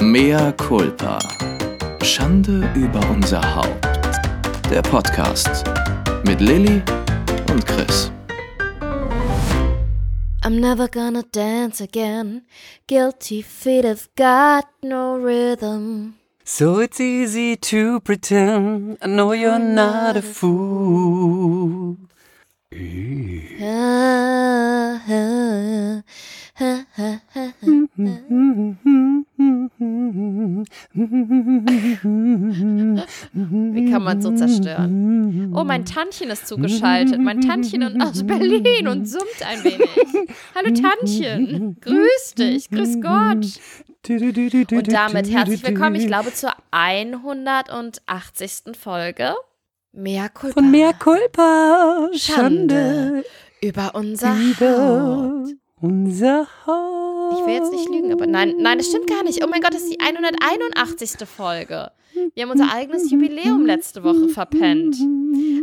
Mea 0.00 0.52
culpa. 0.52 1.18
Schande 2.04 2.70
über 2.76 3.00
unser 3.10 3.42
Haupt. 3.56 3.84
Der 4.70 4.80
Podcast 4.80 5.64
mit 6.24 6.40
Lilly 6.40 6.80
und 7.50 7.66
Chris. 7.66 8.12
I'm 10.44 10.60
never 10.60 10.86
gonna 10.86 11.24
dance 11.32 11.82
again. 11.82 12.42
Guilty 12.86 13.42
feet 13.42 13.84
have 13.84 14.08
got 14.16 14.66
no 14.82 15.16
rhythm. 15.16 16.14
So 16.44 16.78
it's 16.80 17.00
easy 17.00 17.56
to 17.56 17.98
pretend 17.98 18.98
I 19.02 19.08
know 19.08 19.32
you're 19.32 19.58
not 19.58 20.16
a 20.16 20.22
fool. 20.22 21.96
Ah, 23.60 25.00
ah, 25.00 25.00
ah, 25.08 25.10
ah, 25.10 25.96
ah, 25.96 26.02
Wie 26.58 26.64
kann 33.90 34.02
man 34.02 34.20
so 34.20 34.34
zerstören? 34.34 35.54
Oh, 35.54 35.62
mein 35.62 35.84
Tantchen 35.84 36.30
ist 36.30 36.48
zugeschaltet. 36.48 37.20
Mein 37.20 37.42
Tantchen 37.42 37.84
und 37.84 38.02
aus 38.02 38.26
Berlin 38.26 38.88
und 38.88 39.06
summt 39.06 39.24
ein 39.46 39.62
wenig. 39.62 39.88
Hallo 40.56 40.74
Tantchen. 40.74 41.76
Grüß 41.80 42.34
dich. 42.36 42.68
Grüß 42.70 43.00
Gott. 43.00 43.46
Und 44.72 44.92
damit 44.92 45.30
herzlich 45.30 45.62
willkommen, 45.62 45.94
ich 45.94 46.08
glaube, 46.08 46.32
zur 46.32 46.54
180. 46.72 48.76
Folge. 48.76 49.34
Mehr 49.92 50.28
Culpa. 50.28 50.54
Von 50.54 50.72
mehr 50.72 50.92
Culpa. 50.92 52.08
Schande 52.14 53.22
über 53.60 53.94
unser 53.94 54.34
über 54.34 55.44
Haut. 55.46 55.50
Unser 55.80 56.46
Haus. 56.66 57.38
Ich 57.38 57.46
will 57.46 57.54
jetzt 57.54 57.72
nicht 57.72 57.88
lügen, 57.88 58.12
aber 58.12 58.26
nein, 58.26 58.54
nein, 58.58 58.78
das 58.78 58.88
stimmt 58.88 59.08
gar 59.08 59.22
nicht. 59.22 59.44
Oh 59.44 59.48
mein 59.48 59.60
Gott, 59.60 59.74
das 59.74 59.82
ist 59.82 59.92
die 59.92 60.00
181. 60.00 61.28
Folge. 61.28 61.90
Wir 62.34 62.42
haben 62.42 62.50
unser 62.50 62.72
eigenes 62.72 63.10
Jubiläum 63.10 63.66
letzte 63.66 64.02
Woche 64.02 64.28
verpennt. 64.28 64.96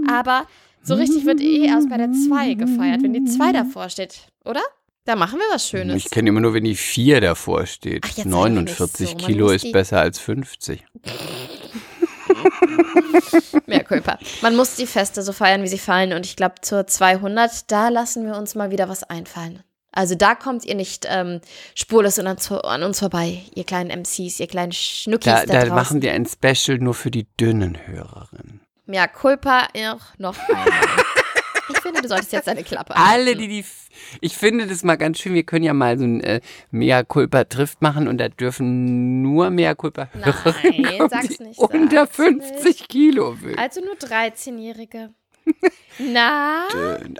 Aber 0.08 0.46
so 0.84 0.96
richtig 0.96 1.26
wird 1.26 1.42
eh 1.42 1.66
erst 1.66 1.90
bei 1.90 1.98
der 1.98 2.12
2 2.12 2.54
gefeiert, 2.54 3.04
wenn 3.04 3.14
die 3.14 3.26
2 3.26 3.52
davor 3.52 3.90
steht, 3.90 4.28
oder? 4.44 4.62
Da 5.06 5.16
machen 5.16 5.40
wir 5.40 5.54
was 5.54 5.68
Schönes. 5.68 5.98
Ich 5.98 6.10
kenne 6.10 6.30
immer 6.30 6.42
nur, 6.42 6.54
wenn 6.54 6.64
die 6.64 6.76
4 6.76 7.22
davor 7.22 7.66
steht. 7.66 8.04
Ach, 8.06 8.10
jetzt 8.10 8.18
sei 8.18 8.24
doch 8.24 8.32
49 8.32 9.10
nicht 9.10 9.22
so. 9.22 9.28
Kilo 9.28 9.50
ist 9.50 9.72
besser 9.72 10.00
als 10.00 10.20
50. 10.20 10.86
Mehr 13.68 13.84
Culpa. 13.84 14.18
Man 14.42 14.56
muss 14.56 14.76
die 14.76 14.88
Feste 14.88 15.22
so 15.22 15.32
feiern, 15.32 15.62
wie 15.62 15.68
sie 15.68 15.78
fallen. 15.78 16.14
Und 16.14 16.26
ich 16.26 16.36
glaube, 16.36 16.56
zur 16.62 16.88
200, 16.88 17.72
da 17.72 17.90
lassen 17.90 18.26
wir 18.26 18.36
uns 18.36 18.56
mal 18.56 18.72
wieder 18.72 18.90
was 18.90 19.04
einfallen. 19.04 19.64
Also 19.96 20.14
da 20.16 20.36
kommt 20.36 20.66
ihr 20.66 20.76
nicht 20.76 21.08
ähm, 21.10 21.40
spurlos 21.74 22.20
an 22.20 22.28
uns, 22.28 22.52
an 22.52 22.84
uns 22.84 23.00
vorbei, 23.00 23.42
ihr 23.56 23.64
kleinen 23.64 23.90
MCs, 24.02 24.40
ihr 24.40 24.48
kleinen 24.48 24.72
Schnuckis 24.74 25.26
Da, 25.34 25.46
da, 25.46 25.66
da 25.66 25.74
machen 25.74 26.02
wir 26.02 26.12
ein 26.14 26.26
Special 26.28 26.78
nur 26.78 26.94
für 26.94 27.10
die 27.12 27.26
dünnen 27.40 27.78
Hörerinnen. 27.88 28.60
Mehr 28.86 29.08
Culpa 29.08 29.68
auch 29.74 30.02
noch 30.20 30.38
einmal. 30.48 30.68
ich 31.70 31.80
finde, 31.80 32.02
du 32.04 32.08
solltest 32.08 32.34
jetzt 32.34 32.48
deine 32.48 32.64
Klappe 32.64 32.96
Alle, 32.96 33.26
halten. 33.26 33.40
die 33.40 33.48
die. 33.48 33.60
F- 33.62 33.88
Ich 34.22 34.38
finde 34.38 34.68
das 34.68 34.84
mal 34.84 34.96
ganz 34.98 35.18
schön. 35.20 35.34
Wir 35.34 35.44
können 35.44 35.64
ja 35.66 35.74
mal 35.74 35.98
so 35.98 36.04
ein 36.04 36.20
äh, 36.22 36.42
Mea 36.72 37.02
Culpa 37.04 37.46
trifft 37.46 37.82
machen 37.82 38.08
und 38.08 38.20
da 38.20 38.28
dürfen 38.30 39.22
nur 39.24 39.50
Mea 39.50 39.74
Culpa 39.74 40.10
Hörerinnen 40.14 40.82
Nein, 40.84 40.98
kommen, 40.98 41.10
sag's 41.10 41.38
die 41.38 41.44
nicht, 41.44 41.58
unter 41.60 42.06
sag's 42.06 42.16
50 42.18 42.64
nicht. 42.66 42.90
Kilo 42.90 43.42
wiegen. 43.42 43.58
Also 43.58 43.82
nur 43.82 43.96
13-Jährige. 43.96 45.10
Na, 45.98 46.68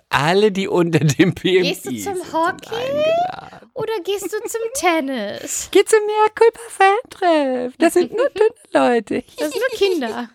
Alle, 0.10 0.52
die 0.52 0.68
unter 0.68 1.00
dem 1.00 1.34
BMI 1.34 1.62
Gehst 1.62 1.86
du 1.86 1.90
zum 1.92 2.16
sind, 2.16 2.34
Hockey? 2.34 2.76
sind 2.76 3.70
oder 3.74 3.94
gehst 4.04 4.26
du 4.26 4.38
zum 4.48 4.62
Tennis? 4.76 5.70
Geh 5.72 5.84
zum 5.86 6.00
Mea 6.06 6.28
Culpa 6.36 6.60
Fan-Treff. 6.70 7.74
Das 7.78 7.94
sind 7.94 8.12
nur 8.12 8.30
dünne 8.32 8.50
Leute. 8.74 9.24
Das 9.38 9.52
sind 9.52 9.62
nur 9.70 9.80
Kinder. 9.80 10.30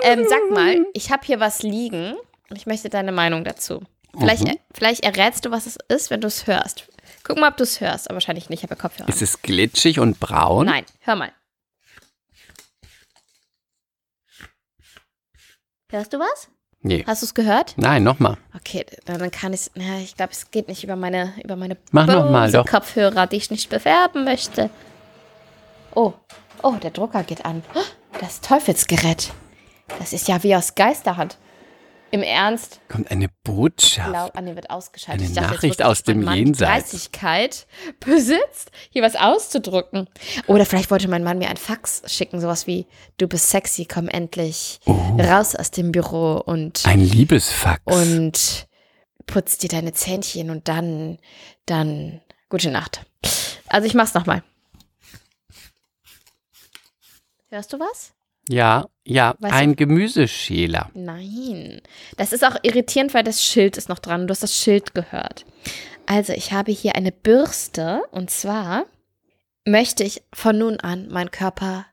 Ähm, 0.00 0.26
sag 0.28 0.50
mal, 0.50 0.84
ich 0.94 1.10
habe 1.10 1.24
hier 1.24 1.38
was 1.40 1.62
liegen 1.62 2.16
und 2.50 2.56
ich 2.56 2.66
möchte 2.66 2.88
deine 2.88 3.12
Meinung 3.12 3.44
dazu. 3.44 3.82
Vielleicht, 4.18 4.44
Mhm. 4.44 4.58
vielleicht 4.72 5.04
errätst 5.04 5.44
du, 5.44 5.50
was 5.50 5.66
es 5.66 5.76
ist, 5.88 6.10
wenn 6.10 6.20
du 6.22 6.26
es 6.28 6.46
hörst. 6.46 6.88
Guck 7.22 7.38
mal, 7.38 7.50
ob 7.50 7.56
du 7.56 7.64
es 7.64 7.80
hörst, 7.80 8.08
aber 8.08 8.16
wahrscheinlich 8.16 8.48
nicht. 8.48 8.60
Ich 8.60 8.62
habe 8.64 8.74
ja 8.74 8.80
Kopfhörer. 8.80 9.08
Ist 9.08 9.20
es 9.22 9.42
glitschig 9.42 9.98
und 10.00 10.18
braun? 10.20 10.66
Nein, 10.66 10.86
hör 11.00 11.16
mal. 11.16 11.32
Hörst 15.90 16.12
du 16.12 16.18
was? 16.18 16.48
Nee. 16.86 17.02
Hast 17.04 17.22
du 17.22 17.26
es 17.26 17.34
gehört? 17.34 17.74
Nein, 17.76 18.04
nochmal. 18.04 18.36
Okay, 18.54 18.86
dann 19.06 19.30
kann 19.32 19.52
ich 19.52 19.62
es. 19.62 19.70
Ich 20.04 20.16
glaube, 20.16 20.30
es 20.30 20.52
geht 20.52 20.68
nicht 20.68 20.84
über 20.84 20.94
meine, 20.94 21.32
über 21.42 21.56
meine 21.56 21.76
Mach 21.90 22.06
noch 22.06 22.30
mal, 22.30 22.50
doch. 22.52 22.64
Kopfhörer, 22.64 23.26
die 23.26 23.36
ich 23.36 23.50
nicht 23.50 23.68
bewerben 23.68 24.22
möchte. 24.22 24.70
Oh, 25.96 26.12
oh, 26.62 26.74
der 26.80 26.92
Drucker 26.92 27.24
geht 27.24 27.44
an. 27.44 27.64
Das 28.20 28.40
Teufelsgerät. 28.40 29.32
Das 29.98 30.12
ist 30.12 30.28
ja 30.28 30.40
wie 30.44 30.54
aus 30.54 30.76
Geisterhand. 30.76 31.38
Im 32.12 32.22
Ernst, 32.22 32.80
Kommt 32.88 33.10
eine 33.10 33.28
Botschaft. 33.42 34.10
glaub, 34.10 34.36
Anni 34.36 34.54
wird 34.54 34.70
ausgeschaltet. 34.70 35.26
Eine 35.26 35.34
dachte, 35.34 35.54
Nachricht 35.54 35.82
aus 35.82 36.02
dem 36.04 36.22
Mann 36.22 36.36
Jenseits. 36.38 36.90
Dreistigkeit 36.90 37.66
besitzt, 38.00 38.70
hier 38.90 39.02
was 39.02 39.16
auszudrucken. 39.16 40.08
Oder 40.46 40.64
vielleicht 40.66 40.90
wollte 40.92 41.08
mein 41.08 41.24
Mann 41.24 41.38
mir 41.38 41.48
ein 41.50 41.56
Fax 41.56 42.02
schicken, 42.06 42.40
sowas 42.40 42.66
wie: 42.68 42.86
Du 43.18 43.26
bist 43.26 43.50
sexy, 43.50 43.86
komm 43.86 44.08
endlich 44.08 44.78
raus 44.86 45.56
aus 45.56 45.72
dem 45.72 45.90
Büro 45.92 46.36
und 46.44 46.82
Oh. 46.86 46.88
Ein 46.88 47.00
Liebesfax. 47.00 47.82
und 47.86 48.66
putzt 49.26 49.64
dir 49.64 49.68
deine 49.68 49.92
Zähnchen 49.92 50.50
und 50.50 50.68
dann, 50.68 51.18
dann, 51.66 52.20
gute 52.48 52.70
Nacht. 52.70 53.04
Also 53.68 53.86
ich 53.88 53.94
mach's 53.94 54.14
nochmal. 54.14 54.44
Hörst 57.48 57.72
du 57.72 57.80
was? 57.80 58.12
Ja, 58.48 58.86
ja, 59.06 59.34
Weißt 59.38 59.54
ein 59.54 59.76
Gemüseschäler. 59.76 60.90
Nein. 60.94 61.80
Das 62.16 62.32
ist 62.32 62.44
auch 62.44 62.56
irritierend, 62.62 63.14
weil 63.14 63.22
das 63.22 63.42
Schild 63.42 63.76
ist 63.76 63.88
noch 63.88 64.00
dran. 64.00 64.26
Du 64.26 64.32
hast 64.32 64.42
das 64.42 64.56
Schild 64.56 64.94
gehört. 64.94 65.46
Also 66.06 66.32
ich 66.32 66.52
habe 66.52 66.72
hier 66.72 66.96
eine 66.96 67.12
Bürste 67.12 68.02
und 68.10 68.30
zwar 68.30 68.86
möchte 69.64 70.04
ich 70.04 70.22
von 70.32 70.58
nun 70.58 70.80
an 70.80 71.08
meinen 71.08 71.30
Körper, 71.30 71.86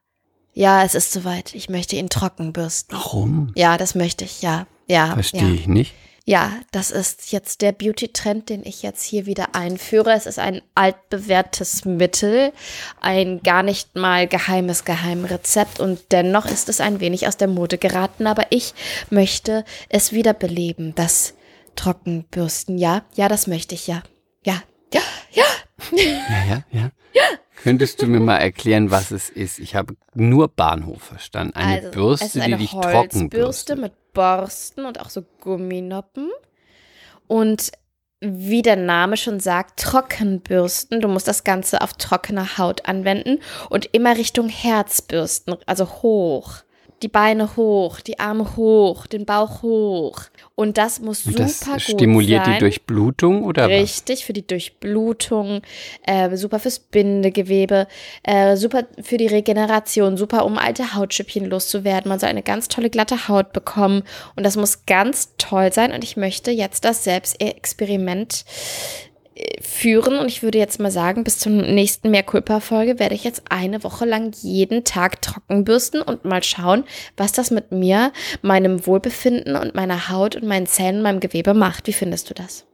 ja, 0.53 0.83
es 0.83 0.95
ist 0.95 1.11
soweit, 1.11 1.55
ich 1.55 1.69
möchte 1.69 1.95
ihn 1.95 2.09
trocken 2.09 2.53
bürsten. 2.53 2.95
Warum? 2.95 3.51
Ja, 3.55 3.77
das 3.77 3.95
möchte 3.95 4.23
ich, 4.25 4.41
ja. 4.41 4.67
Ja, 4.87 5.13
Verstehe 5.13 5.41
ja. 5.41 5.53
ich 5.53 5.67
nicht. 5.67 5.93
Ja, 6.25 6.53
das 6.71 6.89
ist 6.89 7.33
jetzt 7.33 7.61
der 7.61 7.73
Beauty-Trend, 7.73 8.47
den 8.47 8.65
ich 8.65 8.81
jetzt 8.81 9.03
hier 9.03 9.25
wieder 9.25 9.55
einführe. 9.55 10.13
Es 10.13 10.25
ist 10.25 10.39
ein 10.39 10.61
altbewährtes 10.73 11.83
Mittel, 11.83 12.53
ein 13.01 13.41
gar 13.43 13.61
nicht 13.61 13.95
mal 13.97 14.25
geheimes 14.27 14.85
Geheimrezept 14.85 15.81
und 15.81 15.99
dennoch 16.13 16.45
ist 16.45 16.69
es 16.69 16.79
ein 16.79 17.01
wenig 17.01 17.27
aus 17.27 17.35
der 17.35 17.49
Mode 17.49 17.77
geraten. 17.77 18.25
Aber 18.25 18.45
ich 18.51 18.73
möchte 19.09 19.65
es 19.89 20.13
wiederbeleben, 20.13 20.95
das 20.95 21.33
Trockenbürsten. 21.75 22.77
Ja, 22.77 23.03
ja, 23.15 23.27
das 23.27 23.47
möchte 23.47 23.75
ich, 23.75 23.87
ja. 23.87 24.01
Ja, 24.45 24.63
ja, 24.93 25.01
ja. 25.31 25.43
Ja, 25.91 26.45
ja, 26.49 26.63
ja. 26.71 26.89
Könntest 27.63 28.01
du 28.01 28.07
mir 28.07 28.19
mal 28.21 28.37
erklären, 28.37 28.91
was 28.91 29.11
es 29.11 29.29
ist? 29.29 29.59
Ich 29.59 29.75
habe 29.75 29.95
nur 30.13 30.47
Bahnhof 30.47 31.01
verstanden. 31.01 31.55
Eine 31.55 31.75
Also, 31.77 31.91
Bürste, 31.91 32.41
eine 32.41 32.57
die 32.57 32.63
dich 32.63 32.71
trocken 32.71 33.29
bürstet. 33.29 33.79
mit 33.79 33.93
Borsten 34.13 34.85
und 34.85 34.99
auch 34.99 35.09
so 35.09 35.23
Gumminoppen. 35.41 36.29
Und 37.27 37.71
wie 38.25 38.61
der 38.61 38.77
Name 38.77 39.17
schon 39.17 39.39
sagt, 39.39 39.81
Trockenbürsten. 39.81 41.01
Du 41.01 41.07
musst 41.09 41.27
das 41.27 41.43
Ganze 41.43 41.81
auf 41.81 41.93
trockene 41.93 42.57
Haut 42.57 42.85
anwenden 42.85 43.39
und 43.69 43.89
immer 43.91 44.15
Richtung 44.15 44.47
Herz 44.47 45.01
bürsten, 45.01 45.55
also 45.65 45.85
hoch. 46.01 46.63
Die 47.03 47.09
Beine 47.09 47.57
hoch, 47.57 47.99
die 47.99 48.17
Arme 48.17 48.55
hoch, 48.55 49.07
den 49.07 49.25
Bauch 49.25 49.61
hoch. 49.61 50.21
Und 50.55 50.77
das 50.77 51.01
muss 51.01 51.25
super 51.25 51.43
das 51.43 51.65
gut 51.65 51.81
stimuliert 51.81 52.45
sein. 52.45 52.53
die 52.53 52.59
Durchblutung 52.59 53.43
oder 53.43 53.63
was? 53.63 53.71
Richtig, 53.71 54.23
für 54.23 54.31
die 54.31 54.47
Durchblutung, 54.47 55.61
äh, 56.03 56.33
super 56.37 56.59
fürs 56.59 56.79
Bindegewebe, 56.79 57.87
äh, 58.23 58.55
super 58.55 58.85
für 59.01 59.17
die 59.17 59.27
Regeneration, 59.27 60.15
super 60.15 60.45
um 60.45 60.57
alte 60.57 60.95
Hautschüppchen 60.95 61.45
loszuwerden. 61.45 62.07
Man 62.07 62.19
soll 62.19 62.29
eine 62.29 62.41
ganz 62.41 62.69
tolle 62.69 62.89
glatte 62.89 63.27
Haut 63.27 63.51
bekommen 63.51 64.03
und 64.37 64.45
das 64.45 64.55
muss 64.55 64.85
ganz 64.85 65.33
toll 65.37 65.73
sein. 65.73 65.91
Und 65.91 66.05
ich 66.05 66.15
möchte 66.15 66.51
jetzt 66.51 66.85
das 66.85 67.03
Selbstexperiment 67.03 68.45
führen 69.61 70.19
und 70.19 70.27
ich 70.27 70.43
würde 70.43 70.57
jetzt 70.59 70.79
mal 70.79 70.91
sagen, 70.91 71.23
bis 71.23 71.39
zur 71.39 71.51
nächsten 71.51 72.11
Mehrkulpa-Folge 72.11 72.99
werde 72.99 73.15
ich 73.15 73.23
jetzt 73.23 73.43
eine 73.49 73.83
Woche 73.83 74.05
lang 74.05 74.33
jeden 74.41 74.83
Tag 74.83 75.21
trocken 75.21 75.63
bürsten 75.63 76.01
und 76.01 76.25
mal 76.25 76.43
schauen, 76.43 76.83
was 77.17 77.31
das 77.31 77.49
mit 77.51 77.71
mir, 77.71 78.11
meinem 78.41 78.85
Wohlbefinden 78.85 79.55
und 79.55 79.73
meiner 79.75 80.09
Haut 80.09 80.35
und 80.35 80.45
meinen 80.45 80.67
Zellen, 80.67 81.01
meinem 81.01 81.19
Gewebe 81.19 81.53
macht. 81.53 81.87
Wie 81.87 81.93
findest 81.93 82.29
du 82.29 82.33
das? 82.33 82.65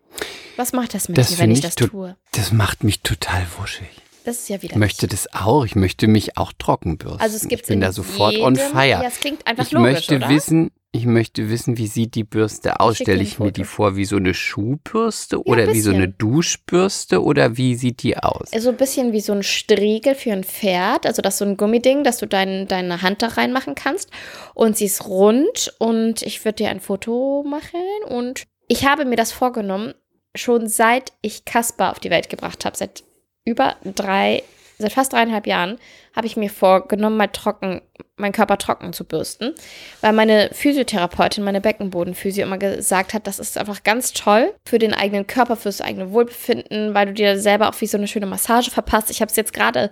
Was 0.58 0.74
macht 0.74 0.94
das 0.94 1.08
mit 1.08 1.18
Das 1.18 1.30
dir, 1.30 1.40
wenn 1.40 1.52
ich 1.52 1.62
das 1.62 1.76
tue? 1.76 2.16
Das 2.34 2.52
macht 2.52 2.84
mich 2.84 3.02
total 3.02 3.46
wuschig. 3.58 3.88
Das 4.26 4.40
ist 4.40 4.50
ja 4.50 4.62
wieder. 4.62 4.74
Ich 4.74 4.78
möchte 4.80 5.08
das 5.08 5.34
auch. 5.34 5.64
Ich 5.66 5.76
möchte 5.76 6.08
mich 6.08 6.38
auch 6.38 6.52
trocken 6.60 6.98
bürsten. 6.98 7.22
Also 7.22 7.38
es 7.38 7.48
gibt 7.48 7.62
ich 7.62 7.68
bin 7.68 7.76
in 7.76 7.82
da 7.82 7.94
sofort 7.94 8.38
on 8.38 8.56
jedem- 8.56 8.70
fire. 8.70 8.88
Ja, 8.90 9.04
es 9.04 9.20
klingt 9.22 9.48
einfach 9.48 9.66
ich 9.66 9.72
logisch, 9.72 9.92
möchte 9.94 10.16
oder? 10.18 10.30
wissen, 10.30 10.72
Ich 10.91 11.06
möchte 11.06 11.51
wissen, 11.51 11.77
wie 11.77 11.86
sieht 11.86 12.15
die 12.15 12.24
Bürste 12.24 12.80
aus? 12.80 12.97
Stelle 12.97 13.21
ich 13.21 13.38
mir 13.38 13.51
die 13.51 13.63
vor 13.63 13.95
wie 13.95 14.06
so 14.06 14.15
eine 14.15 14.33
Schuhbürste 14.33 15.44
oder 15.44 15.71
wie 15.71 15.81
so 15.81 15.91
eine 15.91 16.09
Duschbürste 16.09 17.24
oder 17.24 17.57
wie 17.57 17.75
sieht 17.75 18.01
die 18.01 18.18
aus? 18.18 18.50
So 18.57 18.69
ein 18.69 18.77
bisschen 18.77 19.13
wie 19.13 19.21
so 19.21 19.33
ein 19.33 19.44
Striegel 19.44 20.15
für 20.15 20.31
ein 20.31 20.44
Pferd. 20.44 21.06
Also 21.06 21.21
das 21.21 21.36
ist 21.36 21.39
so 21.39 21.45
ein 21.45 21.57
Gummiding, 21.57 22.03
dass 22.03 22.18
du 22.18 22.25
dein, 22.25 22.68
deine 22.68 23.03
Hand 23.03 23.21
da 23.21 23.27
reinmachen 23.27 23.75
kannst. 23.75 24.09
Und 24.56 24.77
sie 24.77 24.86
ist 24.86 25.06
rund 25.06 25.75
und 25.77 26.24
ich 26.24 26.44
würde 26.44 26.56
dir 26.56 26.69
ein 26.69 26.80
Foto 26.80 27.44
machen. 27.47 27.80
Und 28.07 28.45
ich 28.68 28.86
habe 28.86 29.06
mir 29.06 29.15
das 29.15 29.31
vorgenommen, 29.31 29.94
schon 30.33 30.68
seit 30.68 31.13
ich 31.21 31.45
Kasper 31.45 31.91
auf 31.91 32.00
die 32.00 32.09
Welt 32.09 32.30
gebracht 32.30 32.65
habe, 32.65 32.75
seit 32.75 33.03
über 33.45 33.75
drei, 33.83 34.41
seit 34.80 34.94
fast 34.94 35.14
dreieinhalb 35.14 35.46
Jahren, 35.46 35.78
habe 36.16 36.26
ich 36.26 36.38
mir 36.38 36.50
vorgenommen, 36.50 37.18
mal 37.18 37.28
trocken, 37.28 37.81
meinen 38.16 38.31
Körper 38.31 38.58
trocken 38.58 38.94
zu 38.94 39.04
bürsten. 39.04 39.54
Weil 40.02 40.14
meine 40.14 40.50
Physiotherapeutin, 40.54 41.44
meine 41.44 41.62
Beckenbodenphysio 41.62 42.44
immer 42.44 42.58
gesagt 42.58 43.14
hat, 43.14 43.28
das 43.28 43.40
ist 43.40 43.58
einfach 43.58 43.84
ganz 43.84 44.14
toll 44.14 44.54
für 44.66 44.80
den 44.80 44.94
eigenen 44.94 45.28
Körper, 45.28 45.56
fürs 45.56 45.81
eigene 45.81 46.12
Wohlbefinden, 46.12 46.94
weil 46.94 47.08
du 47.08 47.14
dir 47.14 47.40
selber 47.40 47.70
auch 47.70 47.80
wie 47.81 47.88
so 47.88 47.98
eine 47.98 48.08
schöne 48.08 48.26
Massage 48.26 48.72
verpasst. 48.72 49.12
Ich 49.12 49.22
habe 49.22 49.30
es 49.30 49.36
jetzt 49.36 49.54
gerade 49.54 49.92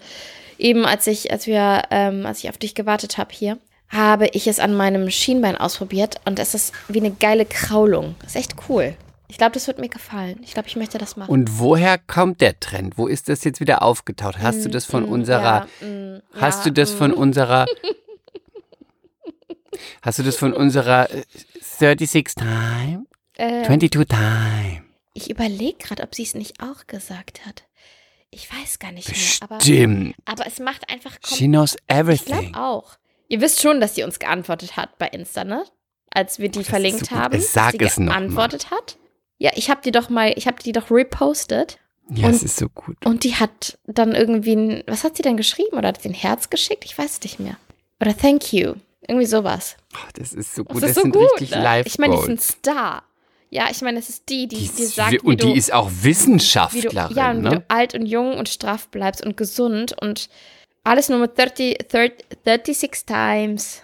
eben, 0.57 0.85
als 0.85 1.05
ich, 1.05 1.31
als 1.31 1.45
wir, 1.45 1.83
ähm, 1.91 2.25
als 2.25 2.39
ich 2.39 2.49
auf 2.49 2.57
dich 2.57 2.73
gewartet 2.73 3.17
habe 3.17 3.33
hier, 3.33 3.57
habe 3.89 4.27
ich 4.33 4.47
es 4.47 4.59
an 4.59 4.73
meinem 4.73 5.09
Schienbein 5.09 5.55
ausprobiert 5.55 6.15
und 6.25 6.39
es 6.39 6.53
ist 6.53 6.73
wie 6.87 6.99
eine 6.99 7.11
geile 7.11 7.45
Kraulung. 7.45 8.15
Ist 8.25 8.35
echt 8.35 8.55
cool. 8.67 8.95
Ich 9.29 9.37
glaube, 9.37 9.51
das 9.53 9.67
wird 9.67 9.79
mir 9.79 9.89
gefallen. 9.89 10.39
Ich 10.43 10.53
glaube, 10.53 10.67
ich 10.69 10.75
möchte 10.77 10.97
das 10.97 11.17
machen. 11.17 11.29
Und 11.29 11.59
woher 11.59 11.97
kommt 11.97 12.39
der 12.41 12.59
Trend? 12.59 12.97
Wo 12.97 13.07
ist 13.07 13.27
das 13.27 13.43
jetzt 13.43 13.59
wieder 13.59 13.81
aufgetaucht? 13.83 14.37
Hast 14.39 14.63
du 14.63 14.69
das 14.69 14.85
von 14.85 15.03
Mm, 15.03 15.11
unserer, 15.11 15.67
ja, 15.81 15.87
mm, 15.87 16.21
hast 16.33 16.59
ja, 16.59 16.63
du 16.71 16.81
das 16.81 16.93
mm. 16.93 16.97
von 16.97 17.13
unserer, 17.13 17.65
hast 20.01 20.19
du 20.19 20.23
das 20.23 20.37
von 20.37 20.53
unserer 20.53 21.09
äh, 21.11 21.23
36 21.61 22.35
Time? 22.35 23.05
Äh, 23.35 23.63
22 23.65 24.07
Time? 24.07 24.83
ich 25.13 25.29
überlege 25.29 25.77
gerade, 25.77 26.03
ob 26.03 26.15
sie 26.15 26.23
es 26.23 26.33
nicht 26.35 26.61
auch 26.61 26.87
gesagt 26.87 27.45
hat. 27.45 27.63
Ich 28.29 28.49
weiß 28.51 28.79
gar 28.79 28.91
nicht 28.91 29.09
mehr. 29.09 29.17
Aber, 29.41 29.57
Bestimmt. 29.57 30.15
aber 30.25 30.45
es 30.47 30.59
macht 30.59 30.89
einfach 30.91 31.11
She 31.25 31.47
knows 31.47 31.75
Ich 31.75 31.95
everything. 31.95 32.51
glaube 32.51 32.59
auch. 32.59 32.97
Ihr 33.29 33.41
wisst 33.41 33.61
schon, 33.61 33.81
dass 33.81 33.95
sie 33.95 34.03
uns 34.03 34.19
geantwortet 34.19 34.77
hat 34.77 34.97
bei 34.99 35.07
Insta, 35.07 35.43
ne? 35.43 35.65
Als 36.11 36.39
wir 36.39 36.49
die 36.49 36.59
Das 36.59 36.69
verlinkt 36.69 37.11
haben. 37.11 37.39
Sag 37.41 37.77
dass 37.77 37.79
sie 37.79 37.85
es 37.85 37.97
noch 37.99 38.05
mal. 38.13 38.19
geantwortet 38.19 38.71
hat. 38.71 38.97
Ja, 39.37 39.51
ich 39.55 39.69
habe 39.69 39.81
die 39.83 39.91
doch 39.91 40.09
mal, 40.09 40.33
ich 40.35 40.47
habe 40.47 40.61
die 40.63 40.71
doch 40.71 40.89
repostet 40.91 41.77
Ja, 42.09 42.27
Und- 42.27 42.35
es 42.35 42.43
ist 42.43 42.57
so 42.57 42.69
gut. 42.69 42.95
und 43.05 43.23
die 43.23 43.35
hat 43.35 43.77
dann 43.85 44.15
irgendwie 44.15 44.55
ein, 44.55 44.83
was 44.87 45.03
hat 45.03 45.17
sie 45.17 45.23
denn 45.23 45.37
geschrieben? 45.37 45.77
Oder 45.77 45.89
hat 45.89 46.01
sie 46.01 46.09
ein 46.09 46.13
Herz 46.13 46.49
geschickt? 46.49 46.85
Ich 46.85 46.97
weiß 46.97 47.11
es 47.17 47.21
nicht 47.21 47.39
mehr. 47.39 47.57
Oder 48.01 48.15
thank 48.17 48.53
you. 48.53 48.75
Irgendwie 49.07 49.25
sowas. 49.25 49.75
Oh, 49.93 49.97
das 50.15 50.33
ist 50.33 50.55
so 50.55 50.63
Das 50.63 50.73
gut. 50.73 50.83
ist 50.83 50.89
Das, 50.89 50.95
so 50.95 51.01
sind 51.01 51.11
gut. 51.13 51.23
richtig 51.33 51.51
ne? 51.51 51.61
live 51.63 51.85
Ich 51.85 51.97
meine, 51.99 52.15
die 52.15 52.21
ist 52.21 52.29
ein. 52.29 52.37
Star. 52.39 53.03
Ja, 53.49 53.67
ich 53.71 53.81
meine, 53.81 53.99
es 53.99 54.09
ist 54.09 54.27
die, 54.27 54.47
die 54.47 54.57
Die 54.57 54.65
ist 54.83 54.95
sagt, 54.95 55.11
wie 55.13 55.19
und 55.21 55.41
du, 55.41 55.47
die 55.47 55.57
ist 55.57 55.71
auch 55.73 55.89
wie 55.89 55.95
du, 55.95 56.03
Wissenschaftlerin, 56.03 57.15
ja, 57.15 57.31
und 57.31 57.37
wie 57.37 57.41
ne? 57.43 57.49
du 57.51 57.65
alt 57.69 57.93
und 57.93 58.05
jung 58.05 58.37
und 58.37 58.49
straff 58.49 58.89
bleibst 58.89 59.25
und 59.25 59.37
gesund 59.37 59.93
und 60.01 60.29
alles 60.83 61.07
nur 61.09 61.19
mit 61.19 61.37
30, 61.37 61.77
30, 61.89 62.77
36 62.77 63.05
times. 63.05 63.81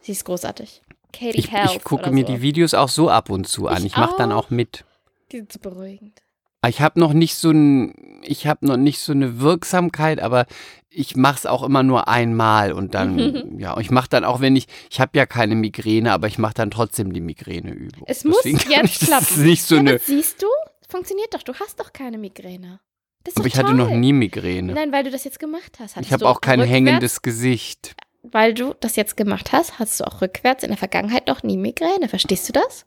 Sie 0.00 0.12
ist 0.12 0.24
großartig. 0.24 0.82
Katie 1.12 1.38
Ich, 1.38 1.50
Health 1.52 1.72
ich 1.76 1.84
gucke 1.84 2.10
mir 2.10 2.26
so. 2.26 2.32
die 2.34 2.42
Videos 2.42 2.74
auch 2.74 2.88
so 2.88 3.08
ab 3.10 3.30
und 3.30 3.46
zu 3.48 3.66
an. 3.68 3.78
Ich 3.78 3.86
Ich 3.92 3.96
mache 3.96 4.14
dann 4.18 4.32
auch. 4.32 4.50
mit. 4.50 4.84
Die 5.32 5.38
sind 5.38 5.52
so 5.52 5.58
beruhigend. 5.58 6.20
Ich 6.66 6.80
habe 6.80 6.98
noch 6.98 7.12
nicht 7.12 7.36
so 7.36 7.50
ein, 7.50 7.94
ich 8.24 8.46
habe 8.48 8.66
noch 8.66 8.76
nicht 8.76 8.98
so 9.00 9.12
eine 9.12 9.38
Wirksamkeit, 9.40 10.18
aber 10.20 10.46
ich 10.90 11.14
mache 11.14 11.36
es 11.36 11.46
auch 11.46 11.62
immer 11.62 11.82
nur 11.84 12.08
einmal 12.08 12.72
und 12.72 12.94
dann, 12.94 13.18
ja, 13.58 13.74
und 13.74 13.80
ich 13.82 13.90
mache 13.92 14.08
dann 14.08 14.24
auch, 14.24 14.40
wenn 14.40 14.56
ich, 14.56 14.66
ich 14.90 15.00
habe 15.00 15.16
ja 15.16 15.24
keine 15.24 15.54
Migräne, 15.54 16.12
aber 16.12 16.26
ich 16.26 16.36
mache 16.38 16.54
dann 16.54 16.70
trotzdem 16.72 17.12
die 17.12 17.20
Migräneübung. 17.20 18.02
Es 18.06 18.24
muss 18.24 18.42
Deswegen 18.42 18.70
jetzt 18.70 18.84
ich, 18.90 18.98
das 18.98 19.08
klappen. 19.08 19.26
ist 19.30 19.36
nicht 19.38 19.62
so 19.62 19.74
ja, 19.76 19.80
eine, 19.82 19.98
siehst 19.98 20.42
du? 20.42 20.46
Funktioniert 20.88 21.32
doch. 21.32 21.42
Du 21.44 21.54
hast 21.54 21.78
doch 21.78 21.92
keine 21.92 22.18
Migräne. 22.18 22.80
Das 23.22 23.34
ist 23.34 23.38
aber 23.38 23.46
ich 23.46 23.54
hatte 23.56 23.66
toll. 23.68 23.76
noch 23.76 23.90
nie 23.90 24.12
Migräne. 24.12 24.72
Nein, 24.72 24.90
weil 24.90 25.04
du 25.04 25.10
das 25.10 25.22
jetzt 25.24 25.38
gemacht 25.38 25.76
hast. 25.78 25.94
Hattest 25.96 26.08
Ich 26.08 26.12
habe 26.12 26.26
auch 26.28 26.40
kein 26.40 26.60
rückwärts- 26.60 26.70
hängendes 26.70 27.22
Gesicht. 27.22 27.94
Weil 28.22 28.54
du 28.54 28.74
das 28.80 28.96
jetzt 28.96 29.16
gemacht 29.16 29.52
hast, 29.52 29.78
hast 29.78 30.00
du 30.00 30.04
auch 30.04 30.20
rückwärts 30.20 30.62
in 30.62 30.70
der 30.70 30.78
Vergangenheit 30.78 31.26
noch 31.28 31.42
nie 31.42 31.56
Migräne. 31.56 32.08
Verstehst 32.08 32.48
du 32.48 32.52
das? 32.52 32.84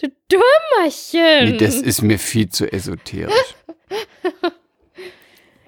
Du 0.00 0.08
Dummerchen. 0.28 1.52
Nee, 1.52 1.56
das 1.56 1.76
ist 1.76 2.02
mir 2.02 2.18
viel 2.18 2.48
zu 2.48 2.70
esoterisch. 2.70 3.54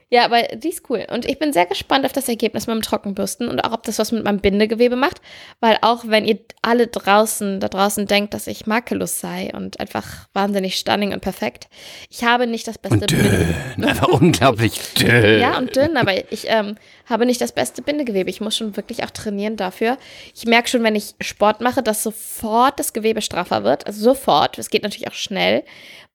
Ja, 0.08 0.24
aber 0.24 0.42
die 0.54 0.68
ist 0.68 0.88
cool. 0.88 1.04
Und 1.10 1.24
ich 1.24 1.40
bin 1.40 1.52
sehr 1.52 1.66
gespannt 1.66 2.04
auf 2.06 2.12
das 2.12 2.28
Ergebnis 2.28 2.68
mit 2.68 2.76
dem 2.76 2.82
Trockenbürsten 2.82 3.48
und 3.48 3.64
auch, 3.64 3.72
ob 3.72 3.82
das 3.82 3.98
was 3.98 4.12
mit 4.12 4.22
meinem 4.22 4.38
Bindegewebe 4.38 4.94
macht. 4.94 5.20
Weil 5.58 5.78
auch 5.82 6.04
wenn 6.06 6.24
ihr 6.24 6.38
alle 6.62 6.86
draußen, 6.86 7.58
da 7.58 7.68
draußen 7.68 8.06
denkt, 8.06 8.32
dass 8.32 8.46
ich 8.46 8.66
makellos 8.66 9.18
sei 9.18 9.50
und 9.52 9.80
einfach 9.80 10.28
wahnsinnig 10.32 10.76
stunning 10.76 11.12
und 11.12 11.22
perfekt, 11.22 11.66
ich 12.08 12.22
habe 12.22 12.46
nicht 12.46 12.68
das 12.68 12.78
beste 12.78 13.00
Und 13.00 13.06
Bindegewebe. 13.08 13.54
dünn, 13.76 13.84
einfach 13.88 14.06
unglaublich 14.06 14.78
dünn. 14.94 15.40
Ja, 15.40 15.58
und 15.58 15.74
dünn, 15.74 15.96
aber 15.96 16.12
ich 16.32 16.44
ähm, 16.46 16.76
habe 17.06 17.26
nicht 17.26 17.40
das 17.40 17.50
beste 17.50 17.82
Bindegewebe. 17.82 18.30
Ich 18.30 18.40
muss 18.40 18.56
schon 18.56 18.76
wirklich 18.76 19.02
auch 19.02 19.10
trainieren 19.10 19.56
dafür. 19.56 19.98
Ich 20.36 20.46
merke 20.46 20.68
schon, 20.68 20.84
wenn 20.84 20.94
ich 20.94 21.14
Sport 21.20 21.60
mache, 21.60 21.82
dass 21.82 22.04
sofort 22.04 22.78
das 22.78 22.92
Gewebe 22.92 23.22
straffer 23.22 23.64
wird. 23.64 23.88
Also 23.88 24.04
sofort. 24.04 24.56
Es 24.56 24.70
geht 24.70 24.84
natürlich 24.84 25.08
auch 25.08 25.14
schnell, 25.14 25.64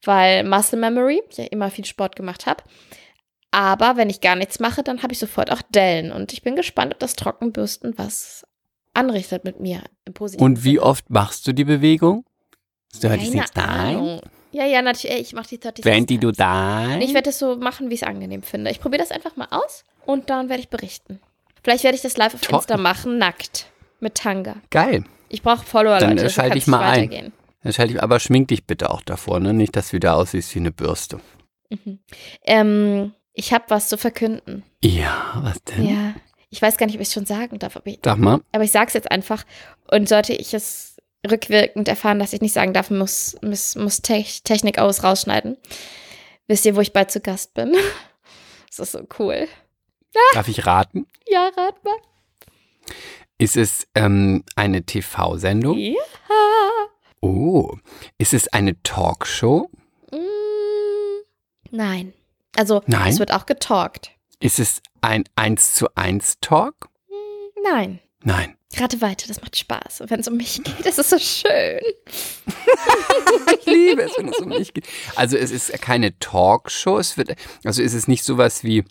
weil 0.03 0.45
Muscle 0.45 0.79
Memory, 0.79 1.21
ich 1.29 1.37
ja 1.37 1.45
immer 1.45 1.69
viel 1.69 1.83
Sport 1.85 2.15
gemacht 2.15 2.45
habe. 2.45 2.63
Aber 3.51 3.97
wenn 3.97 4.09
ich 4.09 4.21
gar 4.21 4.35
nichts 4.35 4.59
mache, 4.59 4.81
dann 4.81 5.03
habe 5.03 5.13
ich 5.13 5.19
sofort 5.19 5.51
auch 5.51 5.61
Dellen. 5.61 6.11
Und 6.11 6.31
ich 6.33 6.41
bin 6.41 6.55
gespannt, 6.55 6.93
ob 6.93 6.99
das 6.99 7.15
Trockenbürsten 7.15 7.97
was 7.97 8.45
anrichtet 8.93 9.43
mit 9.43 9.59
mir. 9.59 9.83
Und 10.37 10.63
wie 10.63 10.79
oft 10.79 11.09
machst 11.09 11.47
du 11.47 11.53
die 11.53 11.65
Bewegung? 11.65 12.25
Keine 13.01 13.19
36 13.21 13.51
Time? 13.53 13.67
Ahnung. 13.67 14.21
Ja, 14.51 14.65
ja, 14.65 14.81
natürlich. 14.81 15.19
Ich 15.19 15.33
mache 15.33 15.49
die 15.49 15.59
30 15.59 15.83
22 15.83 16.19
Times. 16.19 16.37
Time? 16.37 17.03
Ich 17.03 17.13
werde 17.13 17.29
es 17.29 17.39
so 17.39 17.55
machen, 17.57 17.89
wie 17.89 17.93
ich 17.93 18.01
es 18.01 18.07
angenehm 18.07 18.43
finde. 18.43 18.71
Ich 18.71 18.81
probiere 18.81 19.01
das 19.01 19.11
einfach 19.11 19.35
mal 19.37 19.47
aus 19.51 19.83
und 20.05 20.29
dann 20.29 20.49
werde 20.49 20.61
ich 20.61 20.69
berichten. 20.69 21.19
Vielleicht 21.63 21.83
werde 21.83 21.95
ich 21.95 22.01
das 22.01 22.17
live 22.17 22.33
auf 22.33 22.41
Toll. 22.41 22.55
Insta 22.57 22.77
machen, 22.77 23.17
nackt. 23.17 23.67
Mit 23.99 24.15
Tanga. 24.15 24.55
Geil. 24.71 25.03
Ich 25.29 25.43
brauche 25.43 25.63
Follower, 25.65 25.99
Dann, 25.99 26.11
Leute. 26.11 26.23
so 26.23 26.29
schalte 26.29 26.57
ich 26.57 26.67
mal 26.67 26.81
ein. 26.81 27.31
Dann 27.63 27.71
schalte 27.73 27.93
ich, 27.93 28.01
aber 28.03 28.19
schmink 28.19 28.47
dich 28.47 28.65
bitte 28.65 28.89
auch 28.89 29.01
davor, 29.01 29.39
ne? 29.39 29.53
Nicht, 29.53 29.75
dass 29.75 29.89
du 29.89 29.93
wieder 29.93 30.15
aussiehst 30.15 30.53
wie 30.55 30.59
eine 30.59 30.71
Bürste. 30.71 31.19
Mhm. 31.69 31.99
Ähm, 32.43 33.13
ich 33.33 33.53
habe 33.53 33.65
was 33.69 33.89
zu 33.89 33.97
verkünden. 33.97 34.63
Ja, 34.83 35.39
was 35.43 35.61
denn? 35.63 35.87
Ja. 35.87 36.13
Ich 36.49 36.61
weiß 36.61 36.77
gar 36.77 36.85
nicht, 36.85 36.95
ob 36.95 37.01
ich 37.01 37.07
es 37.07 37.13
schon 37.13 37.25
sagen 37.25 37.59
darf, 37.59 37.77
aber 37.77 37.87
ich, 37.87 37.99
Sag 38.03 38.17
mal. 38.17 38.41
aber 38.51 38.63
ich 38.63 38.71
sage 38.71 38.87
es 38.87 38.93
jetzt 38.93 39.09
einfach. 39.11 39.45
Und 39.89 40.09
sollte 40.09 40.33
ich 40.33 40.53
es 40.53 40.97
rückwirkend 41.29 41.87
erfahren, 41.87 42.19
dass 42.19 42.33
ich 42.33 42.41
nicht 42.41 42.53
sagen 42.53 42.73
darf, 42.73 42.89
muss, 42.89 43.37
muss, 43.41 43.75
muss 43.75 44.01
Te 44.01 44.25
Technik 44.43 44.79
aus 44.79 45.03
rausschneiden. 45.03 45.57
Wisst 46.47 46.65
ihr, 46.65 46.75
wo 46.75 46.81
ich 46.81 46.91
bald 46.93 47.11
zu 47.11 47.21
Gast 47.21 47.53
bin? 47.53 47.73
Das 48.67 48.79
ist 48.79 48.91
so 48.93 49.05
cool. 49.19 49.49
Darf 50.33 50.47
ich 50.47 50.65
raten? 50.65 51.05
Ja, 51.27 51.49
rat 51.57 51.83
mal. 51.83 51.95
Ist 53.37 53.57
es 53.57 53.85
ähm, 53.95 54.45
eine 54.55 54.83
TV-Sendung? 54.85 55.77
Ja. 55.77 55.99
Oh. 57.19 57.75
Ist 58.17 58.33
es 58.33 58.47
eine 58.47 58.81
Talkshow? 58.81 59.69
Mm, 60.13 60.15
nein. 61.71 62.13
Also, 62.55 62.81
Nein? 62.87 63.11
es 63.13 63.19
wird 63.19 63.31
auch 63.33 63.45
getalkt. 63.45 64.11
Ist 64.39 64.59
es 64.59 64.81
ein 65.01 65.23
1 65.35 65.73
zu 65.73 65.87
1 65.95 66.39
Talk? 66.41 66.89
Nein. 67.63 67.99
Nein. 68.23 68.55
Rate 68.77 69.01
weiter, 69.01 69.27
das 69.27 69.41
macht 69.41 69.57
Spaß. 69.57 70.01
Und 70.01 70.09
wenn 70.11 70.19
es 70.21 70.27
um 70.27 70.37
mich 70.37 70.63
geht, 70.63 70.85
ist 70.85 70.97
es 70.99 71.09
so 71.09 71.19
schön. 71.19 71.81
Ich 73.59 73.65
liebe 73.65 74.01
es, 74.03 74.17
wenn 74.17 74.29
es 74.29 74.39
um 74.39 74.49
mich 74.49 74.73
geht. 74.73 74.85
Also 75.15 75.37
es 75.37 75.51
ist 75.51 75.71
keine 75.81 76.17
Talkshow, 76.19 76.97
es 76.97 77.17
wird, 77.17 77.35
also 77.63 77.81
ist 77.81 77.93
es 77.93 78.07
nicht 78.07 78.23
sowas 78.23 78.63
wie 78.63 78.83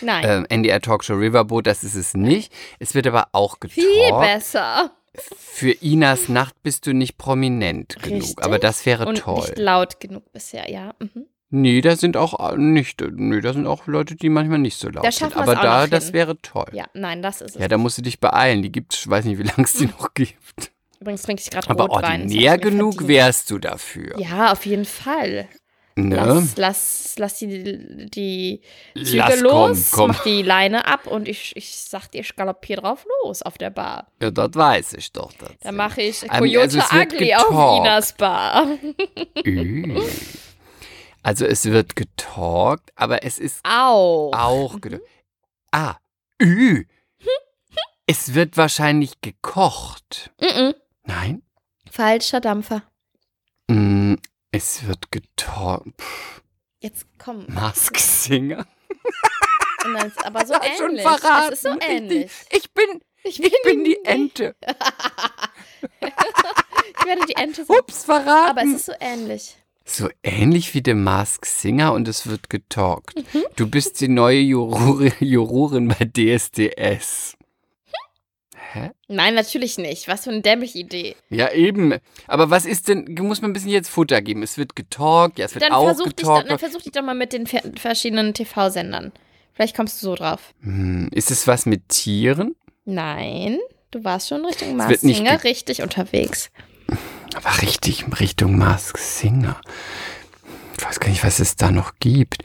Nein. 0.00 0.24
ähm, 0.26 0.46
NDR 0.48 0.80
Talkshow 0.80 1.14
Riverboat, 1.14 1.66
das 1.66 1.84
ist 1.84 1.94
es 1.94 2.14
nicht. 2.14 2.52
Es 2.78 2.94
wird 2.94 3.06
aber 3.06 3.28
auch 3.32 3.60
getalkt. 3.60 3.80
Viel 3.80 4.12
besser. 4.18 4.90
Für 5.38 5.70
Inas 5.70 6.28
Nacht 6.28 6.62
bist 6.62 6.86
du 6.86 6.92
nicht 6.92 7.16
prominent 7.16 7.96
genug, 8.02 8.22
Richtig. 8.22 8.44
aber 8.44 8.58
das 8.58 8.84
wäre 8.84 9.06
Und 9.06 9.18
toll. 9.18 9.40
nicht 9.40 9.58
laut 9.58 10.00
genug 10.00 10.30
bisher, 10.32 10.70
ja. 10.70 10.94
Mhm. 10.98 11.26
Nee, 11.50 11.80
da 11.80 11.94
sind 11.96 12.16
auch 12.16 12.52
äh, 12.52 12.56
nicht, 12.56 13.00
nee, 13.12 13.40
da 13.40 13.52
sind 13.52 13.66
auch 13.66 13.86
Leute, 13.86 14.16
die 14.16 14.28
manchmal 14.28 14.58
nicht 14.58 14.78
so 14.78 14.88
laut 14.88 15.04
Da 15.04 15.12
sind. 15.12 15.36
Aber 15.36 15.54
da, 15.54 15.86
das 15.86 16.06
hin. 16.06 16.14
wäre 16.14 16.36
toll. 16.42 16.66
Ja, 16.72 16.86
nein, 16.92 17.22
das 17.22 17.40
ist 17.40 17.54
es. 17.54 17.60
Ja, 17.62 17.68
da 17.68 17.78
musst 17.78 17.98
du 17.98 18.02
dich 18.02 18.18
beeilen. 18.18 18.62
Die 18.62 18.72
gibt's, 18.72 18.98
ich 19.02 19.08
weiß 19.08 19.24
nicht, 19.26 19.38
wie 19.38 19.44
lange 19.44 19.62
es 19.64 19.74
die 19.74 19.86
noch 19.86 20.12
gibt. 20.14 20.72
Übrigens 21.00 21.22
trinke 21.22 21.42
ich 21.42 21.50
gerade 21.50 21.70
Aber 21.70 21.84
Rotwein. 21.84 22.02
hab 22.02 22.20
ordinär 22.22 22.58
genug 22.58 23.06
wärst 23.06 23.50
du 23.50 23.58
dafür. 23.58 24.18
Ja, 24.18 24.50
auf 24.50 24.66
jeden 24.66 24.86
Fall. 24.86 25.46
ne? 25.94 26.16
Lass, 26.16 26.56
lass, 26.56 27.14
lass 27.18 27.38
die, 27.38 28.08
die 28.12 28.60
Züge 28.96 29.16
Lass, 29.18 29.40
los, 29.40 29.90
komm, 29.92 29.98
komm. 30.00 30.08
mach 30.10 30.24
die 30.24 30.42
Leine 30.42 30.86
ab 30.86 31.06
und 31.06 31.28
ich, 31.28 31.54
ich 31.54 31.76
sag 31.76 32.08
dir, 32.08 32.22
ich 32.22 32.34
galoppiere 32.34 32.80
drauf 32.82 33.06
los 33.24 33.42
auf 33.42 33.56
der 33.56 33.70
Bar. 33.70 34.08
Ja, 34.20 34.30
das 34.32 34.50
weiß 34.54 34.94
ich 34.94 35.12
doch. 35.12 35.32
Das 35.38 35.50
Da 35.62 35.70
mache 35.70 36.02
ich 36.02 36.22
Ähm, 36.24 36.30
Coyote 36.30 36.60
also 36.60 36.78
es 36.80 36.92
Ugly 36.92 37.34
auf. 37.34 37.78
Inas 37.80 38.12
Bar. 38.14 38.66
Ü. 39.46 40.00
Also 41.26 41.44
es 41.44 41.64
wird 41.64 41.96
getalkt, 41.96 42.92
aber 42.94 43.24
es 43.24 43.38
ist 43.40 43.58
Au. 43.64 44.30
auch 44.32 44.80
ge 44.80 45.00
Ah, 45.72 45.96
Ü. 46.40 46.84
Es 48.06 48.34
wird 48.34 48.56
wahrscheinlich 48.56 49.20
gekocht. 49.22 50.30
Mhm. 50.40 50.74
Nein? 51.02 51.42
Falscher 51.90 52.40
Dampfer. 52.40 52.82
Mm, 53.66 54.14
es 54.52 54.86
wird 54.86 55.10
getorben. 55.10 55.94
Jetzt 56.78 57.06
komm. 57.18 57.44
Mask 57.48 57.98
Singer. 57.98 58.64
Aber 60.22 60.46
so 60.46 60.54
Schon 60.78 60.90
ähnlich. 60.90 61.02
verraten. 61.02 61.52
Es 61.52 61.58
ist 61.58 61.62
so 61.62 61.76
ähnlich. 61.80 62.30
Ich 62.50 62.72
bin, 62.72 63.00
Ich 63.24 63.42
ich 63.42 63.62
bin 63.64 63.82
die 63.82 63.98
Ente. 64.04 64.54
Ich 66.98 67.04
werde 67.04 67.26
die 67.26 67.34
Ente 67.36 67.64
sein. 67.64 67.76
Ups, 67.78 68.04
verraten. 68.04 68.50
Aber 68.50 68.62
es 68.62 68.72
ist 68.74 68.86
so 68.86 68.92
ähnlich. 69.00 69.56
So 69.88 70.08
ähnlich 70.24 70.74
wie 70.74 70.82
der 70.82 70.96
Mask 70.96 71.46
Singer 71.46 71.92
und 71.92 72.08
es 72.08 72.26
wird 72.26 72.50
getalkt. 72.50 73.14
Mhm. 73.32 73.44
Du 73.54 73.68
bist 73.70 74.00
die 74.00 74.08
neue 74.08 74.40
Juror 74.40 75.00
Jurorin 75.20 75.86
bei 75.88 76.04
DSDS. 76.04 77.34
Hä? 78.72 78.90
Nein, 79.06 79.34
natürlich 79.34 79.78
nicht. 79.78 80.08
Was 80.08 80.24
für 80.24 80.30
eine 80.30 80.42
dämliche 80.42 80.78
Idee. 80.78 81.14
Ja, 81.30 81.52
eben. 81.52 81.94
Aber 82.26 82.50
was 82.50 82.66
ist 82.66 82.88
denn, 82.88 83.14
muss 83.20 83.40
man 83.40 83.50
ein 83.50 83.54
bisschen 83.54 83.70
jetzt 83.70 83.88
Futter 83.88 84.20
geben? 84.22 84.42
Es 84.42 84.58
wird 84.58 84.74
getalkt, 84.74 85.38
ja, 85.38 85.44
es 85.46 85.54
wird 85.54 85.62
Dann 85.64 85.72
auch 85.72 85.84
versuch, 85.84 86.12
dich, 86.12 86.26
dann, 86.26 86.42
getalkt. 86.42 86.60
versuch 86.60 86.82
dich 86.82 86.92
doch 86.92 87.02
mal 87.02 87.14
mit 87.14 87.32
den 87.32 87.46
ver- 87.46 87.62
verschiedenen 87.78 88.34
TV-Sendern. 88.34 89.12
Vielleicht 89.54 89.76
kommst 89.76 90.02
du 90.02 90.06
so 90.06 90.14
drauf. 90.16 90.52
Hm, 90.62 91.08
ist 91.12 91.30
es 91.30 91.46
was 91.46 91.64
mit 91.64 91.88
Tieren? 91.88 92.56
Nein, 92.84 93.58
du 93.92 94.02
warst 94.04 94.28
schon 94.28 94.44
Richtung 94.44 94.76
nicht 94.76 95.00
Singer 95.00 95.38
ge- 95.38 95.48
richtig 95.50 95.80
unterwegs. 95.82 96.50
Aber 97.34 97.62
richtig 97.62 98.04
Richtung 98.20 98.56
Mask 98.56 98.98
Singer. 98.98 99.60
Ich 100.78 100.84
weiß 100.84 101.00
gar 101.00 101.08
nicht, 101.08 101.24
was 101.24 101.38
es 101.38 101.56
da 101.56 101.70
noch 101.70 101.94
gibt. 102.00 102.42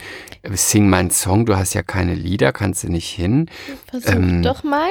Sing 0.52 0.90
meinen 0.90 1.12
Song, 1.12 1.46
du 1.46 1.56
hast 1.58 1.74
ja 1.74 1.84
keine 1.84 2.16
Lieder, 2.16 2.52
kannst 2.54 2.84
du 2.84 2.90
nicht 2.90 3.10
hin. 3.10 3.50
Versuch 3.90 4.10
Ähm. 4.10 4.42
doch 4.42 4.64
mal, 4.64 4.90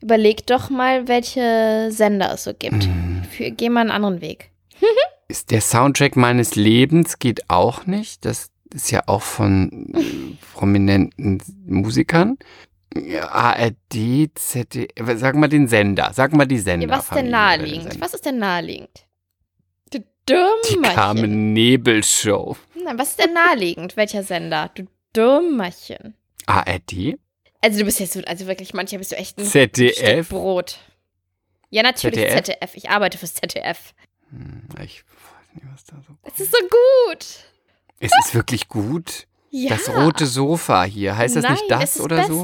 überleg 0.00 0.46
doch 0.46 0.70
mal, 0.70 1.08
welche 1.08 1.88
Sender 1.90 2.32
es 2.34 2.44
so 2.44 2.52
gibt. 2.54 2.86
Mhm. 2.86 3.22
Für, 3.30 3.50
geh 3.50 3.68
mal 3.68 3.80
einen 3.80 3.90
anderen 3.90 4.20
Weg. 4.20 4.50
Ist 5.28 5.50
der 5.50 5.62
Soundtrack 5.62 6.16
meines 6.16 6.54
Lebens 6.56 7.18
geht 7.18 7.48
auch 7.48 7.86
nicht. 7.86 8.24
Das 8.26 8.50
ist 8.74 8.90
ja 8.90 9.02
auch 9.06 9.22
von 9.22 10.38
prominenten 10.54 11.42
Musikern. 11.66 12.36
Ja, 12.96 13.28
ARD, 13.28 14.30
ZDF, 14.34 15.18
sag 15.18 15.34
mal 15.36 15.48
den 15.48 15.68
Sender, 15.68 16.10
sag 16.12 16.32
mal 16.32 16.46
die 16.46 16.58
Sender. 16.58 16.86
Ja, 16.88 16.92
was 16.96 17.04
ist 17.04 17.14
denn 17.14 17.30
naheliegend? 17.30 18.00
Was 18.00 18.14
ist 18.14 18.26
denn 18.26 18.38
naheliegend? 18.38 19.06
Du 19.90 19.98
Die 19.98 20.04
Dummerchen. 20.26 20.94
Carmen 20.94 21.52
Nebel 21.52 22.02
Show. 22.04 22.56
Nein, 22.84 22.98
was 22.98 23.10
ist 23.10 23.18
denn 23.24 23.32
naheliegend? 23.32 23.96
Welcher 23.96 24.22
Sender? 24.22 24.70
Du 24.74 24.86
Dummerchen. 25.12 26.14
ARD, 26.46 27.16
Also 27.60 27.78
du 27.78 27.84
bist 27.84 28.00
jetzt, 28.00 28.12
so- 28.14 28.22
also 28.26 28.46
wirklich, 28.46 28.74
manchmal 28.74 28.98
bist 28.98 29.12
du 29.12 29.16
echt 29.16 29.38
ein 29.38 29.42
Stück 29.46 29.52
ZDF. 29.74 30.28
Brot. 30.28 30.78
Ja, 31.70 31.82
natürlich 31.82 32.18
ZDF? 32.20 32.42
ZDF. 32.44 32.74
Ich 32.76 32.90
arbeite 32.90 33.16
fürs 33.18 33.34
ZDF. 33.34 33.94
Hm, 34.30 34.68
Ich 34.82 35.04
weiß 35.04 35.54
nicht, 35.54 35.66
was 35.72 35.84
da 35.84 35.96
so. 36.06 36.14
Es 36.22 36.40
ist 36.40 36.50
so 36.52 36.58
gut. 36.58 37.26
Es 38.00 38.10
ist 38.24 38.34
wirklich 38.34 38.68
gut. 38.68 39.26
Ja. 39.50 39.68
Das 39.70 39.88
rote 39.94 40.26
Sofa 40.26 40.82
hier, 40.84 41.16
heißt 41.16 41.36
das 41.36 41.44
Nein, 41.44 41.52
nicht 41.52 41.70
das 41.70 41.82
es 41.84 41.96
ist 41.96 42.00
oder 42.02 42.24
so? 42.24 42.42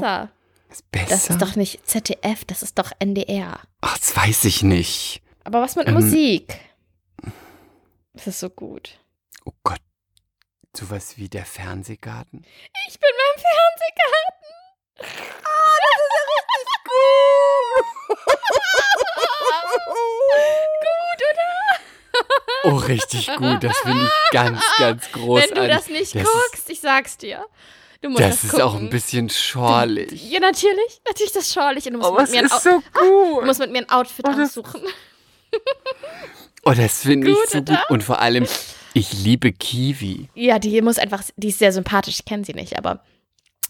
Ist 0.69 0.89
besser? 0.91 1.07
Das 1.09 1.29
ist 1.29 1.41
doch 1.41 1.55
nicht 1.55 1.85
ZDF, 1.87 2.45
das 2.45 2.61
ist 2.63 2.77
doch 2.77 2.91
NDR. 2.99 3.59
Ach, 3.81 3.97
das 3.97 4.15
weiß 4.15 4.45
ich 4.45 4.61
nicht. 4.63 5.21
Aber 5.43 5.61
was 5.61 5.75
mit 5.75 5.87
Ähm. 5.87 5.95
Musik? 5.95 6.57
Das 8.13 8.27
ist 8.27 8.39
so 8.39 8.49
gut. 8.49 8.99
Oh 9.45 9.51
Gott. 9.63 9.79
Sowas 10.75 11.17
wie 11.17 11.29
der 11.29 11.45
Fernsehgarten. 11.45 12.45
Ich 12.87 12.99
bin 12.99 13.09
beim 13.17 13.41
Fernsehgarten. 13.41 14.53
Ah, 15.43 15.75
das 15.81 15.99
ist 16.05 16.15
ja 16.15 16.23
richtig 16.55 16.83
Gut, 20.81 21.21
oder? 21.31 21.51
Oh, 22.63 22.75
richtig 22.77 23.27
gut. 23.37 23.63
Das 23.63 23.77
finde 23.79 24.03
ich 24.03 24.31
ganz, 24.31 24.61
ganz 24.77 25.11
großartig. 25.11 25.55
Wenn 25.55 25.63
du 25.63 25.67
das 25.69 25.87
nicht 25.87 26.15
Das 26.15 26.23
guckst, 26.23 26.69
ich 26.69 26.81
sag's 26.81 27.17
dir. 27.17 27.45
Du 28.01 28.09
musst 28.09 28.21
Das 28.21 28.29
das, 28.35 28.43
ist 28.45 28.49
gucken. 28.51 28.65
auch 28.65 28.75
ein 28.75 28.89
bisschen 28.89 29.29
schorlig. 29.29 30.29
Ja, 30.29 30.39
natürlich. 30.39 31.01
Natürlich 31.07 31.33
das 31.33 31.53
schorlich. 31.53 31.85
Und 31.87 31.93
du 31.93 31.99
musst, 31.99 32.09
Aber 32.11 32.21
mit 32.21 32.31
mir, 32.31 32.39
ein 32.39 32.45
ist 32.45 32.63
so 32.63 32.69
du 32.93 33.33
gut. 33.35 33.45
musst 33.45 33.59
mit 33.59 33.71
mir 33.71 33.79
ein 33.79 33.89
Outfit 33.89 34.25
Oh, 34.27 34.31
aussuchen. 34.41 34.81
Oh, 36.65 36.71
das 36.73 37.01
finde 37.01 37.31
ich 37.31 37.37
so 37.49 37.61
gut. 37.61 37.77
Und 37.89 38.03
vor 38.03 38.19
allem, 38.19 38.45
ich 38.93 39.13
liebe 39.13 39.51
Kiwi. 39.53 40.27
Ja, 40.35 40.59
die 40.59 40.81
muss 40.81 40.99
einfach, 40.99 41.23
die 41.37 41.47
ist 41.49 41.59
sehr 41.59 41.71
sympathisch. 41.71 42.19
Ich 42.19 42.25
kenne 42.25 42.43
sie 42.43 42.53
nicht, 42.53 42.77
aber 42.77 43.01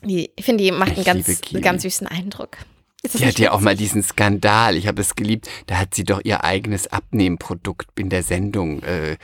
die, 0.01 0.31
ich 0.36 0.43
finde, 0.43 0.63
die 0.63 0.71
macht 0.71 0.89
einen 0.91 1.00
Ich 1.01 1.05
ganz, 1.05 1.41
ganz 1.62 1.83
süßen 1.83 2.07
Eindruck. 2.07 2.57
Die 3.01 3.25
hat 3.25 3.39
ja 3.39 3.51
auch 3.51 3.61
mal 3.61 3.75
diesen 3.77 4.03
Skandal. 4.03 4.75
Ich 4.75 4.85
habe 4.85 5.01
es 5.01 5.15
geliebt. 5.15 5.49
Da 5.67 5.77
hat 5.77 5.95
sie 5.95 6.03
doch 6.03 6.19
ihr 6.23 6.43
eigenes 6.43 6.87
Abnehmprodukt 6.91 7.87
in 7.97 8.09
der 8.09 8.23
Sendung 8.23 8.83
äh, 8.83 9.17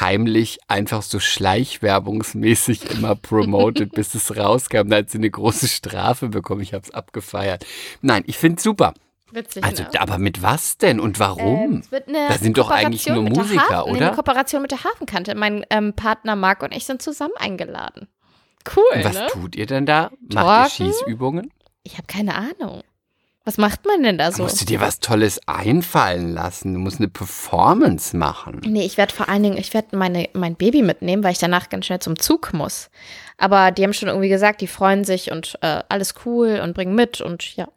heimlich, 0.00 0.58
einfach 0.68 1.02
so 1.02 1.18
schleichwerbungsmäßig 1.18 2.90
immer 2.92 3.16
promoted, 3.16 3.92
bis 3.94 4.14
es 4.14 4.36
rauskam. 4.36 4.88
Da 4.88 4.98
hat 4.98 5.10
sie 5.10 5.18
eine 5.18 5.30
große 5.30 5.66
Strafe 5.66 6.28
bekommen. 6.28 6.60
Ich 6.60 6.74
habe 6.74 6.84
es 6.84 6.92
abgefeiert. 6.92 7.66
Nein, 8.02 8.22
ich 8.26 8.38
finde 8.38 8.58
es 8.58 8.62
super. 8.62 8.94
Witzig, 9.30 9.64
Also, 9.64 9.82
ne? 9.82 10.00
aber 10.00 10.18
mit 10.18 10.42
was 10.42 10.78
denn 10.78 11.00
und 11.00 11.18
warum? 11.18 11.82
Ähm, 11.92 12.02
Da 12.28 12.38
sind 12.38 12.56
doch 12.56 12.70
eigentlich 12.70 13.06
nur 13.08 13.22
Musiker, 13.22 13.68
Hafen, 13.68 13.90
oder? 13.90 14.06
Eine 14.06 14.16
Kooperation 14.16 14.62
mit 14.62 14.70
der 14.70 14.84
Hafenkante. 14.84 15.34
Mein 15.34 15.66
ähm, 15.70 15.92
Partner 15.92 16.36
Marc 16.36 16.62
und 16.62 16.72
ich 16.74 16.86
sind 16.86 17.02
zusammen 17.02 17.34
eingeladen. 17.36 18.08
Cool, 18.74 18.84
und 18.94 19.04
was 19.04 19.14
ne? 19.14 19.26
tut 19.30 19.56
ihr 19.56 19.66
denn 19.66 19.86
da? 19.86 20.10
Macht 20.32 20.78
ihr? 20.80 20.86
Schießübungen? 20.86 21.52
Ich 21.82 21.94
habe 21.94 22.06
keine 22.06 22.36
Ahnung. 22.36 22.82
Was 23.48 23.56
macht 23.56 23.86
man 23.86 24.02
denn 24.02 24.18
da 24.18 24.30
so? 24.30 24.42
musst 24.42 24.60
du 24.60 24.66
dir 24.66 24.78
was 24.78 25.00
Tolles 25.00 25.40
einfallen 25.46 26.34
lassen. 26.34 26.74
Du 26.74 26.80
musst 26.80 26.98
eine 26.98 27.08
Performance 27.08 28.14
machen. 28.14 28.60
Nee, 28.62 28.84
ich 28.84 28.98
werde 28.98 29.14
vor 29.14 29.30
allen 29.30 29.42
Dingen, 29.42 29.56
ich 29.56 29.72
werde 29.72 29.96
meine 29.96 30.28
mein 30.34 30.54
Baby 30.54 30.82
mitnehmen, 30.82 31.24
weil 31.24 31.32
ich 31.32 31.38
danach 31.38 31.70
ganz 31.70 31.86
schnell 31.86 32.00
zum 32.00 32.18
Zug 32.18 32.52
muss. 32.52 32.90
Aber 33.38 33.70
die 33.70 33.84
haben 33.84 33.94
schon 33.94 34.10
irgendwie 34.10 34.28
gesagt, 34.28 34.60
die 34.60 34.66
freuen 34.66 35.04
sich 35.04 35.32
und 35.32 35.58
äh, 35.62 35.82
alles 35.88 36.14
cool 36.26 36.60
und 36.62 36.74
bringen 36.74 36.94
mit 36.94 37.22
und 37.22 37.56
ja. 37.56 37.68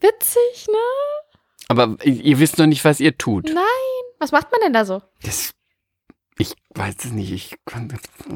Witzig, 0.00 0.68
ne? 0.68 1.66
Aber 1.66 1.96
ihr 2.04 2.38
wisst 2.38 2.58
noch 2.58 2.66
nicht, 2.66 2.84
was 2.84 3.00
ihr 3.00 3.18
tut. 3.18 3.46
Nein. 3.46 3.64
Was 4.20 4.30
macht 4.30 4.52
man 4.52 4.60
denn 4.62 4.72
da 4.72 4.84
so? 4.84 5.02
Das, 5.24 5.50
ich 6.38 6.54
weiß 6.76 6.94
es 7.06 7.10
nicht. 7.10 7.32
Ich 7.32 7.56
kann 7.64 7.92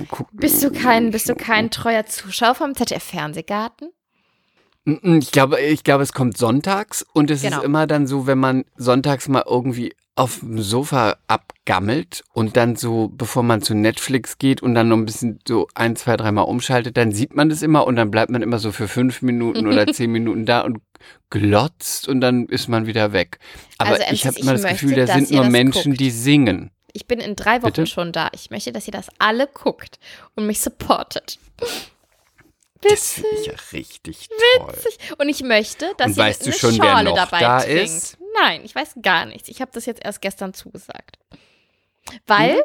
gucken. 0.08 0.36
Bist 0.36 0.64
du 0.64 0.72
kein, 0.72 1.12
bist 1.12 1.28
du 1.28 1.36
kein 1.36 1.70
treuer 1.70 2.06
Zuschauer 2.06 2.56
vom 2.56 2.74
ZDF-Fernsehgarten? 2.74 3.86
Mm, 3.86 4.05
Ich 4.86 5.32
glaube, 5.32 5.60
ich 5.60 5.82
glaube, 5.82 6.04
es 6.04 6.12
kommt 6.12 6.38
sonntags 6.38 7.04
und 7.12 7.30
es 7.30 7.42
Genau. 7.42 7.58
ist 7.58 7.64
immer 7.64 7.86
dann 7.88 8.06
so, 8.06 8.26
wenn 8.26 8.38
man 8.38 8.64
sonntags 8.76 9.26
mal 9.28 9.42
irgendwie 9.46 9.94
auf 10.14 10.38
dem 10.40 10.62
Sofa 10.62 11.16
abgammelt 11.26 12.22
und 12.32 12.56
dann 12.56 12.76
so, 12.76 13.08
bevor 13.12 13.42
man 13.42 13.60
zu 13.62 13.74
Netflix 13.74 14.38
geht 14.38 14.62
und 14.62 14.74
dann 14.74 14.88
noch 14.88 14.96
ein 14.96 15.04
bisschen 15.04 15.40
so 15.46 15.66
ein, 15.74 15.94
zwei, 15.96 16.16
dreimal 16.16 16.44
umschaltet, 16.46 16.96
dann 16.96 17.12
sieht 17.12 17.34
man 17.34 17.48
das 17.50 17.60
immer 17.62 17.86
und 17.86 17.96
dann 17.96 18.10
bleibt 18.10 18.30
man 18.30 18.40
immer 18.42 18.58
so 18.58 18.72
für 18.72 18.88
fünf 18.88 19.20
Minuten 19.22 19.66
oder 19.66 19.86
zehn 19.92 20.10
Minuten 20.10 20.46
da 20.46 20.60
und 20.62 20.78
glotzt 21.30 22.08
und 22.08 22.20
dann 22.20 22.46
ist 22.46 22.68
man 22.68 22.86
wieder 22.86 23.12
weg. 23.12 23.38
Aber 23.78 23.90
Also, 23.90 24.04
ich 24.10 24.26
habe 24.26 24.38
immer 24.38 24.52
das 24.52 24.62
möchte, 24.62 24.86
Gefühl, 24.86 25.04
da 25.04 25.12
sind 25.12 25.30
nur 25.32 25.44
Menschen, 25.50 25.92
guckt. 25.92 26.00
die 26.00 26.10
singen. 26.10 26.70
Ich 26.92 27.06
bin 27.06 27.18
in 27.18 27.36
drei 27.36 27.56
Wochen 27.56 27.72
Bitte? 27.72 27.86
schon 27.86 28.12
da. 28.12 28.30
Ich 28.32 28.50
möchte, 28.50 28.72
dass 28.72 28.86
ihr 28.88 28.92
das 28.92 29.08
alle 29.18 29.46
guckt 29.48 29.98
und 30.34 30.46
mich 30.46 30.60
supportet. 30.60 31.38
Das 32.90 33.12
finde 33.12 33.36
ich 33.40 33.46
ja 33.46 33.54
richtig 33.72 34.28
toll. 34.28 34.68
Witzig. 34.68 34.98
Und 35.18 35.28
ich 35.28 35.42
möchte, 35.42 35.92
dass 35.96 36.08
Und 36.08 36.16
weißt 36.16 36.42
du 36.42 36.50
eine 36.50 36.58
schon, 36.58 36.78
wer 36.78 36.90
Schorle 36.90 37.04
noch 37.04 37.16
dabei 37.16 37.40
da 37.40 37.60
trinkt. 37.60 37.82
ist? 37.82 38.18
Nein, 38.40 38.60
ich 38.64 38.74
weiß 38.74 38.96
gar 39.02 39.24
nichts. 39.26 39.48
Ich 39.48 39.60
habe 39.60 39.70
das 39.72 39.86
jetzt 39.86 40.04
erst 40.04 40.20
gestern 40.20 40.54
zugesagt. 40.54 41.18
Weil. 42.26 42.62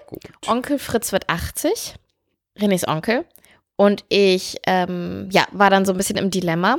Onkel 0.48 0.80
Fritz 0.80 1.12
wird 1.12 1.30
80, 1.30 1.96
Renés 2.58 2.88
Onkel. 2.88 3.26
Und 3.76 4.06
ich, 4.10 4.58
ähm, 4.68 5.30
ja, 5.32 5.48
war 5.52 5.70
dann 5.70 5.86
so 5.86 5.94
ein 5.94 5.98
bisschen 5.98 6.18
im 6.18 6.30
Dilemma 6.30 6.78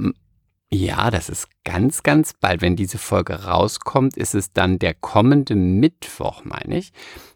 ja, 0.70 1.10
das 1.10 1.28
ist 1.28 1.48
ganz, 1.64 2.02
ganz 2.02 2.32
bald. 2.34 2.60
Wenn 2.62 2.76
diese 2.76 2.98
Folge 2.98 3.44
rauskommt, 3.44 4.16
ist 4.16 4.34
es 4.34 4.52
dann 4.52 4.78
der 4.78 4.94
kommende 4.94 5.54
Mittwoch, 5.54 6.44
meine 6.44 6.78
ich. 6.78 6.92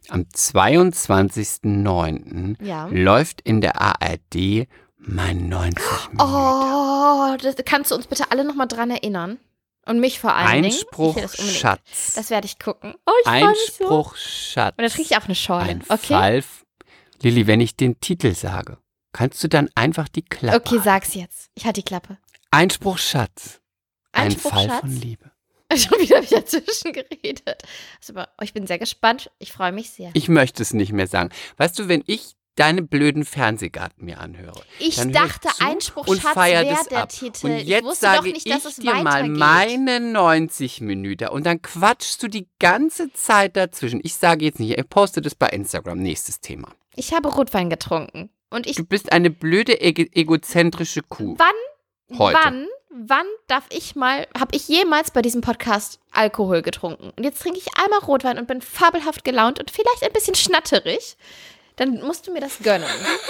Am 0.09 0.23
22.09. 0.23 2.65
Ja. 2.65 2.89
läuft 2.91 3.41
in 3.43 3.61
der 3.61 3.81
ARD 3.81 4.67
mein 5.01 5.49
90 5.49 5.77
Minuten. 6.11 6.21
Oh, 6.21 7.37
das, 7.41 7.57
kannst 7.65 7.91
du 7.91 7.95
uns 7.95 8.07
bitte 8.07 8.31
alle 8.31 8.45
nochmal 8.45 8.69
dran 8.69 8.91
erinnern? 8.91 9.39
Und 9.87 9.99
mich 9.99 10.21
vor 10.21 10.35
allen 10.35 10.65
Einspruch 10.67 11.17
das. 11.17 11.37
Schatz. 11.41 12.13
Das 12.15 12.31
werde 12.31 12.47
ich 12.47 12.59
gucken. 12.59 12.95
Oh, 13.07 13.13
ich 13.25 13.31
mich 13.31 13.43
so. 13.79 13.85
Einspruch 13.85 14.17
Schatz. 14.17 14.75
Und 14.77 14.83
dann 14.83 14.91
kriege 14.91 15.03
ich 15.11 15.17
auch 15.17 15.25
eine 15.25 15.35
Schorle. 15.35 15.71
Ein 15.71 15.83
Okay. 15.89 16.15
Fall. 16.15 16.45
Lilly, 17.23 17.47
wenn 17.47 17.61
ich 17.61 17.77
den 17.77 17.99
Titel 18.01 18.35
sage, 18.35 18.79
kannst 19.13 19.43
du 19.43 19.49
dann 19.49 19.69
einfach 19.75 20.09
die 20.09 20.23
Klappe. 20.23 20.57
Okay, 20.59 20.81
sag's 20.85 21.15
jetzt. 21.15 21.51
Ich 21.55 21.65
hatte 21.65 21.81
die 21.81 21.85
Klappe. 21.85 22.19
Einspruch 22.51 22.99
Schatz. 22.99 23.61
Einspruch, 24.13 24.53
Ein 24.53 24.57
Fall 24.59 24.69
Schatz. 24.69 24.81
von 24.81 24.91
Liebe. 25.01 25.31
Schon 25.77 25.99
wieder 26.01 26.21
wieder 26.23 26.41
dazwischen 26.43 26.93
geredet. 26.93 27.63
Also, 28.01 28.21
oh, 28.21 28.43
ich 28.43 28.53
bin 28.53 28.67
sehr 28.67 28.79
gespannt. 28.79 29.31
Ich 29.39 29.53
freue 29.53 29.73
mich 29.73 29.91
sehr. 29.91 30.11
Ich 30.15 30.29
möchte 30.29 30.63
es 30.63 30.73
nicht 30.75 30.93
mehr 30.93 31.07
sagen. 31.07 31.31
Weißt 31.59 31.79
du, 31.79 31.89
wenn 31.89 32.03
ich 32.07 32.35
deine 32.61 32.83
blöden 32.83 33.25
Fernsehgarten 33.25 34.05
mir 34.05 34.21
anhöre, 34.21 34.61
Ich 34.79 34.97
dann 34.97 35.09
ich 35.09 35.17
dachte, 35.17 35.49
zu 35.49 35.65
Einspruch 35.65 36.07
und 36.07 36.21
Schatz 36.21 36.35
feier 36.35 36.63
wäre 36.63 36.85
der 36.91 37.03
ab. 37.05 37.09
Titel. 37.09 37.47
Und 37.47 37.59
jetzt 37.59 37.79
ich 37.81 37.85
wusste 37.85 38.01
sage 38.07 38.29
doch 38.29 38.35
nicht, 38.35 38.51
dass 38.51 38.65
ich 38.67 38.71
es 38.71 38.77
dir 38.77 38.95
mal 38.97 39.27
meine 39.29 40.01
90 40.01 40.83
Minuten 40.83 41.29
und 41.29 41.47
dann 41.47 41.63
quatschst 41.63 42.23
du 42.23 42.29
die 42.29 42.49
ganze 42.59 43.13
Zeit 43.15 43.57
dazwischen. 43.57 44.01
Ich 44.03 44.15
sage 44.15 44.45
jetzt 44.45 44.61
nicht, 44.61 44.79
ich 44.79 44.89
poste 44.91 45.23
das 45.23 45.35
bei 45.35 45.49
Instagram. 45.49 45.99
Nächstes 46.01 46.41
Thema. 46.41 46.69
Ich 46.97 47.15
habe 47.15 47.29
Rotwein 47.29 47.71
getrunken. 47.71 48.31
Und 48.51 48.67
ich 48.67 48.77
Du 48.77 48.85
bist 48.85 49.13
eine 49.13 49.31
blöde, 49.31 49.81
ego 49.81 50.03
egozentrische 50.13 51.03
Kuh. 51.03 51.37
Wann, 51.39 52.19
Heute. 52.19 52.39
wann, 52.43 52.67
wann 52.91 53.27
darf 53.47 53.65
ich 53.71 53.95
mal, 53.95 54.27
habe 54.39 54.57
ich 54.57 54.69
jemals 54.69 55.13
bei 55.13 55.23
diesem 55.23 55.41
Podcast 55.41 56.01
Alkohol 56.11 56.61
getrunken? 56.61 57.13
Und 57.17 57.25
jetzt 57.25 57.41
trinke 57.41 57.59
ich 57.59 57.69
einmal 57.83 58.01
Rotwein 58.01 58.39
und 58.39 58.49
bin 58.49 58.61
fabelhaft 58.61 59.25
gelaunt 59.25 59.61
und 59.61 59.71
vielleicht 59.71 60.03
ein 60.03 60.13
bisschen 60.13 60.35
schnatterig. 60.35 61.17
Dann 61.81 61.99
musst 62.03 62.27
du 62.27 62.33
mir 62.33 62.41
das 62.41 62.59
gönnen. 62.59 62.87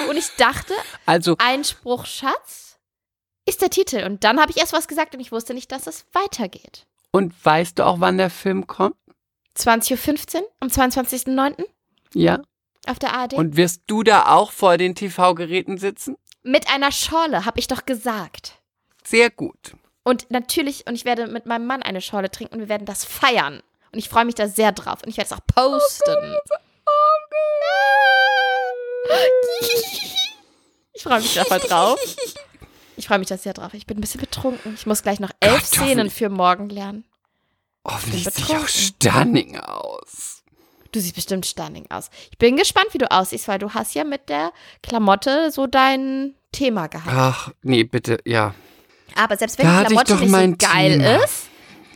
Und 0.08 0.16
ich 0.16 0.28
dachte, 0.36 0.74
Also, 1.06 1.36
Einspruch 1.38 2.04
Schatz 2.04 2.78
ist 3.46 3.62
der 3.62 3.70
Titel. 3.70 4.02
Und 4.04 4.24
dann 4.24 4.40
habe 4.40 4.50
ich 4.50 4.56
erst 4.58 4.72
was 4.72 4.88
gesagt 4.88 5.14
und 5.14 5.20
ich 5.20 5.30
wusste 5.30 5.54
nicht, 5.54 5.70
dass 5.70 5.86
es 5.86 6.04
weitergeht. 6.12 6.84
und 7.12 7.32
weißt 7.44 7.78
du 7.78 7.86
auch, 7.86 8.00
wann 8.00 8.18
der 8.18 8.28
Film 8.28 8.66
kommt? 8.66 8.96
20.15 9.56 10.36
Uhr 10.42 10.48
am 10.58 10.66
22.09. 10.68 11.64
Ja. 12.12 12.40
auf 12.88 12.98
der 12.98 13.14
ARD. 13.14 13.34
Und 13.34 13.56
wirst 13.56 13.82
du 13.86 14.02
da 14.02 14.26
auch 14.26 14.50
vor 14.50 14.76
den 14.78 14.96
TV-Geräten 14.96 15.78
sitzen? 15.78 16.16
Mit 16.42 16.68
einer 16.72 16.90
Schorle, 16.90 17.44
habe 17.44 17.60
ich 17.60 17.68
doch 17.68 17.84
gesagt. 17.86 18.54
Sehr 19.04 19.30
gut. 19.30 19.76
Und 20.02 20.28
natürlich, 20.30 20.88
und 20.88 20.96
ich 20.96 21.04
werde 21.04 21.28
mit 21.28 21.46
meinem 21.46 21.66
Mann 21.66 21.82
eine 21.84 22.00
Schorle 22.00 22.30
trinken 22.32 22.54
und 22.54 22.60
wir 22.60 22.68
werden 22.68 22.86
das 22.86 23.04
feiern. 23.04 23.62
Und 23.92 23.98
ich 24.00 24.08
freue 24.08 24.24
mich 24.24 24.34
da 24.34 24.48
sehr 24.48 24.72
drauf. 24.72 25.02
Und 25.04 25.08
ich 25.10 25.18
werde 25.18 25.32
es 25.32 25.38
auch 25.38 25.46
posten. 25.46 26.36
Ich 30.92 31.04
freue 31.04 31.20
mich 31.20 31.32
da 31.32 31.44
voll 31.44 31.60
drauf. 31.60 31.98
Ich 32.96 33.06
freue 33.06 33.18
mich 33.18 33.28
da 33.28 33.38
sehr 33.38 33.54
drauf. 33.54 33.72
Ich 33.72 33.86
bin 33.86 33.96
ein 33.96 34.00
bisschen 34.02 34.20
betrunken. 34.20 34.74
Ich 34.74 34.84
muss 34.86 35.02
gleich 35.02 35.18
noch 35.18 35.30
elf 35.40 35.54
Gott, 35.54 35.64
Szenen 35.64 36.10
für 36.10 36.28
morgen 36.28 36.68
lernen. 36.68 37.04
Hoffentlich 37.88 38.24
bin 38.24 38.32
sehe 38.34 38.44
ich 38.44 38.56
auch 38.62 38.68
stunning 38.68 39.58
aus. 39.58 40.42
Du 40.92 41.00
siehst 41.00 41.14
bestimmt 41.14 41.46
stunning 41.46 41.86
aus. 41.90 42.10
Ich 42.30 42.36
bin 42.36 42.56
gespannt, 42.56 42.88
wie 42.92 42.98
du 42.98 43.10
aussiehst, 43.10 43.48
weil 43.48 43.58
du 43.58 43.72
hast 43.72 43.94
ja 43.94 44.04
mit 44.04 44.28
der 44.28 44.52
Klamotte 44.82 45.50
so 45.50 45.66
dein 45.66 46.34
Thema 46.52 46.88
gehabt. 46.88 47.08
Ach, 47.08 47.50
nee, 47.62 47.84
bitte, 47.84 48.18
ja. 48.26 48.54
Aber 49.16 49.38
selbst 49.38 49.56
wenn 49.58 49.66
Da 49.66 49.80
die 49.80 49.86
Klamotte 49.86 50.16
nicht 50.16 50.30
so 50.60 50.68
geil 50.68 50.98
Thema. 50.98 51.24
ist, 51.24 51.44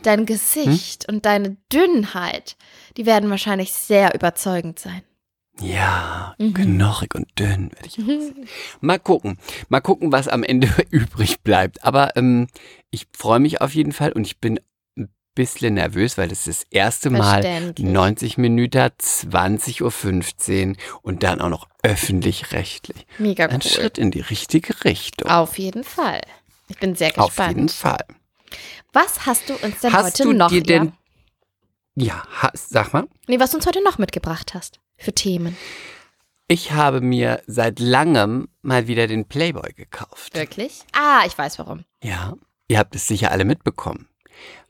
dein 0.01 0.25
Gesicht 0.25 1.07
und 1.07 1.25
deine 1.25 1.57
Dünnheit, 1.71 2.55
die 2.97 3.05
werden 3.05 3.29
wahrscheinlich 3.29 3.73
sehr 3.73 4.15
überzeugend 4.15 4.79
sein. 4.79 5.03
Ja, 5.61 6.35
Mhm. 6.37 6.53
knochig 6.53 7.15
und 7.15 7.27
dünn 7.39 7.71
werde 7.71 7.87
ich 7.87 7.97
aussehen. 7.99 8.47
Mal 8.81 8.99
gucken. 8.99 9.37
Mal 9.69 9.79
gucken, 9.81 10.11
was 10.11 10.27
am 10.27 10.43
Ende 10.43 10.67
übrig 10.89 11.39
bleibt. 11.41 11.83
Aber 11.83 12.15
ähm, 12.17 12.47
ich 12.91 13.07
freue 13.17 13.39
mich 13.39 13.61
auf 13.61 13.73
jeden 13.73 13.93
Fall 13.93 14.11
und 14.11 14.27
ich 14.27 14.39
bin 14.39 14.59
ein 14.97 15.09
bisschen 15.33 15.75
nervös, 15.75 16.17
weil 16.17 16.27
das 16.27 16.47
ist 16.47 16.61
das 16.63 16.67
erste 16.71 17.09
Mal 17.09 17.41
Verständlich. 17.41 17.87
90 17.87 18.37
Minuten, 18.37 18.77
20.15 18.77 20.69
Uhr 20.71 20.75
und 21.01 21.23
dann 21.23 21.39
auch 21.41 21.49
noch 21.49 21.67
öffentlich-rechtlich. 21.83 23.05
Mega 23.17 23.45
Ein 23.45 23.61
cool. 23.63 23.69
Schritt 23.71 23.97
in 23.97 24.11
die 24.11 24.21
richtige 24.21 24.83
Richtung. 24.83 25.29
Auf 25.29 25.57
jeden 25.57 25.83
Fall. 25.83 26.21
Ich 26.67 26.77
bin 26.79 26.95
sehr 26.95 27.17
Auf 27.17 27.27
gespannt. 27.27 27.55
jeden 27.55 27.69
Fall. 27.69 28.03
Was 28.93 29.25
hast 29.25 29.49
du 29.49 29.53
uns 29.55 29.79
denn 29.81 29.93
Hast 29.93 30.05
heute 30.19 30.23
du 30.23 30.33
noch? 30.33 30.49
dir 30.49 30.63
denn. 30.63 30.91
ja? 31.95 32.23
Ja, 32.43 32.51
sag 32.53 32.91
mal. 32.93 33.07
Nee, 33.27 33.39
was 33.39 33.51
du 33.51 33.57
uns 33.57 33.65
heute 33.67 33.81
noch 33.83 33.97
mitgebracht 33.97 34.53
hast 34.53 34.79
für 34.97 35.13
Themen. 35.13 35.57
Ich 36.47 36.71
habe 36.71 37.01
mir 37.01 37.41
seit 37.47 37.79
langem 37.79 38.47
mal 38.61 38.87
wieder 38.87 39.07
den 39.07 39.25
Playboy 39.25 39.73
gekauft. 39.73 40.35
Wirklich? 40.35 40.81
Ah, 40.93 41.23
ich 41.25 41.35
weiß 41.37 41.57
warum. 41.59 41.85
Ja, 42.03 42.35
ihr 42.67 42.77
habt 42.77 42.95
es 42.95 43.07
sicher 43.07 43.31
alle 43.31 43.45
mitbekommen. 43.45 44.07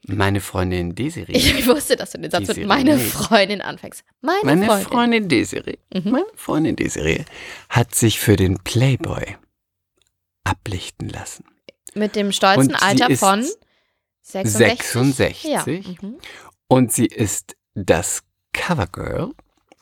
Meine 0.08 0.40
Freundin 0.40 0.96
Desiree. 0.96 1.34
Ich 1.36 1.68
wusste, 1.68 1.96
dass 1.96 2.12
du 2.12 2.20
den 2.20 2.32
Satz 2.32 2.42
mit 2.42 2.50
Desiree. 2.50 2.68
meine 2.68 2.98
Freundin 3.00 3.62
anfängst. 3.62 4.04
Meine, 4.22 4.40
meine 4.44 4.66
Freundin. 4.66 4.88
Freundin, 4.88 5.30
Desiree. 5.30 5.78
Mhm. 5.94 6.12
Meine 6.12 6.26
Freundin 6.36 6.76
Desiree 6.76 7.26
hat 7.70 7.94
sich 7.96 8.20
für 8.20 8.36
den 8.36 8.60
Playboy 8.60 9.36
ablichten 10.44 11.10
lassen. 11.10 11.44
Mit 11.94 12.16
dem 12.16 12.32
stolzen 12.32 12.74
Und 12.74 12.84
Alter 12.84 13.16
von 13.18 13.44
66. 14.22 14.88
66. 14.92 15.44
Ja. 15.44 15.64
Mhm. 15.66 16.20
Und 16.68 16.94
sie 16.94 17.06
ist 17.08 17.56
das 17.74 18.24
Covergirl 18.54 19.32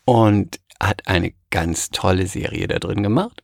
und 0.06 0.60
hat 0.82 1.08
eine 1.08 1.34
ganz 1.50 1.90
tolle 1.90 2.28
Serie 2.28 2.68
da 2.68 2.80
drin 2.80 3.04
gemacht. 3.04 3.44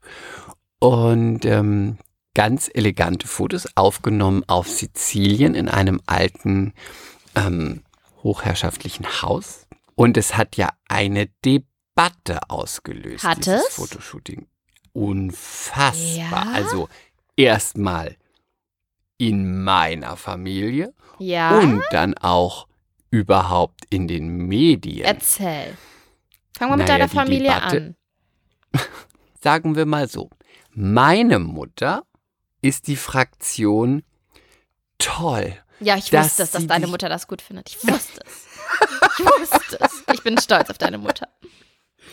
Und 0.79 1.45
ähm, 1.45 1.97
ganz 2.33 2.69
elegante 2.73 3.27
Fotos 3.27 3.67
aufgenommen 3.75 4.43
auf 4.47 4.67
Sizilien 4.69 5.55
in 5.55 5.67
einem 5.69 6.01
alten 6.05 6.73
ähm, 7.35 7.83
hochherrschaftlichen 8.23 9.21
Haus. 9.21 9.67
Und 9.95 10.15
es 10.17 10.37
hat 10.37 10.55
ja 10.55 10.69
eine 10.87 11.27
Debatte 11.43 12.39
ausgelöst, 12.49 13.23
Hat 13.25 13.39
dieses 13.45 13.67
es? 13.67 13.75
Fotoshooting. 13.75 14.47
Unfassbar. 14.93 16.45
Ja? 16.45 16.51
Also 16.53 16.89
erstmal 17.35 18.15
in 19.17 19.63
meiner 19.63 20.15
Familie 20.15 20.93
Ja. 21.19 21.59
und 21.59 21.81
dann 21.91 22.13
auch 22.17 22.67
überhaupt 23.11 23.81
in 23.89 24.07
den 24.07 24.47
Medien. 24.47 25.05
Erzähl. 25.05 25.75
Fangen 26.57 26.71
wir 26.71 26.77
mit 26.77 26.87
Naja, 26.87 26.97
deiner 26.99 27.09
die 27.09 27.15
Familie 27.15 27.51
Debatte- 27.53 27.95
an. 28.73 28.81
Sagen 29.41 29.75
wir 29.75 29.85
mal 29.85 30.07
so, 30.09 30.29
meine 30.71 31.39
Mutter 31.39 32.03
ist 32.61 32.87
die 32.87 32.97
Fraktion 32.97 34.03
toll. 34.97 35.55
Ja, 35.79 35.95
ich 35.95 36.09
dass 36.09 36.25
wusste 36.27 36.43
es, 36.43 36.51
dass 36.51 36.67
deine 36.67 36.87
Mutter 36.87 37.07
das 37.07 37.27
gut 37.27 37.41
findet. 37.41 37.69
Ich 37.69 37.77
wusste 37.87 38.21
es. 38.25 38.47
Ich 39.17 39.25
wusste 39.25 39.79
es. 39.79 40.03
Ich 40.13 40.23
bin 40.23 40.37
stolz 40.39 40.69
auf 40.69 40.77
deine 40.77 40.97
Mutter. 40.97 41.27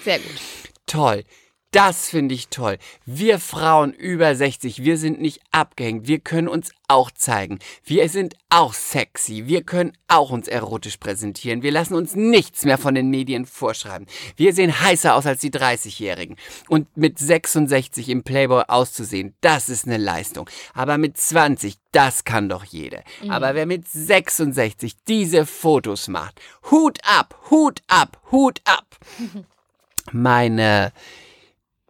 Sehr 0.04 0.20
gut. 0.20 0.40
Toll. 0.86 1.24
Das 1.72 2.08
finde 2.08 2.34
ich 2.34 2.48
toll. 2.48 2.78
Wir 3.04 3.38
Frauen 3.38 3.92
über 3.92 4.34
60, 4.34 4.82
wir 4.82 4.96
sind 4.96 5.20
nicht 5.20 5.40
abgehängt. 5.50 6.06
Wir 6.06 6.20
können 6.20 6.48
uns 6.48 6.70
auch 6.88 7.10
zeigen. 7.10 7.58
Wir 7.84 8.08
sind 8.08 8.34
auch 8.48 8.72
sexy. 8.72 9.46
Wir 9.46 9.62
können 9.62 9.92
auch 10.08 10.30
uns 10.30 10.48
erotisch 10.48 10.96
präsentieren. 10.96 11.62
Wir 11.62 11.72
lassen 11.72 11.94
uns 11.94 12.14
nichts 12.14 12.64
mehr 12.64 12.78
von 12.78 12.94
den 12.94 13.10
Medien 13.10 13.44
vorschreiben. 13.44 14.06
Wir 14.36 14.54
sehen 14.54 14.80
heißer 14.80 15.14
aus 15.14 15.26
als 15.26 15.40
die 15.40 15.50
30-Jährigen. 15.50 16.36
Und 16.68 16.96
mit 16.96 17.18
66 17.18 18.08
im 18.08 18.22
Playboy 18.22 18.62
auszusehen, 18.68 19.34
das 19.40 19.68
ist 19.68 19.86
eine 19.86 19.98
Leistung. 19.98 20.48
Aber 20.72 20.96
mit 20.98 21.18
20, 21.18 21.74
das 21.92 22.24
kann 22.24 22.48
doch 22.48 22.64
jede. 22.64 23.02
Aber 23.28 23.54
wer 23.54 23.66
mit 23.66 23.88
66 23.88 24.94
diese 25.08 25.44
Fotos 25.44 26.08
macht, 26.08 26.40
Hut 26.70 27.00
ab, 27.02 27.38
Hut 27.50 27.82
ab, 27.88 28.18
Hut 28.30 28.60
ab. 28.64 28.86
Meine 30.12 30.92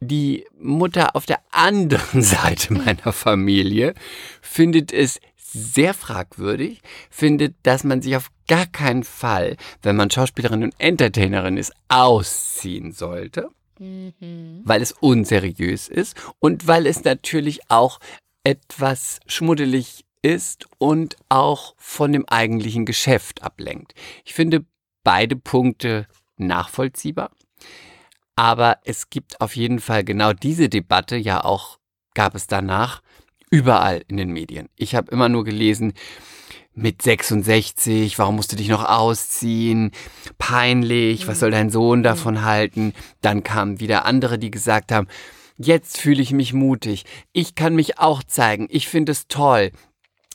die 0.00 0.46
Mutter 0.58 1.16
auf 1.16 1.26
der 1.26 1.40
anderen 1.50 2.22
Seite 2.22 2.72
meiner 2.72 3.12
Familie 3.12 3.94
findet 4.40 4.92
es 4.92 5.20
sehr 5.36 5.94
fragwürdig, 5.94 6.82
findet, 7.10 7.54
dass 7.62 7.84
man 7.84 8.02
sich 8.02 8.16
auf 8.16 8.30
gar 8.46 8.66
keinen 8.66 9.04
Fall, 9.04 9.56
wenn 9.82 9.96
man 9.96 10.10
Schauspielerin 10.10 10.64
und 10.64 10.74
Entertainerin 10.78 11.56
ist, 11.56 11.72
ausziehen 11.88 12.92
sollte, 12.92 13.48
weil 13.78 14.82
es 14.82 14.92
unseriös 14.92 15.88
ist 15.88 16.16
und 16.40 16.66
weil 16.66 16.86
es 16.86 17.04
natürlich 17.04 17.70
auch 17.70 18.00
etwas 18.44 19.20
schmuddelig 19.26 20.04
ist 20.22 20.66
und 20.78 21.16
auch 21.28 21.74
von 21.78 22.12
dem 22.12 22.26
eigentlichen 22.28 22.84
Geschäft 22.84 23.42
ablenkt. 23.42 23.94
Ich 24.24 24.34
finde 24.34 24.64
beide 25.04 25.36
Punkte 25.36 26.06
nachvollziehbar. 26.36 27.30
Aber 28.36 28.78
es 28.84 29.10
gibt 29.10 29.40
auf 29.40 29.56
jeden 29.56 29.80
Fall 29.80 30.04
genau 30.04 30.32
diese 30.32 30.68
Debatte 30.68 31.16
ja 31.16 31.44
auch, 31.44 31.78
gab 32.14 32.34
es 32.34 32.46
danach 32.46 33.02
überall 33.50 34.02
in 34.08 34.16
den 34.18 34.30
Medien. 34.30 34.68
Ich 34.76 34.94
habe 34.94 35.10
immer 35.10 35.28
nur 35.28 35.44
gelesen, 35.44 35.94
mit 36.74 37.00
66, 37.00 38.18
warum 38.18 38.36
musst 38.36 38.52
du 38.52 38.56
dich 38.56 38.68
noch 38.68 38.84
ausziehen? 38.84 39.92
Peinlich, 40.36 41.26
was 41.26 41.40
soll 41.40 41.50
dein 41.50 41.70
Sohn 41.70 42.02
davon 42.02 42.44
halten? 42.44 42.92
Dann 43.22 43.42
kamen 43.42 43.80
wieder 43.80 44.04
andere, 44.04 44.38
die 44.38 44.50
gesagt 44.50 44.92
haben, 44.92 45.08
jetzt 45.56 45.98
fühle 45.98 46.20
ich 46.20 46.32
mich 46.32 46.52
mutig, 46.52 47.04
ich 47.32 47.54
kann 47.54 47.74
mich 47.74 47.98
auch 47.98 48.22
zeigen, 48.22 48.68
ich 48.70 48.88
finde 48.88 49.12
es 49.12 49.26
toll. 49.26 49.72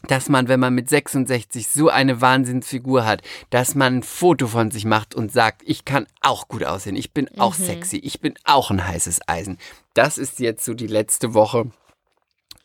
Dass 0.08 0.30
man, 0.30 0.48
wenn 0.48 0.60
man 0.60 0.74
mit 0.74 0.90
66 0.90 1.68
so 1.68 1.90
eine 1.90 2.22
Wahnsinnsfigur 2.22 3.06
hat, 3.06 3.22
dass 3.50 3.76
man 3.76 3.98
ein 3.98 4.04
Foto 4.04 4.48
von 4.48 4.72
sich 4.72 4.86
macht 4.86 5.14
und 5.16 5.32
sagt, 5.32 5.62
ich 5.66 5.86
kann 5.86 6.08
auch 6.22 6.48
gut 6.48 6.64
aussehen, 6.64 6.96
ich 6.96 7.14
bin 7.14 7.30
auch 7.40 7.58
Mhm. 7.58 7.64
sexy, 7.64 7.98
ich 7.98 8.20
bin 8.20 8.34
auch 8.44 8.72
ein 8.72 8.86
heißes 8.88 9.20
Eisen. 9.28 9.58
Das 9.94 10.18
ist 10.18 10.40
jetzt 10.40 10.66
so 10.66 10.74
die 10.74 10.88
letzte 10.88 11.34
Woche 11.34 11.72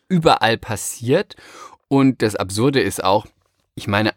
überall 0.09 0.57
passiert. 0.57 1.35
Und 1.87 2.21
das 2.21 2.35
Absurde 2.35 2.81
ist 2.81 3.03
auch, 3.03 3.25
ich 3.75 3.87
meine, 3.87 4.13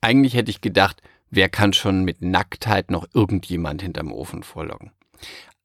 eigentlich 0.00 0.34
hätte 0.34 0.50
ich 0.50 0.60
gedacht, 0.60 1.02
wer 1.30 1.48
kann 1.48 1.72
schon 1.72 2.04
mit 2.04 2.22
Nacktheit 2.22 2.90
noch 2.90 3.06
irgendjemand 3.14 3.82
hinterm 3.82 4.12
Ofen 4.12 4.42
vorlocken? 4.42 4.90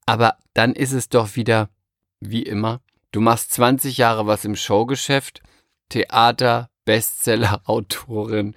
Aber 0.05 0.37
dann 0.53 0.73
ist 0.73 0.91
es 0.91 1.09
doch 1.09 1.35
wieder, 1.35 1.69
wie 2.19 2.43
immer, 2.43 2.81
du 3.11 3.21
machst 3.21 3.53
20 3.53 3.97
Jahre 3.97 4.27
was 4.27 4.45
im 4.45 4.55
Showgeschäft, 4.55 5.41
Theater, 5.89 6.69
Bestseller-Autorin, 6.85 8.55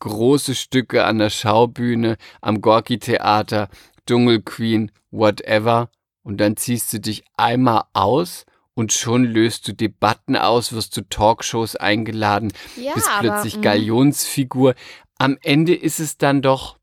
große 0.00 0.54
Stücke 0.54 1.04
an 1.04 1.18
der 1.18 1.30
Schaubühne, 1.30 2.16
am 2.40 2.60
Gorki-Theater, 2.60 3.68
Dschungelqueen, 4.06 4.92
whatever. 5.10 5.90
Und 6.22 6.38
dann 6.38 6.56
ziehst 6.56 6.92
du 6.92 7.00
dich 7.00 7.24
einmal 7.36 7.84
aus 7.92 8.44
und 8.74 8.92
schon 8.92 9.24
löst 9.24 9.68
du 9.68 9.74
Debatten 9.74 10.36
aus, 10.36 10.72
wirst 10.72 10.94
zu 10.94 11.08
Talkshows 11.08 11.76
eingeladen, 11.76 12.52
Ja, 12.76 12.94
bist 12.94 13.08
aber, 13.10 13.20
plötzlich 13.20 13.58
mm, 13.58 13.62
Galionsfigur. 13.62 14.74
Am 15.18 15.38
Ende 15.42 15.74
ist 15.74 16.00
es 16.00 16.18
dann 16.18 16.40
doch 16.40 16.78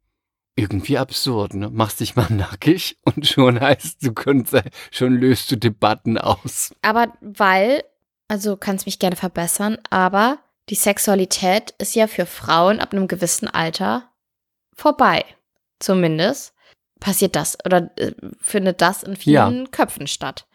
irgendwie 0.56 0.97
absurd, 0.97 1.53
ne? 1.53 1.69
Machst 1.69 1.99
dich 1.99 2.15
mal 2.15 2.27
nackig 2.32 2.97
und 3.03 3.25
schon 3.27 3.60
heißt 3.60 4.06
du 4.06 4.13
kannst, 4.13 4.56
schon 4.91 5.13
löst 5.15 5.51
du 5.51 5.58
Debatten 5.58 6.17
aus. 6.17 6.73
Aber 6.82 7.13
weil, 7.21 7.84
also 8.28 8.58
kannst 8.58 8.86
mich 8.86 9.00
gerne 9.00 9.16
verbessern, 9.16 9.78
aber 9.90 10.40
die 10.70 10.76
Sexualität 10.76 11.72
ist 11.78 11.96
ja 11.96 12.08
für 12.08 12.26
Frauen 12.26 12.80
ab 12.80 12.94
einem 12.94 13.08
gewissen 13.08 13.48
Alter 13.48 14.10
vorbei. 14.76 15.26
Zumindest 15.80 16.54
passiert 17.00 17.36
das 17.36 17.58
oder 17.66 17.92
äh, 17.98 18.12
findet 18.42 18.82
das 18.82 19.04
in 19.04 19.16
vielen 19.16 19.72
Köpfen 19.72 20.08
statt. 20.08 20.46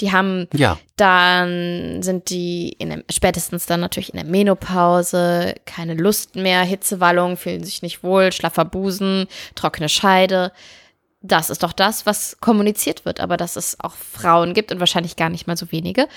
Die 0.00 0.12
haben 0.12 0.48
Ja, 0.54 0.78
dann 0.96 2.02
sind 2.02 2.30
die 2.30 2.68
in 2.78 2.90
der, 2.90 3.04
spätestens 3.10 3.66
dann 3.66 3.80
natürlich 3.80 4.10
in 4.12 4.20
der 4.20 4.26
Menopause, 4.26 5.54
keine 5.64 5.94
Lust 5.94 6.36
mehr, 6.36 6.62
Hitzewallung, 6.62 7.36
fühlen 7.36 7.64
sich 7.64 7.82
nicht 7.82 8.04
wohl, 8.04 8.30
schlaffer 8.30 8.64
Busen, 8.64 9.26
trockene 9.56 9.88
Scheide. 9.88 10.52
Das 11.26 11.50
ist 11.50 11.62
doch 11.62 11.72
das, 11.72 12.06
was 12.06 12.36
kommuniziert 12.40 13.04
wird, 13.04 13.20
aber 13.20 13.36
dass 13.36 13.56
es 13.56 13.80
auch 13.80 13.94
Frauen 13.94 14.54
gibt 14.54 14.70
und 14.70 14.80
wahrscheinlich 14.80 15.16
gar 15.16 15.28
nicht 15.28 15.46
mal 15.46 15.56
so 15.56 15.72
wenige, 15.72 16.08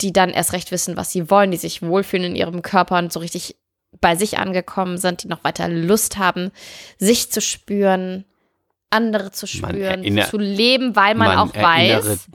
die 0.00 0.12
dann 0.12 0.30
erst 0.30 0.52
recht 0.52 0.72
wissen, 0.72 0.96
was 0.96 1.12
sie 1.12 1.30
wollen, 1.30 1.50
die 1.50 1.56
sich 1.56 1.82
wohlfühlen 1.82 2.26
in 2.26 2.36
ihrem 2.36 2.62
Körper 2.62 2.98
und 2.98 3.12
so 3.12 3.20
richtig 3.20 3.56
bei 4.00 4.16
sich 4.16 4.38
angekommen 4.38 4.98
sind, 4.98 5.22
die 5.22 5.28
noch 5.28 5.44
weiter 5.44 5.68
Lust 5.68 6.18
haben, 6.18 6.50
sich 6.98 7.30
zu 7.30 7.40
spüren, 7.40 8.24
andere 8.90 9.30
zu 9.30 9.46
spüren, 9.46 10.02
zu 10.22 10.38
leben, 10.38 10.96
weil 10.96 11.14
man, 11.14 11.28
man 11.28 11.38
auch 11.38 11.54
weiß, 11.54 12.28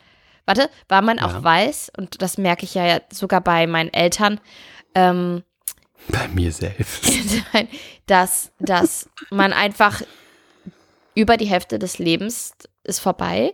warte, 0.45 0.69
weil 0.87 1.01
man 1.01 1.19
auch 1.19 1.33
Ja. 1.33 1.43
weiß, 1.43 1.91
und 1.97 2.21
das 2.21 2.37
merke 2.37 2.63
ich 2.63 2.75
ja 2.75 3.01
sogar 3.11 3.41
bei 3.41 3.67
meinen 3.67 3.93
Eltern, 3.93 4.39
ähm, 4.95 5.43
bei 6.07 6.27
mir 6.29 6.51
selbst. 6.51 7.11
dass, 8.07 8.51
dass 8.59 9.09
man 9.29 9.53
einfach 9.53 10.01
über 11.15 11.37
die 11.37 11.45
Hälfte 11.45 11.79
des 11.79 11.99
Lebens 11.99 12.53
ist 12.83 12.99
vorbei 12.99 13.53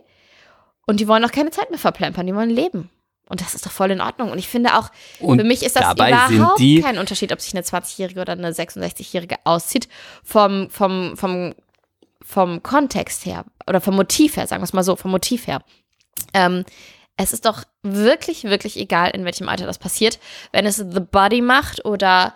und 0.86 1.00
die 1.00 1.08
wollen 1.08 1.24
auch 1.24 1.32
keine 1.32 1.50
Zeit 1.50 1.70
mehr 1.70 1.78
verplempern, 1.78 2.26
die 2.26 2.34
wollen 2.34 2.50
leben. 2.50 2.90
Und 3.28 3.42
das 3.42 3.54
ist 3.54 3.66
doch 3.66 3.70
voll 3.70 3.90
in 3.90 4.00
Ordnung. 4.00 4.30
Und 4.30 4.38
ich 4.38 4.48
finde 4.48 4.74
auch, 4.78 4.90
Und 5.20 5.38
für 5.38 5.46
mich 5.46 5.62
ist 5.62 5.76
das 5.76 5.92
überhaupt 5.92 6.58
kein 6.82 6.98
Unterschied, 6.98 7.30
ob 7.30 7.40
sich 7.40 7.52
eine 7.52 7.62
20-Jährige 7.62 8.22
oder 8.22 8.32
eine 8.32 8.50
66-Jährige 8.50 9.36
auszieht, 9.44 9.86
vom, 10.24 10.70
vom, 10.70 11.14
vom, 11.16 11.54
vom 12.22 12.62
Kontext 12.62 13.26
her 13.26 13.44
oder 13.66 13.82
vom 13.82 13.96
Motiv 13.96 14.36
her, 14.36 14.46
sagen 14.46 14.62
wir 14.62 14.64
es 14.64 14.72
mal 14.72 14.82
so, 14.82 14.96
vom 14.96 15.10
Motiv 15.10 15.46
her. 15.46 15.62
Ähm, 16.32 16.64
es 17.18 17.32
ist 17.32 17.44
doch 17.44 17.64
wirklich, 17.82 18.44
wirklich 18.44 18.78
egal, 18.78 19.10
in 19.10 19.24
welchem 19.24 19.48
Alter 19.48 19.66
das 19.66 19.78
passiert. 19.78 20.18
Wenn 20.52 20.64
es 20.64 20.76
The 20.76 21.00
Body 21.00 21.42
macht 21.42 21.84
oder 21.84 22.34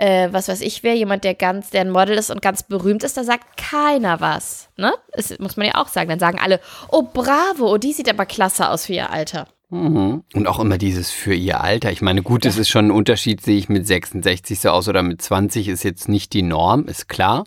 äh, 0.00 0.32
was 0.32 0.48
weiß 0.48 0.62
ich 0.62 0.82
wer, 0.82 0.96
jemand, 0.96 1.24
der 1.24 1.34
ganz, 1.34 1.70
der 1.70 1.82
ein 1.82 1.90
Model 1.90 2.16
ist 2.16 2.30
und 2.30 2.40
ganz 2.40 2.62
berühmt 2.62 3.04
ist, 3.04 3.18
da 3.18 3.24
sagt 3.24 3.58
keiner 3.58 4.20
was. 4.20 4.70
Ne? 4.78 4.94
Das 5.12 5.38
muss 5.38 5.58
man 5.58 5.66
ja 5.66 5.74
auch 5.74 5.88
sagen. 5.88 6.08
Dann 6.08 6.18
sagen 6.18 6.38
alle, 6.42 6.58
oh 6.90 7.02
bravo, 7.02 7.70
oh, 7.70 7.76
die 7.76 7.92
sieht 7.92 8.08
aber 8.08 8.24
klasse 8.24 8.70
aus 8.70 8.86
für 8.86 8.94
ihr 8.94 9.10
Alter. 9.10 9.46
Mhm. 9.68 10.24
Und 10.32 10.46
auch 10.46 10.58
immer 10.58 10.78
dieses 10.78 11.10
für 11.10 11.34
ihr 11.34 11.60
Alter. 11.60 11.92
Ich 11.92 12.00
meine, 12.00 12.22
gut, 12.22 12.46
es 12.46 12.56
ist 12.56 12.70
schon 12.70 12.86
ein 12.86 12.90
Unterschied, 12.90 13.42
sehe 13.42 13.58
ich 13.58 13.68
mit 13.68 13.86
66 13.86 14.58
so 14.58 14.70
aus 14.70 14.88
oder 14.88 15.02
mit 15.02 15.20
20 15.20 15.68
ist 15.68 15.84
jetzt 15.84 16.08
nicht 16.08 16.32
die 16.32 16.42
Norm, 16.42 16.86
ist 16.86 17.08
klar. 17.08 17.44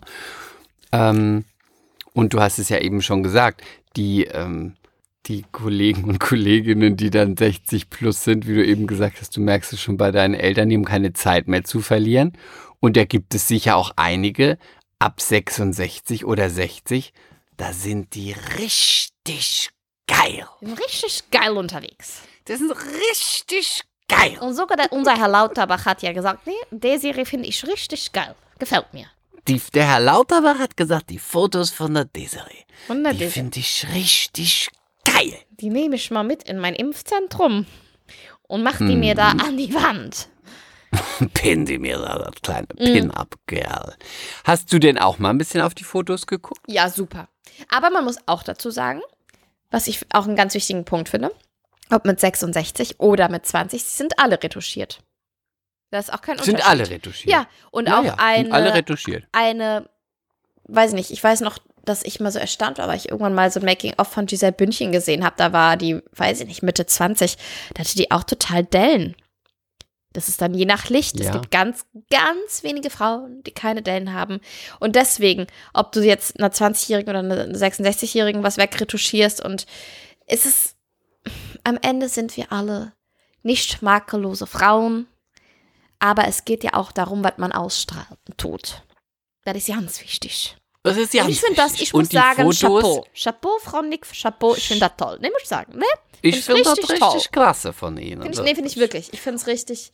Ähm, 0.92 1.44
und 2.12 2.34
du 2.34 2.40
hast 2.40 2.60
es 2.60 2.68
ja 2.68 2.78
eben 2.78 3.02
schon 3.02 3.24
gesagt, 3.24 3.62
die, 3.96 4.24
ähm, 4.26 4.76
die 5.26 5.44
Kollegen 5.52 6.04
und 6.04 6.20
Kolleginnen, 6.20 6.96
die 6.96 7.10
dann 7.10 7.36
60 7.36 7.90
plus 7.90 8.24
sind, 8.24 8.46
wie 8.46 8.54
du 8.54 8.64
eben 8.64 8.86
gesagt 8.86 9.20
hast, 9.20 9.36
du 9.36 9.40
merkst 9.40 9.72
es 9.72 9.80
schon 9.80 9.96
bei 9.96 10.10
deinen 10.10 10.34
Eltern, 10.34 10.68
die 10.68 10.76
haben 10.76 10.84
keine 10.84 11.12
Zeit 11.12 11.48
mehr 11.48 11.64
zu 11.64 11.80
verlieren. 11.80 12.32
Und 12.80 12.96
da 12.96 13.04
gibt 13.04 13.34
es 13.34 13.48
sicher 13.48 13.76
auch 13.76 13.92
einige 13.96 14.58
ab 14.98 15.20
66 15.20 16.24
oder 16.24 16.50
60, 16.50 17.12
da 17.56 17.72
sind 17.72 18.14
die 18.14 18.34
richtig 18.58 19.70
geil. 20.06 20.46
Sind 20.60 20.80
richtig 20.80 21.30
geil 21.30 21.52
unterwegs. 21.52 22.22
Das 22.46 22.60
ist 22.60 22.74
richtig 23.10 23.82
geil. 24.08 24.38
Und 24.40 24.54
sogar 24.54 24.76
der, 24.76 24.92
unser 24.92 25.16
Herr 25.16 25.28
Lauterbach 25.28 25.86
hat 25.86 26.02
ja 26.02 26.12
gesagt, 26.12 26.46
nee, 26.46 26.52
der 26.70 26.98
Serie 26.98 27.24
finde 27.24 27.48
ich 27.48 27.66
richtig 27.66 28.12
geil. 28.12 28.34
Gefällt 28.58 28.92
mir. 28.92 29.06
Die, 29.48 29.60
der 29.72 29.86
Herr 29.86 30.00
Lauterbach 30.00 30.58
hat 30.58 30.76
gesagt, 30.76 31.10
die 31.10 31.18
Fotos 31.18 31.70
von 31.70 31.94
der 31.94 32.06
Desiree, 32.06 32.64
Und 32.88 33.04
der 33.04 33.14
die 33.14 33.26
finde 33.26 33.58
ich 33.60 33.86
richtig 33.94 34.70
geil. 35.14 35.34
die 35.50 35.70
nehme 35.70 35.96
ich 35.96 36.10
mal 36.10 36.22
mit 36.24 36.42
in 36.44 36.58
mein 36.58 36.74
Impfzentrum 36.74 37.66
und 38.42 38.62
mach 38.62 38.78
die 38.78 38.96
mir 38.96 39.14
da 39.14 39.30
an 39.30 39.56
die 39.56 39.72
Wand. 39.74 40.28
Pin 41.34 41.64
die 41.66 41.78
mir 41.78 41.98
da, 41.98 42.18
das 42.18 42.40
kleine 42.42 42.66
Pin-Up-Girl. 42.68 43.94
Hast 44.44 44.72
du 44.72 44.78
denn 44.78 44.98
auch 44.98 45.18
mal 45.18 45.30
ein 45.30 45.38
bisschen 45.38 45.60
auf 45.60 45.74
die 45.74 45.82
Fotos 45.84 46.26
geguckt? 46.26 46.60
Ja, 46.68 46.88
super. 46.88 47.28
Aber 47.68 47.90
man 47.90 48.04
muss 48.04 48.16
auch 48.26 48.42
dazu 48.42 48.70
sagen, 48.70 49.00
was 49.70 49.88
ich 49.88 50.00
auch 50.12 50.26
einen 50.26 50.36
ganz 50.36 50.54
wichtigen 50.54 50.84
Punkt 50.84 51.08
finde, 51.08 51.32
ob 51.90 52.04
mit 52.04 52.20
66 52.20 53.00
oder 53.00 53.28
mit 53.28 53.44
20, 53.44 53.82
sie 53.82 53.96
sind 53.96 54.18
alle 54.20 54.40
retuschiert. 54.42 55.00
Das 55.90 56.08
ist 56.08 56.14
auch 56.14 56.22
kein 56.22 56.38
Sind 56.38 56.54
Unterschied. 56.54 56.70
alle 56.70 56.90
retuschiert? 56.90 57.30
Ja, 57.32 57.46
und 57.70 57.88
Ja, 57.88 57.98
auch 58.00 58.04
ja, 58.04 58.10
sind 58.12 58.18
eine, 58.20 58.52
alle 58.52 58.74
retuschiert. 58.74 59.24
eine, 59.32 59.88
weiß 60.64 60.92
nicht, 60.92 61.10
ich 61.10 61.22
weiß 61.22 61.40
noch, 61.40 61.58
dass 61.84 62.02
ich 62.04 62.20
mal 62.20 62.32
so 62.32 62.38
erstaunt 62.38 62.78
war, 62.78 62.88
weil 62.88 62.96
ich 62.96 63.08
irgendwann 63.10 63.34
mal 63.34 63.50
so 63.50 63.60
ein 63.60 63.66
Making-of 63.66 64.08
von 64.08 64.26
Giselle 64.26 64.52
Bündchen 64.52 64.92
gesehen 64.92 65.24
habe. 65.24 65.36
Da 65.38 65.52
war 65.52 65.76
die, 65.76 66.00
weiß 66.12 66.40
ich 66.40 66.46
nicht, 66.48 66.62
Mitte 66.62 66.86
20. 66.86 67.36
Da 67.74 67.80
hatte 67.80 67.96
die 67.96 68.10
auch 68.10 68.24
total 68.24 68.64
Dellen. 68.64 69.14
Das 70.12 70.28
ist 70.28 70.40
dann 70.40 70.54
je 70.54 70.64
nach 70.64 70.88
Licht. 70.90 71.18
Es 71.18 71.26
Ja. 71.26 71.32
gibt 71.32 71.50
ganz, 71.50 71.86
ganz 72.08 72.62
wenige 72.62 72.88
Frauen, 72.88 73.42
die 73.42 73.50
keine 73.50 73.82
Dellen 73.82 74.12
haben. 74.12 74.40
Und 74.78 74.94
deswegen, 74.96 75.46
ob 75.72 75.90
du 75.92 76.00
jetzt 76.04 76.38
einer 76.38 76.52
20-Jährigen 76.52 77.10
oder 77.10 77.18
einer 77.18 77.48
66-Jährigen 77.54 78.42
was 78.44 78.56
wegretuschierst 78.56 79.44
und 79.44 79.66
es 80.26 80.46
ist, 80.46 80.76
am 81.64 81.78
Ende 81.82 82.08
sind 82.08 82.36
wir 82.36 82.52
alle 82.52 82.92
nicht 83.42 83.82
makellose 83.82 84.46
Frauen. 84.46 85.06
Aber 85.98 86.28
es 86.28 86.44
geht 86.44 86.62
ja 86.64 86.74
auch 86.74 86.92
darum, 86.92 87.24
was 87.24 87.38
man 87.38 87.52
ausstrahlt 87.52 88.18
und 88.28 88.38
tut. 88.38 88.82
Das 89.44 89.56
ist 89.56 89.68
ganz 89.68 90.00
wichtig. 90.00 90.56
Das 90.84 90.98
ist 90.98 91.14
ja 91.14 91.26
ich 91.26 91.40
finde 91.40 91.56
das, 91.56 91.80
ich 91.80 91.94
muss 91.94 92.10
sagen, 92.10 92.42
Fotos, 92.42 92.60
Chapeau. 92.60 93.06
Chapeau, 93.14 93.58
Frau 93.62 93.80
Nick, 93.80 94.06
Chapeau, 94.06 94.54
ich 94.54 94.68
finde 94.68 94.86
das 94.86 94.92
toll. 94.98 95.18
Ne, 95.18 95.30
muss 95.30 95.42
ich 95.42 95.48
sagen, 95.48 95.78
ne? 95.78 95.86
Ich 96.20 96.34
Find 96.34 96.44
finde 96.44 96.62
das 96.62 96.78
richtig 96.78 96.90
richtig 96.90 97.10
toll. 97.10 97.20
klasse 97.32 97.72
von 97.72 97.96
Ihnen. 97.96 98.22
Find 98.22 98.34
ich, 98.34 98.42
nee, 98.42 98.54
finde 98.54 98.68
ich 98.68 98.76
wirklich. 98.76 99.10
Ich 99.14 99.20
finde 99.22 99.36
es 99.38 99.46
richtig, 99.46 99.92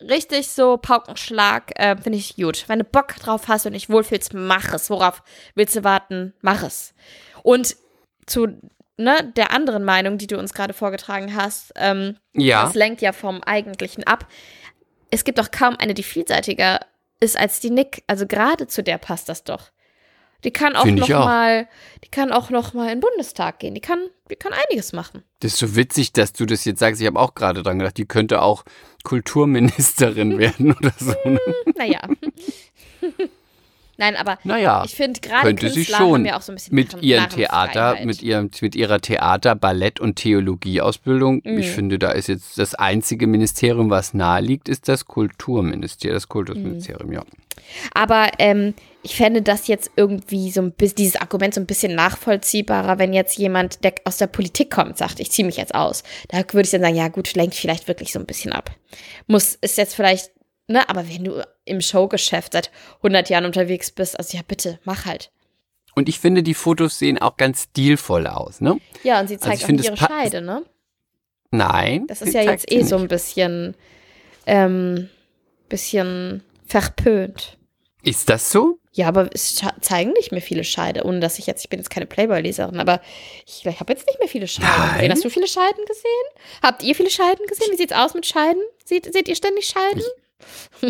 richtig 0.00 0.48
so 0.48 0.76
Paukenschlag, 0.76 1.70
äh, 1.78 1.96
finde 1.96 2.18
ich 2.18 2.34
gut. 2.34 2.64
Wenn 2.66 2.80
du 2.80 2.84
Bock 2.84 3.14
drauf 3.14 3.46
hast 3.46 3.64
und 3.66 3.74
dich 3.74 3.88
wohlfühlst, 3.88 4.34
mach 4.34 4.72
es. 4.74 4.90
Worauf 4.90 5.22
willst 5.54 5.76
du 5.76 5.84
warten? 5.84 6.34
Mach 6.42 6.64
es. 6.64 6.94
Und 7.44 7.76
zu 8.26 8.48
ne, 8.96 9.32
der 9.36 9.52
anderen 9.52 9.84
Meinung, 9.84 10.18
die 10.18 10.26
du 10.26 10.36
uns 10.36 10.52
gerade 10.52 10.74
vorgetragen 10.74 11.36
hast, 11.36 11.72
ähm, 11.76 12.18
Ja, 12.32 12.64
das 12.64 12.74
lenkt 12.74 13.02
ja 13.02 13.12
vom 13.12 13.40
Eigentlichen 13.44 14.02
ab. 14.04 14.26
Es 15.12 15.22
gibt 15.22 15.38
doch 15.38 15.52
kaum 15.52 15.76
eine, 15.76 15.94
die 15.94 16.02
vielseitiger 16.02 16.80
ist 17.20 17.38
als 17.38 17.60
die 17.60 17.70
Nick. 17.70 18.02
Also 18.08 18.26
gerade 18.26 18.66
zu 18.66 18.82
der 18.82 18.98
passt 18.98 19.28
das 19.28 19.44
doch. 19.44 19.70
Die 20.44 20.50
kann 20.50 20.76
auch 20.76 20.84
Find 20.84 20.98
noch 21.00 21.08
ich 21.08 21.14
auch. 21.14 21.24
mal, 21.24 21.66
die 22.04 22.08
kann 22.10 22.30
auch 22.30 22.50
noch 22.50 22.74
mal 22.74 22.84
in 22.90 22.98
den 22.98 23.00
Bundestag 23.00 23.58
gehen. 23.58 23.74
Die 23.74 23.80
kann, 23.80 23.98
die 24.30 24.36
kann 24.36 24.52
einiges 24.52 24.92
machen. 24.92 25.22
das 25.40 25.52
ist 25.54 25.58
so 25.58 25.74
witzig, 25.76 26.12
dass 26.12 26.32
du 26.32 26.44
das 26.46 26.64
jetzt 26.64 26.78
sagst. 26.80 27.00
Ich 27.00 27.06
habe 27.06 27.18
auch 27.18 27.34
gerade 27.34 27.62
dran 27.62 27.78
gedacht, 27.78 27.96
die 27.96 28.06
könnte 28.06 28.42
auch 28.42 28.64
Kulturministerin 29.04 30.38
werden 30.38 30.72
oder 30.74 30.92
so. 30.98 31.14
ne? 31.24 31.40
Naja. 31.76 32.00
Nein, 33.96 34.16
aber 34.16 34.38
Naja, 34.44 34.82
ich 34.84 34.94
finde 34.94 35.20
gerade 35.20 35.46
könnte 35.46 35.68
sie 35.68 35.76
Künstler 35.76 35.98
schon 35.98 36.14
haben 36.14 36.26
ja 36.26 36.36
auch 36.36 36.42
so 36.42 36.52
ein 36.52 36.56
bisschen 36.56 36.74
mit 36.74 37.02
ihrem 37.02 37.28
Theater, 37.28 37.96
mit 38.04 38.22
ihrem, 38.22 38.50
mit 38.60 38.74
ihrer 38.74 39.00
Theater, 39.00 39.54
Ballett 39.54 40.00
und 40.00 40.16
Theologieausbildung. 40.16 41.42
Mhm. 41.44 41.58
Ich 41.58 41.70
finde, 41.70 41.98
da 41.98 42.10
ist 42.10 42.28
jetzt 42.28 42.58
das 42.58 42.74
einzige 42.74 43.26
Ministerium, 43.26 43.90
was 43.90 44.14
nahe 44.14 44.40
liegt, 44.40 44.68
ist 44.68 44.88
das 44.88 45.06
Kulturministerium, 45.06 46.14
das 46.16 46.28
Kultusministerium, 46.28 47.12
ja. 47.12 47.22
Aber 47.94 48.30
ähm, 48.38 48.74
ich 49.02 49.16
fände 49.16 49.42
das 49.42 49.66
jetzt 49.66 49.90
irgendwie 49.96 50.50
so 50.50 50.62
ein 50.62 50.72
bisschen, 50.72 50.96
dieses 50.96 51.20
Argument 51.20 51.54
so 51.54 51.60
ein 51.60 51.66
bisschen 51.66 51.94
nachvollziehbarer, 51.94 52.98
wenn 52.98 53.12
jetzt 53.12 53.36
jemand, 53.38 53.84
der 53.84 53.94
aus 54.04 54.16
der 54.16 54.26
Politik 54.26 54.70
kommt, 54.70 54.98
sagt, 54.98 55.20
ich 55.20 55.30
ziehe 55.30 55.46
mich 55.46 55.56
jetzt 55.56 55.74
aus. 55.74 56.02
Da 56.28 56.38
würde 56.38 56.62
ich 56.62 56.70
dann 56.70 56.80
sagen, 56.80 56.96
ja 56.96 57.08
gut, 57.08 57.34
lenkt 57.34 57.54
vielleicht 57.54 57.88
wirklich 57.88 58.12
so 58.12 58.18
ein 58.18 58.26
bisschen 58.26 58.52
ab. 58.52 58.70
Muss, 59.26 59.54
ist 59.54 59.78
jetzt 59.78 59.94
vielleicht, 59.94 60.30
ne, 60.66 60.88
aber 60.88 61.08
wenn 61.08 61.24
du 61.24 61.42
im 61.64 61.80
Showgeschäft 61.80 62.52
seit 62.52 62.70
100 62.98 63.28
Jahren 63.30 63.44
unterwegs 63.44 63.90
bist, 63.90 64.18
also 64.18 64.36
ja 64.36 64.42
bitte, 64.46 64.78
mach 64.84 65.04
halt. 65.06 65.30
Und 65.94 66.08
ich 66.08 66.18
finde, 66.18 66.42
die 66.42 66.54
Fotos 66.54 66.98
sehen 66.98 67.18
auch 67.18 67.36
ganz 67.36 67.64
stilvoll 67.70 68.26
aus, 68.26 68.60
ne? 68.60 68.80
Ja, 69.04 69.20
und 69.20 69.28
sie 69.28 69.34
Also 69.34 69.46
zeigt 69.48 69.60
ich 69.62 69.64
auch 69.66 69.84
ihre 69.84 69.96
Scheide, 69.96 70.40
ne? 70.40 70.62
Nein. 71.50 72.06
Das 72.08 72.20
ist 72.20 72.34
ja 72.34 72.42
jetzt 72.42 72.70
eh 72.72 72.82
so 72.82 72.96
nicht. 72.96 73.04
ein 73.04 73.08
bisschen, 73.08 73.74
ähm, 74.46 75.08
bisschen 75.68 76.42
verpönt. 76.66 77.56
Ist 78.02 78.28
das 78.28 78.50
so? 78.50 78.78
Ja, 78.92 79.08
aber 79.08 79.30
es 79.32 79.60
zeigen 79.80 80.12
nicht 80.12 80.30
mehr 80.30 80.42
viele 80.42 80.62
Scheide, 80.62 81.04
ohne 81.04 81.20
dass 81.20 81.38
ich 81.38 81.46
jetzt, 81.46 81.64
ich 81.64 81.68
bin 81.70 81.80
jetzt 81.80 81.90
keine 81.90 82.06
Playboy-Leserin, 82.06 82.78
aber 82.78 83.00
ich, 83.46 83.64
ich 83.66 83.80
habe 83.80 83.92
jetzt 83.92 84.06
nicht 84.06 84.18
mehr 84.20 84.28
viele 84.28 84.46
Scheiden 84.46 84.72
gesehen. 84.94 85.12
Hast 85.12 85.24
du 85.24 85.30
viele 85.30 85.48
Scheiden 85.48 85.84
gesehen? 85.86 86.60
Habt 86.62 86.82
ihr 86.82 86.94
viele 86.94 87.10
Scheiden 87.10 87.44
gesehen? 87.46 87.68
Wie 87.72 87.76
sieht's 87.76 87.92
aus 87.92 88.14
mit 88.14 88.26
Scheiden? 88.26 88.62
Seht, 88.84 89.12
seht 89.12 89.28
ihr 89.28 89.34
ständig 89.36 89.66
Scheiden? 89.66 90.00
Ich- 90.00 90.23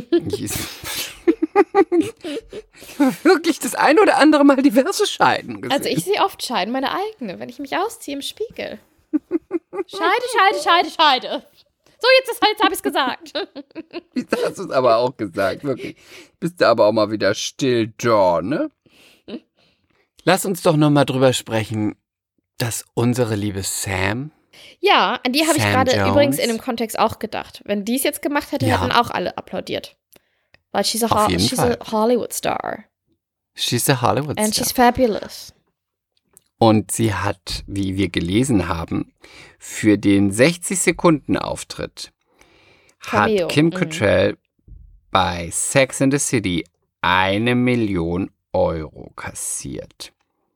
Wirklich 3.23 3.59
das 3.61 3.75
ein 3.75 3.99
oder 3.99 4.19
andere 4.19 4.45
Mal 4.45 4.57
diverse 4.63 5.07
Scheiden 5.07 5.61
gesehen. 5.61 5.77
Also 5.77 5.89
ich 5.89 6.05
sehe 6.05 6.21
oft 6.25 6.43
Scheiden, 6.45 6.73
meine 6.73 6.91
eigene, 6.93 7.39
wenn 7.39 7.49
ich 7.49 7.59
mich 7.59 7.77
ausziehe 7.77 8.17
im 8.17 8.23
Spiegel. 8.23 8.79
Scheide, 9.87 10.27
Scheide, 10.33 10.63
Scheide, 10.63 10.91
Scheide. 10.91 11.45
So, 12.01 12.09
jetzt, 12.19 12.31
ist- 12.33 12.43
jetzt 12.47 12.63
habe 12.63 12.73
ich 12.73 12.79
es 12.79 12.83
gesagt. 12.83 13.33
Jetzt 14.15 14.37
hast 14.45 14.59
du 14.59 14.65
es 14.65 14.71
aber 14.71 14.97
auch 14.99 15.17
gesagt, 15.17 15.65
wirklich. 15.65 15.97
Bist 16.39 16.61
du 16.61 16.69
aber 16.69 16.87
auch 16.87 16.93
mal 16.93 17.11
wieder 17.11 17.35
still, 17.35 17.93
John, 17.99 18.49
ne? 18.49 18.71
Lass 20.25 20.45
uns 20.45 20.63
doch 20.63 20.77
noch 20.77 20.91
mal 20.91 21.05
drüber 21.07 21.33
sprechen, 21.33 21.97
dass 22.59 22.85
unsere 22.95 23.35
liebe 23.37 23.63
Sam, 23.63 24.33
Ja, 24.87 25.19
an 25.25 25.33
die 25.33 25.47
habe 25.47 25.57
ich 25.57 25.63
gerade 25.65 25.93
übrigens 26.09 26.39
in 26.39 26.49
dem 26.49 26.59
Kontext 26.59 26.99
auch 26.99 27.19
gedacht. 27.19 27.63
Wenn 27.65 27.85
die 27.87 27.97
es 27.97 28.03
jetzt 28.03 28.21
gemacht 28.21 28.53
hätte, 28.53 28.67
Ja. 28.67 28.81
hätten 28.83 28.93
auch 28.93 29.11
alle 29.11 29.37
applaudiert. 29.39 29.97
Weil 30.73 30.85
she's 30.85 31.03
a, 31.03 31.09
Ho- 31.11 31.31
she's 31.31 31.59
a 31.59 31.77
Hollywood 31.91 32.33
star. 32.35 32.85
she's 33.55 33.89
a 33.89 34.03
Hollywood 34.03 34.39
And 34.39 34.53
Star. 34.55 34.65
she's 34.65 34.73
fabulous. 34.73 35.55
Und 36.59 36.91
sie 36.93 37.15
hat, 37.15 37.63
wie 37.67 37.97
wir 37.97 38.09
gelesen 38.11 38.69
haben, 38.69 39.13
für 39.59 39.97
den 39.99 40.33
60-Sekunden-Auftritt 40.33 42.13
Cameo, 43.01 43.45
hat 43.45 43.53
Kim 43.53 43.67
mhm. 43.67 43.71
Cattrall 43.71 44.37
bei 45.11 45.49
Sex 45.51 46.01
in 46.01 46.11
the 46.11 46.19
City 46.19 46.65
eine 47.01 47.55
Million 47.55 48.31
Euro 48.53 49.13
kassiert. 49.17 50.13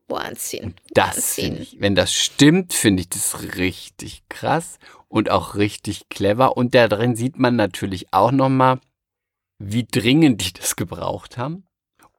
Wahnsinn. 0.08 0.74
Das 0.92 1.38
Wahnsinn. 1.38 1.60
ich, 1.60 1.80
wenn 1.80 1.94
das 1.94 2.12
stimmt, 2.12 2.72
finde 2.72 3.02
ich 3.02 3.08
das 3.08 3.56
richtig 3.56 4.22
krass 4.28 4.78
und 5.08 5.30
auch 5.30 5.54
richtig 5.54 6.08
clever. 6.08 6.56
Und 6.56 6.74
da 6.74 6.88
drin 6.88 7.16
sieht 7.16 7.38
man 7.38 7.56
natürlich 7.56 8.12
auch 8.12 8.30
nochmal, 8.30 8.80
wie 9.58 9.84
dringend 9.84 10.44
die 10.44 10.52
das 10.52 10.76
gebraucht 10.76 11.36
haben. 11.36 11.64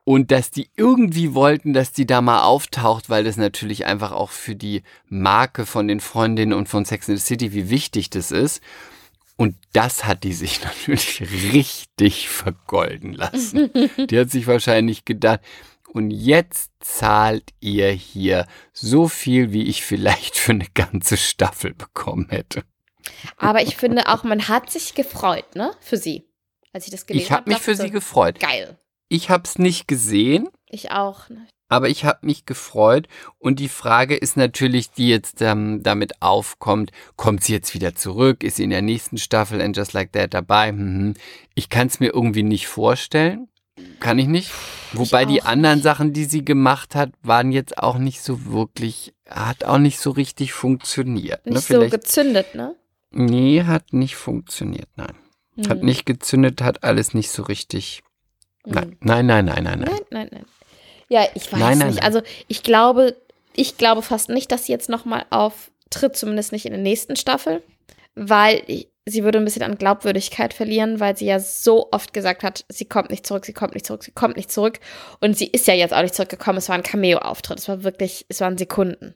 Und 0.04 0.32
dass 0.32 0.50
die 0.50 0.70
irgendwie 0.76 1.36
wollten, 1.36 1.74
dass 1.74 1.92
die 1.92 2.08
da 2.08 2.22
mal 2.22 2.42
auftaucht, 2.42 3.10
weil 3.10 3.24
das 3.24 3.38
natürlich 3.38 3.86
einfach 3.86 4.12
auch 4.12 4.32
für 4.32 4.56
die 4.56 4.82
Marke 5.08 5.68
von 5.68 5.88
den 5.88 6.00
Freundinnen 6.00 6.54
und 6.54 6.68
von 6.68 6.84
Sex 6.84 7.08
in 7.10 7.18
the 7.18 7.24
City, 7.24 7.54
wie 7.54 7.70
wichtig 7.70 8.10
das 8.10 8.32
ist. 8.32 8.62
Und 9.36 9.56
das 9.72 10.06
hat 10.06 10.24
die 10.24 10.34
sich 10.34 10.62
natürlich 10.64 11.22
richtig 11.54 12.28
vergolden 12.28 13.14
lassen. 13.14 13.70
die 14.10 14.20
hat 14.20 14.32
sich 14.32 14.48
wahrscheinlich 14.48 15.06
gedacht, 15.06 15.42
und 15.94 16.12
jetzt 16.12 16.72
zahlt 16.80 17.52
ihr 17.60 17.90
hier 17.90 18.48
so 18.74 19.08
viel, 19.08 19.52
wie 19.52 19.64
ich 19.64 19.84
vielleicht 19.84 20.38
für 20.38 20.52
eine 20.52 20.68
ganze 20.74 21.18
Staffel 21.18 21.74
bekommen 21.74 22.28
hätte. 22.30 22.64
Aber 23.38 23.62
ich 23.62 23.76
finde 23.76 24.08
auch, 24.08 24.24
man 24.24 24.48
hat 24.48 24.70
sich 24.70 24.94
gefreut, 24.94 25.56
ne? 25.56 25.72
Für 25.82 25.98
sie. 25.98 26.26
Als 26.74 26.86
ich 26.86 26.92
das 26.92 27.06
gelesen 27.06 27.26
Ich 27.26 27.32
habe 27.32 27.50
mich 27.50 27.58
dachte 27.58 27.72
für 27.72 27.76
so, 27.76 27.84
sie 27.84 27.92
gefreut. 27.92 28.40
Geil. 28.40 28.78
Ich 29.08 29.30
habe 29.30 29.44
es 29.44 29.58
nicht 29.58 29.88
gesehen, 29.88 30.50
Ich 30.68 30.92
auch. 30.92 31.30
Ne? 31.30 31.48
aber 31.70 31.88
ich 31.88 32.04
habe 32.04 32.26
mich 32.26 32.46
gefreut. 32.46 33.08
Und 33.38 33.60
die 33.60 33.70
Frage 33.70 34.16
ist 34.16 34.36
natürlich, 34.36 34.92
die 34.92 35.08
jetzt 35.08 35.42
ähm, 35.42 35.82
damit 35.84 36.22
aufkommt, 36.22 36.92
kommt 37.16 37.44
sie 37.44 37.54
jetzt 37.54 37.74
wieder 37.76 37.96
zurück? 37.96 38.44
Ist 38.44 38.58
sie 38.58 38.64
in 38.64 38.72
der 38.72 38.82
nächsten 38.82 39.18
Staffel 39.18 39.62
and 39.62 39.78
Just 39.78 39.94
Like 39.94 40.12
That 40.14 40.34
dabei? 40.34 40.72
Mhm. 40.72 41.14
Ich 41.54 41.70
kann 41.70 41.88
es 41.88 42.00
mir 42.00 42.12
irgendwie 42.14 42.44
nicht 42.44 42.68
vorstellen. 42.68 43.48
Kann 44.00 44.20
ich 44.20 44.28
nicht. 44.28 44.52
Wobei 44.94 45.26
die 45.26 45.42
auch 45.42 45.48
anderen. 45.48 45.82
Sachen, 45.82 46.14
die 46.14 46.26
sie 46.26 46.44
gemacht 46.44 46.96
hat, 46.96 47.12
waren 47.22 47.52
jetzt 47.52 47.78
auch 47.78 47.98
nicht 47.98 48.22
so 48.22 48.46
wirklich, 48.52 49.14
hat 49.30 49.64
auch 49.64 49.78
nicht 49.78 50.00
so 50.00 50.12
richtig 50.12 50.54
funktioniert. 50.54 51.46
Nicht 51.46 51.54
ne? 51.56 51.60
so 51.62 51.66
Vielleicht, 51.68 51.92
gezündet, 51.92 52.56
ne? 52.56 52.76
nee, 53.12 53.64
hat 53.64 53.94
nicht 53.94 54.16
funktioniert, 54.16 54.90
nein. 54.96 55.16
Hat 55.68 55.80
Hm. 55.80 55.86
nicht 55.86 56.06
gezündet, 56.06 56.62
hat 56.62 56.84
alles 56.84 57.14
nicht 57.14 57.30
so 57.32 57.44
richtig. 57.44 58.02
Nein, 58.66 58.98
nein, 59.02 59.26
nein, 59.26 59.46
nein, 59.46 59.64
nein, 59.64 59.80
nein. 59.80 59.80
Nein, 59.82 60.00
nein, 60.12 60.30
nein. 60.32 60.46
Ja, 61.10 61.26
ich 61.34 61.52
weiß 61.52 61.60
Nein, 61.60 61.78
nein, 61.78 61.88
nicht. 61.90 61.98
nein. 61.98 62.06
Also 62.06 62.22
ich 62.48 62.64
glaube, 62.64 63.16
ich 63.56 63.78
glaube 63.78 64.02
fast 64.02 64.30
nicht, 64.30 64.52
dass 64.52 64.66
sie 64.66 64.72
jetzt 64.72 64.90
nochmal 64.90 65.26
auftritt, 65.32 66.16
zumindest 66.16 66.52
nicht 66.52 66.66
in 66.66 66.72
der 66.72 66.82
nächsten 66.82 67.16
Staffel, 67.16 67.62
weil 68.16 68.62
ich, 68.68 68.90
sie 69.10 69.24
würde 69.24 69.40
ein 69.40 69.46
bisschen 69.46 69.64
an 69.64 69.78
Glaubwürdigkeit 69.78 70.54
verlieren, 70.54 71.00
weil 71.00 71.18
sie 71.18 71.26
ja 71.26 71.40
so 71.40 71.90
oft 71.92 72.14
gesagt 72.14 72.44
hat, 72.44 72.66
sie 72.70 72.86
kommt 72.86 73.10
nicht 73.10 73.26
zurück, 73.26 73.46
sie 73.46 73.54
kommt 73.54 73.74
nicht 73.74 73.86
zurück, 73.86 74.04
sie 74.04 74.12
kommt 74.12 74.36
nicht 74.38 74.52
zurück. 74.52 74.80
Und 75.20 75.38
sie 75.38 75.48
ist 75.48 75.68
ja 75.68 75.74
jetzt 75.74 75.94
auch 75.94 76.02
nicht 76.02 76.16
zurückgekommen. 76.16 76.58
Es 76.58 76.70
war 76.70 76.76
ein 76.76 76.84
Cameo-Auftritt. 76.84 77.60
Es 77.60 77.68
war 77.68 77.84
wirklich, 77.84 78.26
es 78.30 78.42
waren 78.42 78.58
Sekunden. 78.58 79.16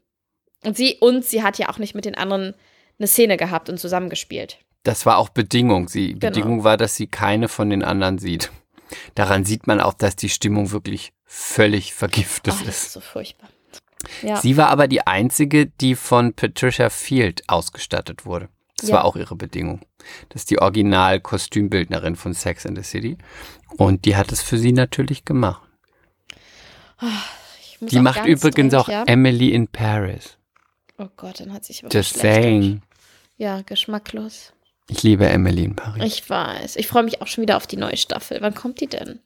Und 0.63 0.77
sie, 0.77 0.97
und 0.99 1.25
sie 1.25 1.43
hat 1.43 1.57
ja 1.57 1.69
auch 1.69 1.77
nicht 1.77 1.95
mit 1.95 2.05
den 2.05 2.15
anderen 2.15 2.53
eine 2.99 3.07
Szene 3.07 3.37
gehabt 3.37 3.69
und 3.69 3.79
zusammengespielt. 3.79 4.59
Das 4.83 5.05
war 5.05 5.17
auch 5.17 5.29
Bedingung. 5.29 5.87
Sie, 5.87 6.13
Genau. 6.13 6.19
Bedingung 6.27 6.63
war, 6.63 6.77
dass 6.77 6.95
sie 6.95 7.07
keine 7.07 7.47
von 7.47 7.69
den 7.69 7.83
anderen 7.83 8.17
sieht. 8.17 8.51
Daran 9.15 9.43
sieht 9.45 9.65
man 9.67 9.79
auch, 9.79 9.93
dass 9.93 10.15
die 10.15 10.29
Stimmung 10.29 10.71
wirklich 10.71 11.13
völlig 11.25 11.93
vergiftet 11.93 12.53
das 12.53 12.61
ist 12.61 12.67
ist. 12.67 12.93
so 12.93 12.99
furchtbar. 12.99 13.49
Ja. 14.21 14.35
Sie 14.35 14.57
war 14.57 14.69
aber 14.69 14.87
die 14.87 15.07
einzige, 15.07 15.65
die 15.65 15.95
von 15.95 16.33
Patricia 16.33 16.89
Field 16.89 17.43
ausgestattet 17.47 18.25
wurde. 18.25 18.49
Das 18.77 18.89
Ja. 18.89 18.95
war 18.95 19.05
auch 19.05 19.15
ihre 19.15 19.35
Bedingung. 19.35 19.81
Das 20.29 20.41
ist 20.43 20.49
die 20.49 20.59
Original-Kostümbildnerin 20.59 22.15
von 22.15 22.33
Sex 22.33 22.65
and 22.65 22.77
the 22.77 22.83
City. 22.83 23.17
Und 23.77 24.05
die 24.05 24.15
hat 24.15 24.31
es 24.31 24.41
für 24.41 24.57
sie 24.57 24.71
natürlich 24.73 25.25
gemacht. 25.25 25.61
Ich 27.61 27.81
muss 27.81 27.91
Die 27.91 27.99
macht 27.99 28.25
übrigens 28.25 28.73
auch 28.73 28.87
ja? 28.89 29.03
Emily 29.05 29.49
in 29.49 29.67
Paris. 29.67 30.37
Oh 30.97 31.07
Gott, 31.17 31.39
dann 31.39 31.53
hat 31.53 31.65
sich 31.65 31.83
aber 31.83 31.93
Just 31.93 32.17
saying. 32.17 32.81
Ja, 33.37 33.61
geschmacklos. 33.61 34.53
Ich 34.89 35.03
liebe 35.03 35.27
Emily 35.27 35.63
in 35.63 35.75
Paris. 35.75 36.03
Ich 36.03 36.29
weiß. 36.29 36.75
Ich 36.75 36.87
freue 36.87 37.03
mich 37.03 37.21
auch 37.21 37.27
schon 37.27 37.41
wieder 37.41 37.57
auf 37.57 37.67
die 37.67 37.77
neue 37.77 37.97
Staffel. 37.97 38.37
Wann 38.41 38.53
kommt 38.53 38.79
die 38.79 38.87
denn? 38.87 39.19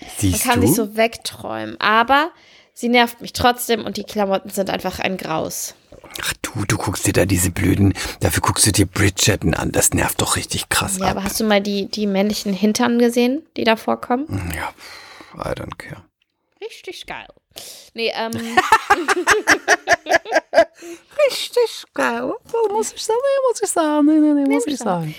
Man 0.00 0.10
Siehst 0.18 0.44
kann 0.44 0.60
du? 0.60 0.66
sich 0.66 0.76
so 0.76 0.96
wegträumen. 0.96 1.76
Aber 1.80 2.30
sie 2.74 2.88
nervt 2.88 3.20
mich 3.22 3.32
trotzdem 3.32 3.84
und 3.84 3.96
die 3.96 4.04
Klamotten 4.04 4.50
sind 4.50 4.68
einfach 4.68 4.98
ein 4.98 5.16
Graus. 5.16 5.74
Du, 6.64 6.76
guckst 6.78 7.06
dir 7.06 7.12
da 7.12 7.26
diese 7.26 7.50
blöden, 7.50 7.92
dafür 8.20 8.40
guckst 8.42 8.66
du 8.66 8.72
dir 8.72 8.86
Bridgerton 8.86 9.54
an. 9.54 9.72
Das 9.72 9.92
nervt 9.92 10.20
doch 10.22 10.36
richtig 10.36 10.68
krass 10.68 10.98
Ja, 10.98 11.06
ab. 11.06 11.10
aber 11.12 11.24
hast 11.24 11.38
du 11.40 11.44
mal 11.44 11.60
die, 11.60 11.86
die 11.86 12.06
männlichen 12.06 12.52
Hintern 12.52 12.98
gesehen, 12.98 13.42
die 13.56 13.64
da 13.64 13.76
vorkommen? 13.76 14.26
Ja, 14.54 14.72
pff, 14.72 15.34
I 15.34 15.48
don't 15.52 15.76
care. 15.76 16.02
Richtig 16.62 17.06
geil. 17.06 17.26
Nee, 17.94 18.12
ähm, 18.14 18.32
Richtig 21.26 21.84
geil. 21.94 22.32
Muss 22.70 22.92
ich 22.92 23.02
sagen, 23.04 23.18
muss 23.50 23.62
ich 23.62 23.68
sagen. 23.70 24.06
Nee, 24.06 24.18
nee, 24.20 24.42
nee, 24.46 24.54
muss 24.54 24.66
ich 24.66 24.74
ich 24.74 24.78
sagen. 24.78 25.14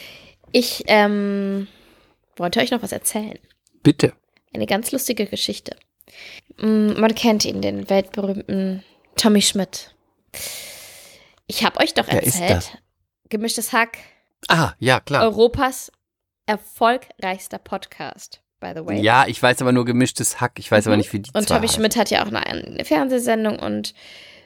ich 0.52 0.84
ähm, 0.88 1.67
wollte 2.36 2.60
euch 2.60 2.71
noch 2.71 2.82
was 2.82 2.91
erzählen. 2.91 3.39
Bitte. 3.84 4.13
Eine 4.54 4.65
ganz 4.67 4.91
lustige 4.91 5.26
Geschichte. 5.26 5.76
Mm, 6.58 7.00
Man 7.00 7.15
kennt 7.15 7.45
ihn, 7.45 7.62
den 7.62 7.89
weltberühmten 7.89 8.84
Tommy 9.15 9.41
Schmidt. 9.41 9.93
Ich 11.47 11.63
habe 11.63 11.79
euch 11.79 11.93
doch 11.93 12.07
erzählt? 12.07 12.77
Gemischtes 13.29 13.73
Hack, 13.73 13.97
Ah, 14.47 14.73
ja, 14.79 14.99
klar. 14.99 15.23
Europas 15.23 15.91
erfolgreichster 16.45 17.57
Podcast, 17.57 18.41
by 18.60 18.71
the 18.75 18.86
way. 18.86 19.01
Ja, 19.01 19.25
ich 19.27 19.41
weiß 19.41 19.62
aber 19.62 19.71
nur 19.71 19.86
gemischtes 19.86 20.39
Hack. 20.39 20.53
Ich 20.60 20.71
weiß 20.71 20.88
aber 20.88 20.97
nicht, 20.97 21.12
wie 21.12 21.19
die 21.19 21.31
Und 21.33 21.49
heißen. 21.49 21.69
Schmidt 21.69 21.95
hat 21.97 22.10
ja 22.10 22.23
auch 22.23 22.31
eine, 22.31 22.86
Fernsehsendung 22.86 23.60
und 23.60 23.93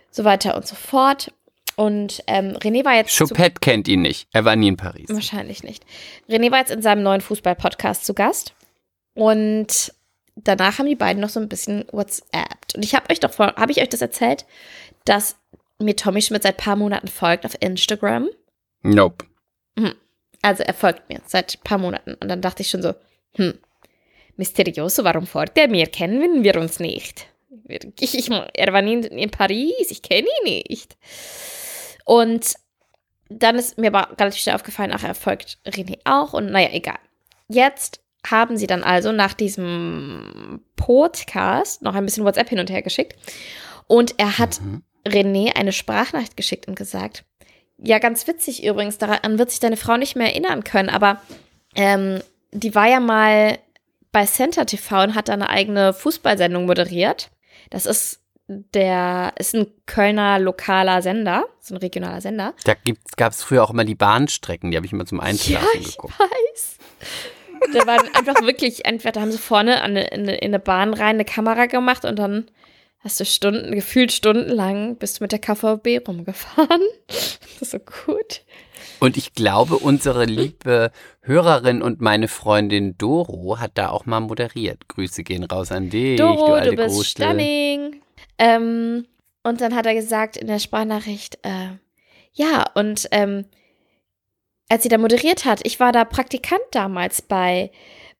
so 0.10 0.24
weiter 0.24 0.56
und 0.56 0.66
so 0.66 0.76
fort. 0.76 1.34
Und 1.76 2.24
ähm, 2.28 2.58
René 2.58 2.84
war 2.84 2.96
jetzt 2.96 3.18
Choupette 3.18 3.60
kennt 3.60 3.88
ihn 3.88 4.02
nicht. 4.02 4.28
Er 4.34 4.46
war 4.46 4.56
nie 4.56 4.68
in 4.68 4.78
Paris. 4.78 5.10
wahrscheinlich 5.10 5.64
nicht. 5.64 5.86
René 6.30 6.52
war 6.52 6.60
jetzt 6.60 6.72
in 6.72 6.82
seinem 6.82 7.04
neuen 7.04 7.22
Fußball-Podcast 7.22 8.06
zu 8.06 8.14
Gast. 8.14 8.54
Und 9.14 9.94
danach 10.36 10.80
haben 10.80 10.88
die 10.88 10.96
beiden 10.96 11.22
noch 11.22 11.30
so 11.30 11.40
ein 11.40 11.50
bisschen 11.50 11.86
WhatsAppt. 11.92 12.76
Und 12.76 12.84
ich 12.84 12.96
habe 12.96 13.10
euch 13.10 13.20
doch 13.20 13.32
vor, 13.32 13.56
habe 13.56 13.72
ich 13.72 13.82
euch 13.82 13.90
das 13.90 14.02
erzählt, 14.02 14.46
dass 15.06 15.38
mir 15.86 15.96
Tommy 15.96 16.22
Schmidt 16.22 16.44
seit 16.44 16.58
paar 16.58 16.76
Monaten 16.76 17.08
folgt 17.08 17.46
auf 17.46 17.56
Instagram? 17.60 18.30
Nope. 18.84 19.26
Also 20.42 20.64
er 20.64 20.74
folgt 20.74 21.10
mir 21.10 21.22
seit 21.26 21.56
ein 21.56 21.64
paar 21.64 21.78
Monaten. 21.78 22.16
Und 22.16 22.28
dann 22.28 22.42
dachte 22.42 22.62
ich 22.62 22.70
schon 22.70 22.82
so, 22.82 22.94
hm, 23.36 23.54
mysterioso, 24.38 25.04
warum 25.04 25.28
folgt 25.28 25.58
er 25.58 25.68
mir? 25.68 25.86
Kennen 25.88 26.44
wir 26.44 26.56
uns 26.60 26.80
nicht? 26.80 27.28
Ich, 27.68 28.18
ich, 28.18 28.30
er 28.30 28.74
war 28.74 28.82
nie 28.82 28.94
in, 28.94 29.04
in 29.04 29.32
Paris, 29.32 29.90
ich 29.90 30.02
kenne 30.02 30.28
ihn 30.44 30.64
nicht. 30.66 30.98
Und 32.06 32.56
dann 33.30 33.56
ist 33.56 33.78
mir 33.78 33.94
aber 33.94 34.20
relativ 34.20 34.42
schnell 34.42 34.56
aufgefallen, 34.56 34.92
ach, 34.94 35.04
er 35.04 35.16
folgt 35.16 35.60
René 35.66 36.00
auch. 36.04 36.34
Und 36.34 36.52
naja, 36.52 36.70
egal. 36.72 37.00
Jetzt 37.48 38.02
haben 38.26 38.58
sie 38.58 38.68
dann 38.68 38.84
also 38.84 39.12
nach 39.12 39.34
diesem 39.34 40.62
Podcast 40.76 41.82
noch 41.82 41.96
ein 41.96 42.06
bisschen 42.06 42.26
WhatsApp 42.26 42.50
hin 42.50 42.60
und 42.60 42.70
her 42.70 42.82
geschickt. 42.82 43.16
Und 43.88 44.16
er 44.20 44.38
hat 44.38 44.60
Mhm. 44.62 44.84
René 45.06 45.56
eine 45.56 45.72
Sprachnachricht 45.72 46.38
geschickt 46.38 46.68
und 46.68 46.76
gesagt, 46.76 47.24
ja, 47.78 48.00
ganz 48.00 48.28
witzig 48.28 48.64
übrigens, 48.64 48.98
daran 48.98 49.40
wird 49.40 49.50
sich 49.50 49.60
deine 49.60 49.78
Frau 49.78 49.98
nicht 49.98 50.16
mehr 50.16 50.28
erinnern 50.28 50.64
können, 50.64 50.90
aber 50.90 51.22
ähm, 51.76 52.22
die 52.52 52.76
war 52.76 52.88
ja 52.88 53.00
mal 53.00 53.58
bei 54.12 54.26
Center 54.26 54.66
TV 54.66 55.04
und 55.04 55.16
hat 55.16 55.30
da 55.30 55.34
eine 55.34 55.50
eigene 55.50 55.94
Fußballsendung 55.94 56.66
moderiert. 56.66 57.32
Das 57.70 57.86
ist 57.86 58.22
der, 58.48 59.34
ist 59.40 59.56
ein 59.56 59.68
Kölner 59.86 60.38
lokaler 60.38 61.02
Sender, 61.02 61.46
so 61.62 61.76
ein 61.76 61.78
regionaler 61.78 62.22
Sender. 62.22 62.54
Da 62.66 62.74
gab 63.16 63.32
es 63.32 63.44
früher 63.44 63.64
auch 63.64 63.70
immer 63.70 63.86
die 63.86 63.96
Bahnstrecken, 63.96 64.72
die 64.72 64.78
habe 64.78 64.86
ich 64.86 64.92
immer 64.92 65.06
zum 65.06 65.20
Einschlafen 65.20 65.68
ja, 65.74 65.80
ich 65.80 65.96
geguckt. 65.96 66.20
weiß. 66.20 66.78
Da 67.74 67.88
waren 67.88 68.14
einfach 68.16 68.42
wirklich, 68.42 68.86
entweder 68.86 69.14
da 69.14 69.22
haben 69.22 69.32
sie 69.32 69.38
vorne 69.38 69.82
eine, 69.82 70.08
in, 70.08 70.28
in 70.28 70.50
eine 70.50 70.60
Bahn 70.60 70.94
rein 70.94 71.16
eine 71.16 71.26
Kamera 71.26 71.68
gemacht 71.68 72.06
und 72.06 72.20
dann 72.20 72.50
hast 73.04 73.20
du 73.20 73.26
Stunden, 73.26 73.74
gefühlt 73.74 74.12
stundenlang, 74.12 74.96
bist 74.96 75.20
du 75.20 75.24
mit 75.24 75.32
der 75.32 75.40
KVB 75.40 76.08
rumgefahren. 76.08 76.82
Das 77.60 77.68
ist 77.68 77.72
so 77.72 77.80
gut. 77.80 78.42
Und 79.00 79.16
ich 79.16 79.34
glaube, 79.34 79.78
unsere 79.78 80.26
liebe 80.26 80.92
Hörerin 81.22 81.84
und 81.84 82.02
meine 82.02 82.28
Freundin 82.28 82.98
Doro 82.98 83.60
hat 83.60 83.72
da 83.76 83.90
auch 83.90 84.08
mal 84.08 84.20
moderiert. 84.20 84.88
Grüße 84.88 85.24
gehen 85.24 85.44
raus 85.44 85.72
an 85.72 85.92
dich, 85.92 86.18
du 86.18 86.24
Doro, 86.24 86.54
alte 86.54 86.72
du 86.72 86.76
bist 86.78 86.96
Großte. 86.96 87.24
stunning. 87.24 88.02
Ähm, 88.40 89.06
und 89.44 89.62
dann 89.62 89.76
hat 89.76 89.86
er 89.86 89.94
gesagt 89.94 90.38
in 90.38 90.48
der 90.48 90.58
Sprachnachricht, 90.58 91.38
äh, 91.44 91.78
ja, 92.34 92.66
und 92.74 93.08
ähm, 93.12 93.46
als 94.70 94.84
sie 94.84 94.90
da 94.90 94.98
moderiert 94.98 95.46
hat, 95.46 95.60
ich 95.64 95.80
war 95.80 95.92
da 95.92 96.06
Praktikant 96.06 96.64
damals 96.72 97.22
bei, 97.22 97.72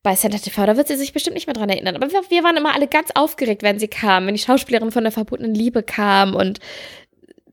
bei 0.02 0.14
Center 0.14 0.38
TV, 0.38 0.66
da 0.66 0.76
wird 0.76 0.88
sie 0.88 0.96
sich 0.96 1.12
bestimmt 1.12 1.34
nicht 1.34 1.46
mehr 1.46 1.54
dran 1.54 1.68
erinnern. 1.68 1.96
Aber 1.96 2.10
wir, 2.10 2.22
wir 2.28 2.42
waren 2.42 2.56
immer 2.56 2.74
alle 2.74 2.88
ganz 2.88 3.10
aufgeregt, 3.14 3.62
wenn 3.62 3.78
sie 3.78 3.88
kam, 3.88 4.26
wenn 4.26 4.34
die 4.34 4.40
Schauspielerin 4.40 4.90
von 4.90 5.04
der 5.04 5.12
verbotenen 5.12 5.54
Liebe 5.54 5.82
kam 5.82 6.34
und 6.34 6.58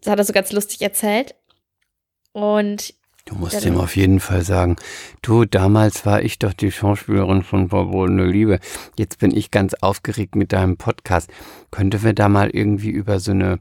das 0.01 0.12
hat 0.12 0.19
er 0.19 0.25
so 0.25 0.33
ganz 0.33 0.51
lustig 0.51 0.81
erzählt. 0.81 1.35
Und 2.31 2.93
Du 3.25 3.35
musst 3.35 3.63
ihm 3.63 3.77
auf 3.77 3.95
jeden 3.95 4.19
Fall 4.19 4.41
sagen, 4.41 4.77
du, 5.21 5.45
damals 5.45 6.03
war 6.03 6.23
ich 6.23 6.39
doch 6.39 6.51
die 6.51 6.71
Schauspielerin 6.71 7.43
von 7.43 7.69
Verbotene 7.69 8.25
Liebe. 8.25 8.59
Jetzt 8.97 9.19
bin 9.19 9.35
ich 9.35 9.51
ganz 9.51 9.75
aufgeregt 9.75 10.33
mit 10.33 10.51
deinem 10.51 10.77
Podcast. 10.77 11.29
Könnte 11.69 12.01
wir 12.01 12.13
da 12.13 12.27
mal 12.27 12.49
irgendwie 12.49 12.89
über 12.89 13.19
so 13.19 13.29
eine 13.29 13.59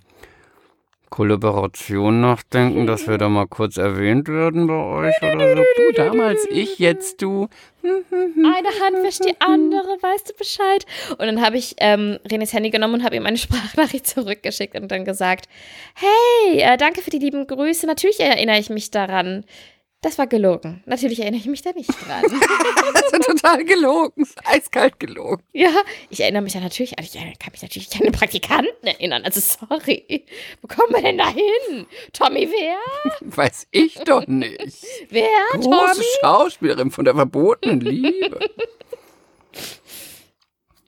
Kollaboration 1.10 2.20
nachdenken, 2.20 2.86
dass 2.86 3.06
wir 3.06 3.18
da 3.18 3.28
mal 3.28 3.46
kurz 3.46 3.76
erwähnt 3.76 4.28
werden 4.28 4.66
bei 4.66 4.74
euch 4.74 5.14
oder 5.22 5.56
so? 5.56 5.62
Du, 5.62 5.92
damals 5.96 6.46
ich, 6.50 6.78
jetzt 6.78 7.22
du. 7.22 7.48
eine 7.82 8.68
Hand 8.84 9.02
wäscht 9.02 9.24
die 9.24 9.40
andere, 9.40 9.96
weißt 10.00 10.30
du 10.30 10.34
Bescheid? 10.34 10.86
Und 11.10 11.26
dann 11.26 11.40
habe 11.40 11.56
ich 11.56 11.74
ähm, 11.78 12.18
Renés 12.28 12.52
Handy 12.52 12.70
genommen 12.70 12.94
und 12.94 13.04
habe 13.04 13.16
ihm 13.16 13.26
eine 13.26 13.38
Sprachnachricht 13.38 14.06
zurückgeschickt 14.06 14.74
und 14.76 14.90
dann 14.90 15.04
gesagt, 15.04 15.48
hey, 15.94 16.60
äh, 16.60 16.76
danke 16.76 17.02
für 17.02 17.10
die 17.10 17.18
lieben 17.18 17.46
Grüße, 17.46 17.86
natürlich 17.86 18.20
erinnere 18.20 18.58
ich 18.58 18.70
mich 18.70 18.90
daran. 18.90 19.44
Das 20.00 20.16
war 20.16 20.28
gelogen. 20.28 20.82
Natürlich 20.86 21.18
erinnere 21.20 21.40
ich 21.40 21.46
mich 21.46 21.62
da 21.62 21.72
nicht 21.72 21.90
dran. 21.90 22.22
Das 23.10 23.12
ist 23.12 23.26
total 23.26 23.64
gelogen, 23.64 24.26
eiskalt 24.44 24.98
gelogen. 25.00 25.42
ja, 25.52 25.70
ich 26.10 26.20
erinnere 26.20 26.42
mich 26.42 26.54
ja 26.54 26.60
natürlich, 26.60 26.94
ich 26.98 27.12
kann 27.12 27.52
mich 27.52 27.62
natürlich 27.62 27.92
an 27.94 28.02
den 28.02 28.12
Praktikanten 28.12 28.86
erinnern. 28.86 29.24
Also 29.24 29.40
sorry. 29.40 30.26
Wo 30.60 30.68
kommen 30.68 30.94
wir 30.94 31.02
denn 31.02 31.18
da 31.18 31.28
hin? 31.28 31.86
Tommy 32.12 32.48
wer? 32.50 32.78
Weiß 33.36 33.66
ich 33.70 33.94
doch 34.00 34.26
nicht. 34.26 34.84
Wer? 35.10 35.28
Große 35.52 35.68
Tommy? 35.70 36.04
Schauspielerin 36.20 36.90
von 36.90 37.04
der 37.04 37.14
verbotenen 37.14 37.80
Liebe. 37.80 38.38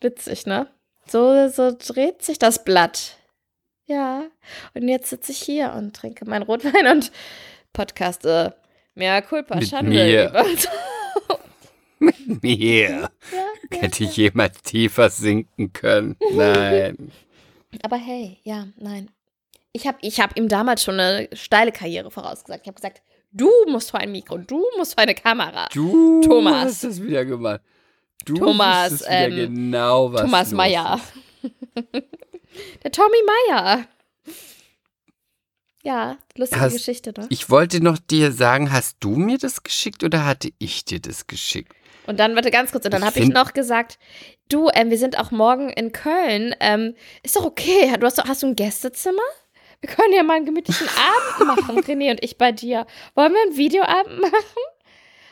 Witzig, 0.01 0.47
ne? 0.47 0.71
So, 1.07 1.49
so 1.49 1.73
dreht 1.77 2.23
sich 2.23 2.39
das 2.39 2.65
Blatt. 2.65 3.17
Ja. 3.87 4.25
Und 4.75 4.89
jetzt 4.89 5.11
sitze 5.11 5.33
ich 5.33 5.43
hier 5.43 5.73
und 5.77 5.95
trinke 5.97 6.25
meinen 6.25 6.43
Rotwein 6.43 6.87
und 6.87 7.13
podcaste. 7.73 8.55
Mehr 8.95 9.23
Culpa, 9.23 9.57
Mit 9.57 9.69
Schande. 9.69 9.91
mir. 9.91 10.29
über- 10.29 10.45
Mir. 12.43 12.91
ja, 12.91 13.11
Hätte 13.79 14.05
ich 14.05 14.17
jemals 14.17 14.63
tiefer 14.63 15.11
sinken 15.11 15.73
können. 15.73 16.17
Nein. 16.33 17.13
Aber 17.83 17.97
hey, 17.97 18.39
ja, 18.43 18.67
nein. 18.79 19.11
Ich 19.73 19.87
habe 19.87 19.99
ich 20.01 20.19
hab 20.19 20.37
ihm 20.37 20.49
damals 20.49 20.83
schon 20.83 20.99
eine 20.99 21.29
steile 21.35 21.71
Karriere 21.71 22.11
vorausgesagt. 22.11 22.63
Ich 22.63 22.67
habe 22.69 22.75
gesagt, 22.75 23.03
du 23.31 23.49
musst 23.69 23.91
vor 23.93 24.01
ein 24.01 24.11
Mikro, 24.11 24.39
du 24.39 24.65
musst 24.77 24.95
vor 24.95 25.03
eine 25.05 25.15
Kamera. 25.15 25.69
Du 25.73 26.21
Thomas. 26.23 26.65
hast 26.65 26.85
das 26.85 27.03
wieder 27.03 27.25
gemacht. 27.25 27.61
Du 28.25 28.35
Thomas, 28.35 29.01
wieder 29.03 29.11
ähm, 29.29 29.37
genau, 29.55 30.13
was 30.13 30.23
Thomas 30.23 30.51
Meyer. 30.53 31.01
Der 32.83 32.91
Tommy 32.91 33.19
Meyer. 33.49 33.85
Ja, 35.83 36.19
lustige 36.37 36.61
Hast- 36.61 36.75
Geschichte, 36.75 37.13
ne? 37.17 37.27
Ich 37.31 37.49
wollte 37.51 37.83
noch 37.83 37.99
dir 37.99 38.33
sagen, 38.33 38.71
hast 38.73 38.99
du 39.01 39.11
mir 39.17 39.39
das 39.39 39.63
geschickt 39.63 40.05
oder 40.05 40.27
hatte 40.27 40.51
ich 40.59 40.85
dir 40.85 41.01
das 41.01 41.27
geschickt? 41.27 41.73
Und 42.07 42.19
dann, 42.19 42.35
warte 42.35 42.51
ganz 42.51 42.73
kurz, 42.73 42.85
und 42.85 42.93
dann 42.93 43.05
habe 43.05 43.19
ich 43.21 43.29
noch 43.29 43.53
gesagt, 43.53 43.99
du, 44.49 44.69
ähm, 44.75 44.91
wir 44.91 44.99
sind 44.99 45.19
auch 45.19 45.31
morgen 45.31 45.71
in 45.71 45.93
Köln. 45.93 46.55
Ähm, 46.61 46.95
ist 47.23 47.37
doch 47.37 47.45
okay. 47.45 47.95
Du 47.99 48.05
hast, 48.07 48.19
doch- 48.19 48.27
hast 48.27 48.43
du 48.43 48.49
ein 48.49 48.57
Gästezimmer? 48.57 49.23
Wir 49.81 49.89
können 49.89 50.13
ja 50.13 50.23
mal 50.23 50.37
einen 50.37 50.45
gemütlichen 50.47 50.89
Abend 51.39 51.47
machen, 51.47 51.79
René 51.85 52.11
und 52.11 52.23
ich 52.23 52.37
bei 52.37 52.53
dir. 52.53 52.87
Wollen 53.15 53.33
wir 53.33 53.41
einen 53.43 53.57
Videoabend 53.57 54.21
machen? 54.21 54.35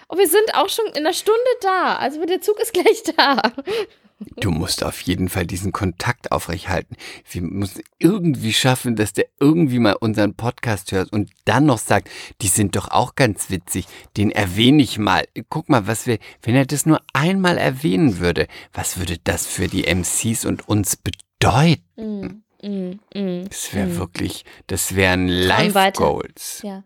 Und 0.07 0.19
wir 0.19 0.29
sind 0.29 0.55
auch 0.55 0.71
schon 0.71 0.87
in 0.89 0.99
einer 0.99 1.13
Stunde 1.13 1.39
da. 1.61 1.97
Also 1.97 2.25
der 2.25 2.41
Zug 2.41 2.59
ist 2.61 2.73
gleich 2.73 3.03
da. 3.17 3.43
Du 4.37 4.51
musst 4.51 4.85
auf 4.85 5.01
jeden 5.03 5.29
Fall 5.29 5.47
diesen 5.47 5.71
Kontakt 5.71 6.33
aufrechthalten. 6.33 6.97
Wir 7.31 7.43
müssen 7.43 7.83
irgendwie 7.99 8.53
schaffen, 8.53 8.97
dass 8.97 9.13
der 9.13 9.27
irgendwie 9.39 9.79
mal 9.79 9.95
unseren 9.95 10.35
Podcast 10.35 10.91
hört 10.91 11.13
und 11.13 11.31
dann 11.45 11.67
noch 11.67 11.79
sagt, 11.79 12.11
die 12.43 12.49
sind 12.49 12.75
doch 12.75 12.89
auch 12.89 13.15
ganz 13.15 13.49
witzig. 13.51 13.87
Den 14.17 14.33
erwähne 14.33 14.83
ich 14.83 14.99
mal. 14.99 15.25
Guck 15.49 15.69
mal, 15.69 15.87
was 15.87 16.07
wir, 16.07 16.19
wenn 16.43 16.57
er 16.57 16.67
das 16.67 16.85
nur 16.85 17.01
einmal 17.13 17.59
erwähnen 17.59 18.19
würde, 18.19 18.49
was 18.73 18.99
würde 18.99 19.19
das 19.23 19.47
für 19.47 19.69
die 19.69 19.85
MCs 19.85 20.45
und 20.45 20.69
uns 20.69 20.97
bedeuten? 20.97 22.43
Mm, 22.61 22.67
mm, 22.67 23.01
mm, 23.15 23.45
Das 23.49 23.73
wäre 23.73 23.87
mm. 23.87 23.97
wirklich, 23.99 24.45
das 24.67 24.97
wären 24.97 25.29
weiter. 25.29 25.71
Life-Goals. 25.73 26.63
Ja. 26.65 26.83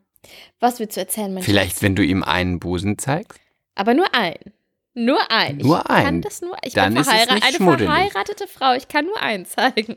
Was 0.60 0.80
willst 0.80 0.96
du 0.96 1.00
erzählen, 1.00 1.32
mein 1.32 1.42
Vielleicht, 1.42 1.80
wenn 1.82 1.96
du 1.96 2.04
ihm 2.04 2.22
einen 2.22 2.60
Busen 2.60 2.98
zeigst. 2.98 3.40
Aber 3.74 3.94
nur 3.94 4.14
ein. 4.14 4.36
Nur 4.94 5.18
ein. 5.30 5.56
Nur 5.58 5.78
ich 5.80 5.84
kann 5.88 6.06
ein. 6.06 6.22
das 6.22 6.42
nur. 6.42 6.56
Ich 6.62 6.74
Dann 6.74 6.92
bin 6.92 7.00
ist 7.02 7.08
es 7.08 7.12
verheira- 7.14 7.34
nicht 7.34 7.60
eine 7.60 7.76
verheiratete 7.86 8.46
Frau. 8.46 8.74
Ich 8.74 8.88
kann 8.88 9.06
nur 9.06 9.20
einen 9.20 9.46
zeigen. 9.46 9.96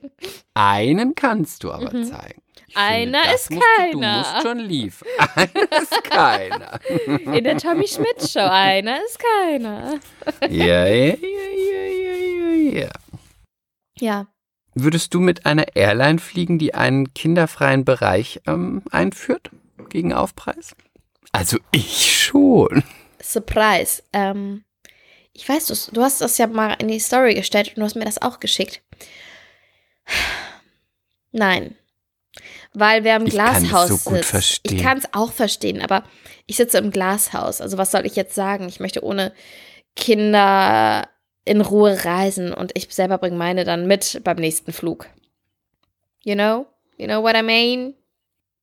Einen 0.53 1.15
kannst 1.15 1.63
du 1.63 1.71
aber 1.71 1.91
Mhm. 1.93 2.05
zeigen. 2.05 2.41
Ich 2.67 2.77
Einer 2.77 3.23
das 3.23 3.41
ist 3.41 3.51
musst 3.51 3.63
Du, 3.77 3.91
du 3.91 3.99
keiner. 3.99 4.17
musst 4.19 4.41
schon 4.41 4.59
liefern. 4.59 5.07
Einer 5.35 5.81
ist 5.81 6.03
keiner. 6.05 6.79
In 7.07 7.43
der 7.43 7.57
Tommy 7.57 7.87
Schmidt 7.87 8.21
Show. 8.29 8.39
Einer 8.39 8.97
ist 9.05 9.19
keiner. 9.19 9.99
Ja, 10.49 10.85
ja, 10.85 10.85
ja, 10.87 11.15
ja, 11.15 12.53
ja, 12.53 12.79
ja. 12.81 12.89
Ja. 13.99 14.27
Würdest 14.73 15.13
du 15.13 15.21
mit 15.21 15.45
einer 15.45 15.75
Airline 15.75 16.19
fliegen, 16.19 16.59
die 16.59 16.73
einen 16.73 17.13
kinderfreien 17.13 17.85
Bereich 17.85 18.41
ähm, 18.45 18.81
einführt? 18.91 19.51
Gegen 19.89 20.11
Aufpreis? 20.13 20.75
Also 21.31 21.57
ich 21.71 22.17
schon. 22.25 22.83
Surprise. 23.21 24.03
Ähm, 24.11 24.64
ich 25.35 25.47
weiß, 25.47 25.65
du, 25.67 25.75
du 25.91 26.01
hast 26.01 26.21
das 26.21 26.37
ja 26.37 26.47
mal 26.47 26.75
in 26.79 26.87
die 26.87 26.99
Story 26.99 27.35
gestellt 27.35 27.69
und 27.69 27.77
du 27.77 27.83
hast 27.83 27.95
mir 27.95 28.05
das 28.05 28.21
auch 28.21 28.39
geschickt. 28.39 28.81
Nein. 31.33 31.75
Weil 32.73 33.03
wir 33.03 33.17
im 33.17 33.27
Ich 33.27 33.35
kann 33.35 33.63
es 33.63 33.69
Glashaus 33.69 33.89
so 33.89 34.09
gut 34.09 34.23
verstehen. 34.23 34.77
Ich 34.77 34.81
kann 34.81 34.97
es 34.97 35.13
auch 35.13 35.33
verstehen, 35.33 35.81
aber 35.81 36.05
ich 36.45 36.55
sitze 36.55 36.77
im 36.77 36.89
Glashaus. 36.89 37.59
Also 37.59 37.77
was 37.77 37.91
soll 37.91 38.05
ich 38.05 38.15
jetzt 38.15 38.33
sagen? 38.33 38.69
Ich 38.69 38.79
möchte 38.79 39.03
ohne 39.03 39.33
Kinder 39.97 41.09
in 41.43 41.59
Ruhe 41.59 42.05
reisen 42.05 42.53
und 42.53 42.71
ich 42.73 42.87
selber 42.93 43.17
bringe 43.17 43.37
meine 43.37 43.65
dann 43.65 43.87
mit 43.87 44.21
beim 44.23 44.37
nächsten 44.37 44.71
Flug. 44.71 45.07
You 46.23 46.35
know? 46.35 46.65
You 46.97 47.07
know 47.07 47.21
what 47.21 47.35
I 47.35 47.43
mean? 47.43 47.93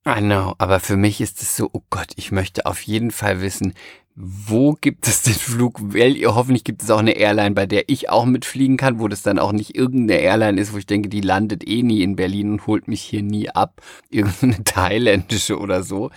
I 0.07 0.20
know, 0.20 0.55
aber 0.59 0.80
für 0.80 0.97
mich 0.97 1.20
ist 1.20 1.42
es 1.42 1.55
so, 1.55 1.70
oh 1.72 1.82
Gott, 1.90 2.09
ich 2.16 2.32
möchte 2.32 2.66
auf 2.66 2.82
jeden 2.82 3.12
Fall 3.12 3.40
wissen, 3.40 3.74
wo 4.14 4.74
gibt 4.74 5.08
es 5.08 5.22
den 5.22 5.34
Flug? 5.34 5.80
Hoffentlich 5.80 6.64
gibt 6.64 6.82
es 6.82 6.90
auch 6.90 6.98
eine 6.98 7.16
Airline, 7.16 7.54
bei 7.54 7.64
der 7.64 7.88
ich 7.88 8.10
auch 8.10 8.26
mitfliegen 8.26 8.76
kann, 8.76 9.00
wo 9.00 9.08
das 9.08 9.22
dann 9.22 9.38
auch 9.38 9.52
nicht 9.52 9.74
irgendeine 9.74 10.20
Airline 10.20 10.60
ist, 10.60 10.74
wo 10.74 10.78
ich 10.78 10.86
denke, 10.86 11.08
die 11.08 11.22
landet 11.22 11.66
eh 11.66 11.82
nie 11.82 12.02
in 12.02 12.16
Berlin 12.16 12.52
und 12.52 12.66
holt 12.66 12.88
mich 12.88 13.00
hier 13.00 13.22
nie 13.22 13.48
ab. 13.48 13.80
Irgendeine 14.10 14.62
thailändische 14.64 15.58
oder 15.58 15.82
so. 15.82 16.10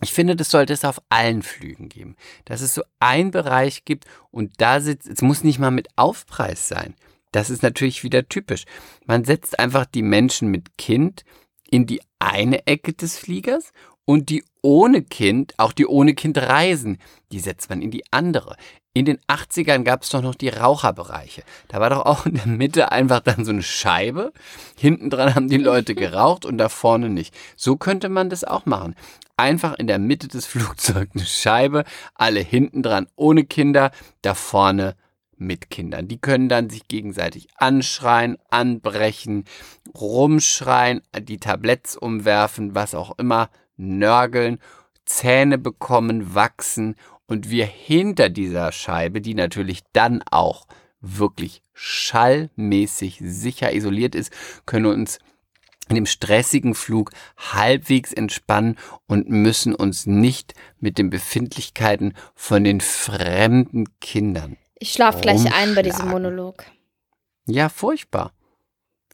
Ich 0.00 0.12
finde, 0.12 0.34
das 0.34 0.50
sollte 0.50 0.72
es 0.72 0.84
auf 0.84 1.02
allen 1.10 1.42
Flügen 1.42 1.90
geben. 1.90 2.16
Dass 2.46 2.62
es 2.62 2.74
so 2.74 2.82
einen 3.00 3.30
Bereich 3.30 3.84
gibt 3.84 4.06
und 4.30 4.52
da 4.58 4.80
sitzt, 4.80 5.08
es 5.08 5.20
muss 5.20 5.44
nicht 5.44 5.58
mal 5.58 5.70
mit 5.70 5.88
Aufpreis 5.96 6.68
sein. 6.68 6.94
Das 7.32 7.50
ist 7.50 7.62
natürlich 7.62 8.02
wieder 8.02 8.28
typisch. 8.28 8.64
Man 9.04 9.24
setzt 9.24 9.58
einfach 9.58 9.84
die 9.84 10.02
Menschen 10.02 10.48
mit 10.48 10.78
Kind 10.78 11.24
in 11.70 11.86
die 11.86 12.00
eine 12.18 12.66
Ecke 12.66 12.94
des 12.94 13.18
Fliegers 13.18 13.72
und 14.04 14.30
die 14.30 14.44
ohne 14.62 15.02
Kind, 15.02 15.54
auch 15.58 15.72
die 15.72 15.86
ohne 15.86 16.14
Kind 16.14 16.38
reisen, 16.38 16.98
die 17.32 17.40
setzt 17.40 17.68
man 17.68 17.82
in 17.82 17.90
die 17.90 18.04
andere. 18.10 18.56
In 18.94 19.06
den 19.06 19.18
80ern 19.26 19.84
gab 19.84 20.02
es 20.02 20.10
doch 20.10 20.20
noch 20.20 20.34
die 20.34 20.50
Raucherbereiche. 20.50 21.42
Da 21.68 21.80
war 21.80 21.90
doch 21.90 22.04
auch 22.04 22.26
in 22.26 22.34
der 22.34 22.46
Mitte 22.46 22.92
einfach 22.92 23.20
dann 23.20 23.44
so 23.44 23.50
eine 23.50 23.62
Scheibe. 23.62 24.32
Hinten 24.76 25.08
dran 25.08 25.34
haben 25.34 25.48
die 25.48 25.56
Leute 25.56 25.94
geraucht 25.96 26.44
und 26.44 26.58
da 26.58 26.68
vorne 26.68 27.08
nicht. 27.08 27.34
So 27.56 27.76
könnte 27.76 28.08
man 28.08 28.28
das 28.28 28.44
auch 28.44 28.66
machen. 28.66 28.94
Einfach 29.36 29.74
in 29.78 29.86
der 29.86 29.98
Mitte 29.98 30.28
des 30.28 30.46
Flugzeugs 30.46 31.12
eine 31.14 31.24
Scheibe, 31.24 31.84
alle 32.14 32.40
hinten 32.40 32.82
dran 32.82 33.06
ohne 33.16 33.44
Kinder, 33.44 33.90
da 34.20 34.34
vorne 34.34 34.94
mit 35.38 35.70
Kindern. 35.70 36.06
Die 36.06 36.18
können 36.20 36.48
dann 36.48 36.70
sich 36.70 36.86
gegenseitig 36.86 37.48
anschreien, 37.56 38.36
anbrechen, 38.50 39.44
rumschreien, 39.94 41.00
die 41.18 41.38
Tabletts 41.38 41.96
umwerfen, 41.96 42.74
was 42.74 42.94
auch 42.94 43.18
immer 43.18 43.48
nörgeln, 43.82 44.58
Zähne 45.04 45.58
bekommen, 45.58 46.34
wachsen 46.34 46.96
und 47.26 47.50
wir 47.50 47.66
hinter 47.66 48.28
dieser 48.28 48.72
Scheibe, 48.72 49.20
die 49.20 49.34
natürlich 49.34 49.80
dann 49.92 50.22
auch 50.30 50.66
wirklich 51.00 51.62
schallmäßig 51.74 53.18
sicher 53.22 53.74
isoliert 53.74 54.14
ist, 54.14 54.32
können 54.66 54.86
uns 54.86 55.18
in 55.88 55.96
dem 55.96 56.06
stressigen 56.06 56.74
Flug 56.74 57.10
halbwegs 57.36 58.12
entspannen 58.12 58.78
und 59.06 59.28
müssen 59.28 59.74
uns 59.74 60.06
nicht 60.06 60.54
mit 60.78 60.96
den 60.96 61.10
Befindlichkeiten 61.10 62.14
von 62.34 62.64
den 62.64 62.80
fremden 62.80 63.86
Kindern. 64.00 64.56
Ich 64.78 64.92
schlafe 64.92 65.20
gleich 65.20 65.52
ein 65.54 65.74
bei 65.74 65.82
diesem 65.82 66.08
Monolog. 66.08 66.64
Ja, 67.46 67.68
furchtbar. 67.68 68.32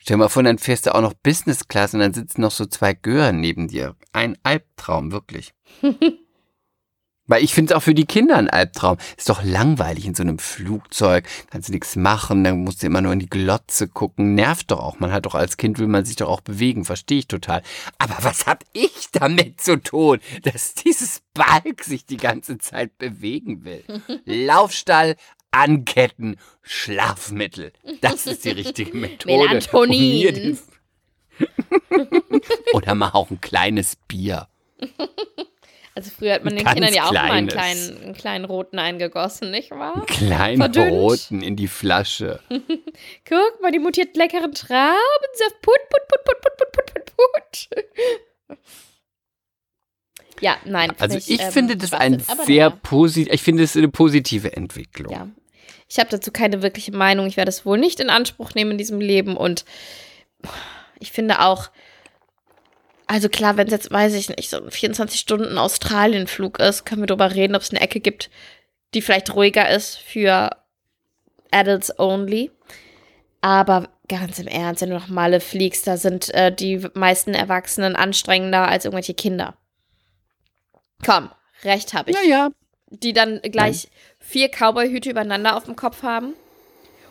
Stell 0.09 0.17
dir 0.17 0.21
mal 0.21 0.29
vor, 0.31 0.43
dann 0.43 0.57
fährst 0.57 0.87
du 0.87 0.95
auch 0.95 1.03
noch 1.03 1.13
Business 1.13 1.69
Class 1.69 1.93
und 1.93 2.01
dann 2.01 2.15
sitzen 2.15 2.41
noch 2.41 2.51
so 2.51 2.65
zwei 2.65 2.95
Gören 2.95 3.41
neben 3.41 3.69
dir. 3.69 3.95
Ein 4.15 4.39
Albtraum, 4.43 5.13
wirklich. 5.13 5.53
Weil 7.27 7.45
ich 7.45 7.53
finde 7.53 7.75
es 7.75 7.77
auch 7.77 7.83
für 7.83 7.93
die 7.93 8.07
Kinder 8.07 8.39
ein 8.39 8.49
Albtraum. 8.49 8.97
Ist 9.19 9.29
doch 9.29 9.43
langweilig 9.45 10.07
in 10.07 10.15
so 10.15 10.23
einem 10.23 10.39
Flugzeug. 10.39 11.29
Kannst 11.51 11.69
du 11.69 11.73
nichts 11.73 11.95
machen, 11.95 12.43
dann 12.43 12.65
musst 12.65 12.83
du 12.83 12.87
immer 12.87 13.03
nur 13.03 13.13
in 13.13 13.19
die 13.19 13.29
Glotze 13.29 13.87
gucken. 13.87 14.35
Nervt 14.35 14.71
doch 14.71 14.81
auch. 14.81 14.99
Man 14.99 15.13
hat 15.13 15.27
doch 15.27 15.35
als 15.35 15.59
Kind 15.59 15.79
will 15.79 15.89
man 15.89 16.07
sich 16.07 16.17
doch 16.17 16.31
auch 16.31 16.41
bewegen. 16.41 16.87
Verstehe 16.87 17.19
ich 17.19 17.29
total. 17.29 17.61
Aber 17.99 18.17
was 18.23 18.47
hab 18.47 18.65
ich 18.73 19.11
damit 19.13 19.61
zu 19.61 19.77
tun, 19.77 20.21
dass 20.43 20.73
dieses 20.73 21.21
Balk 21.35 21.85
sich 21.85 22.07
die 22.07 22.17
ganze 22.17 22.57
Zeit 22.57 22.97
bewegen 22.97 23.63
will? 23.63 23.85
Laufstall, 24.25 25.17
anketten, 25.51 26.37
Schlafmittel. 26.63 27.73
Das 28.01 28.27
ist 28.27 28.45
die 28.45 28.51
richtige 28.51 28.97
Methode. 28.97 29.37
Melatonin. 29.37 30.59
Oder 32.73 32.95
mach 32.95 33.15
auch 33.15 33.31
ein 33.31 33.41
kleines 33.41 33.97
Bier. 34.09 34.49
Also 35.95 36.11
früher 36.17 36.35
hat 36.35 36.45
man 36.45 36.55
den 36.55 36.65
Ganz 36.65 36.75
Kindern 36.75 36.95
ja 36.95 37.07
auch 37.07 37.11
kleines. 37.11 37.29
mal 37.29 37.37
einen 37.37 37.49
kleinen, 37.49 38.03
einen 38.05 38.15
kleinen 38.15 38.45
roten 38.45 38.79
eingegossen, 38.79 39.51
nicht 39.51 39.71
wahr? 39.73 39.95
Einen 39.97 40.07
kleinen 40.07 40.59
Verdünnt. 40.59 40.93
roten 40.93 41.43
in 41.43 41.57
die 41.57 41.67
Flasche. 41.67 42.41
Guck 43.29 43.61
mal, 43.61 43.73
die 43.73 43.81
mutiert 43.81 44.11
hat 44.11 44.17
leckeren 44.17 44.53
Traubensaft. 44.53 45.61
Put, 45.63 45.75
put, 45.91 46.09
put, 46.09 46.25
put, 46.25 46.41
put, 46.41 46.73
put, 46.73 46.95
put, 46.95 47.17
put. 47.17 48.59
Ja, 50.41 50.57
nein. 50.64 50.93
Also 50.99 51.16
ich, 51.16 51.30
ich 51.30 51.41
ähm, 51.41 51.53
finde 51.53 51.76
das 51.76 51.93
ein 51.93 52.22
sehr 52.45 52.70
positiv, 52.70 53.32
ich 53.32 53.43
finde 53.43 53.62
es 53.62 53.76
eine 53.76 53.89
positive 53.89 54.57
Entwicklung. 54.57 55.12
Ja. 55.12 55.28
Ich 55.89 55.99
habe 55.99 56.11
dazu 56.11 56.30
keine 56.30 56.62
wirkliche 56.62 56.93
Meinung. 56.93 57.26
Ich 57.26 57.36
werde 57.36 57.49
es 57.49 57.64
wohl 57.64 57.78
nicht 57.78 58.01
in 58.01 58.11
Anspruch 58.11 58.55
nehmen 58.55 58.72
in 58.72 58.78
diesem 58.78 59.01
Leben. 59.01 59.36
Und 59.36 59.64
ich 61.01 61.12
finde 61.12 61.41
auch, 61.41 61.70
also 63.07 63.30
klar, 63.30 63.57
wenn 63.57 63.68
es 63.68 63.72
jetzt, 63.72 63.91
weiß 63.91 64.14
ich 64.14 64.28
nicht, 64.28 64.51
so 64.51 64.62
ein 64.62 64.70
24 64.70 65.18
Stunden 65.18 65.57
Australien-Flug 65.57 66.59
ist, 66.61 66.84
können 66.84 67.03
wir 67.03 67.07
darüber 67.07 67.34
reden, 67.34 67.57
ob 67.57 67.62
es 67.62 67.70
eine 67.70 67.80
Ecke 67.80 68.01
gibt, 68.01 68.28
die 68.95 69.01
vielleicht 69.01 69.34
ruhiger 69.34 69.70
ist 69.70 69.97
für 69.97 70.51
Adults 71.51 71.99
only. 71.99 72.51
Aber 73.41 73.89
ganz 74.09 74.39
im 74.39 74.47
Ernst, 74.47 74.82
wenn 74.82 74.91
du 74.91 74.97
nach 74.97 75.09
Malle 75.09 75.41
fliegst, 75.41 75.86
da 75.86 75.97
sind 75.97 76.32
äh, 76.34 76.55
die 76.55 76.86
meisten 76.95 77.34
Erwachsenen 77.34 77.97
anstrengender 77.97 78.68
als 78.68 78.84
irgendwelche 78.84 79.14
Kinder. 79.14 79.57
Komm, 81.05 81.31
recht 81.65 81.95
habe 81.95 82.11
ich. 82.11 82.17
Ja, 82.17 82.23
ja. 82.23 82.51
Die 82.91 83.13
dann 83.13 83.41
gleich 83.43 83.85
Nein. 83.85 83.93
vier 84.19 84.49
Cowboy-Hüte 84.49 85.11
übereinander 85.11 85.57
auf 85.57 85.65
dem 85.65 85.77
Kopf 85.77 86.03
haben. 86.03 86.35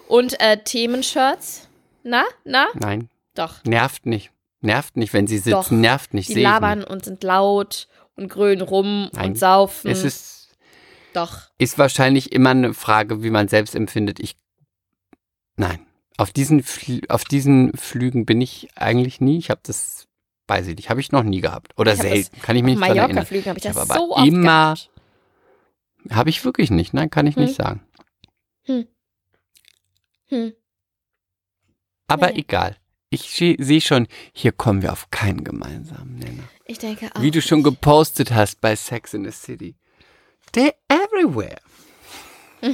Und 0.08 0.40
äh, 0.40 0.58
Themenshirts. 0.64 1.68
Na, 2.04 2.24
na? 2.44 2.68
Nein. 2.74 3.10
Doch. 3.36 3.64
Nervt 3.66 4.06
nicht. 4.06 4.32
Nervt 4.62 4.98
nicht, 4.98 5.14
wenn 5.14 5.28
sie 5.28 5.38
sitzen. 5.38 5.52
Doch. 5.52 5.72
Nervt 5.72 6.14
nicht. 6.14 6.30
Die 6.30 6.42
labern 6.42 6.84
und 6.84 7.06
sind 7.06 7.24
laut 7.24 7.88
und 8.16 8.30
grölen 8.30 8.62
rum 8.62 9.10
Nein. 9.14 9.30
und 9.30 9.38
saufen. 9.38 9.92
Es 9.92 10.04
ist. 10.04 10.58
Doch. 11.14 11.42
Ist 11.58 11.78
wahrscheinlich 11.78 12.32
immer 12.32 12.52
eine 12.52 12.74
Frage, 12.74 13.22
wie 13.24 13.30
man 13.30 13.48
selbst 13.48 13.76
empfindet. 13.76 14.20
Ich. 14.20 14.36
Nein. 15.56 15.86
Auf 16.18 16.32
diesen, 16.32 16.64
auf 17.10 17.24
diesen 17.26 17.78
Flügen 17.78 18.26
bin 18.26 18.42
ich 18.42 18.70
eigentlich 18.76 19.22
nie. 19.22 19.38
Ich 19.38 19.52
habe 19.52 19.62
das 19.64 20.08
Weiß 20.48 20.68
ich 20.68 20.76
nicht, 20.78 20.89
habe 20.89 21.02
ich 21.02 21.12
noch 21.12 21.24
nie 21.24 21.41
gehabt. 21.41 21.74
Oder 21.78 21.95
selten, 21.95 22.41
kann 22.41 22.56
ich 22.56 22.64
mich 22.64 22.78
nicht 22.78 22.88
dran 22.88 22.98
erinnern. 22.98 23.26
Flügen 23.26 23.50
habe 23.50 23.60
ich 23.60 23.64
das 23.64 23.76
ich 23.76 23.93
so 23.93 24.16
oft 24.16 24.28
immer 24.28 24.76
Habe 26.10 26.30
ich 26.30 26.45
wirklich 26.45 26.72
nicht, 26.72 26.93
nein, 26.93 27.10
kann 27.10 27.28
ich 27.28 27.36
hm. 27.36 27.43
nicht 27.43 27.56
sagen. 27.56 27.82
Hm. 28.64 28.88
Hm. 30.28 30.54
Aber 32.08 32.32
nee. 32.32 32.39
egal. 32.39 32.78
Ich 33.10 33.32
sehe 33.32 33.82
schon, 33.82 34.08
hier 34.34 34.52
kommen 34.52 34.82
wir 34.82 34.91
auf 34.91 35.10
keinen 35.12 35.43
gemeinsamen 35.43 36.18
Nenner. 36.18 36.43
Ich 36.66 36.78
denke 36.78 37.10
auch. 37.14 37.22
Wie 37.22 37.32
du 37.32 37.41
schon 37.41 37.64
gepostet 37.64 38.32
hast 38.32 38.60
bei 38.60 38.76
Sex 38.76 39.14
in 39.14 39.24
the 39.24 39.32
City. 39.32 39.76
They're 40.54 40.74
everywhere. 40.89 41.60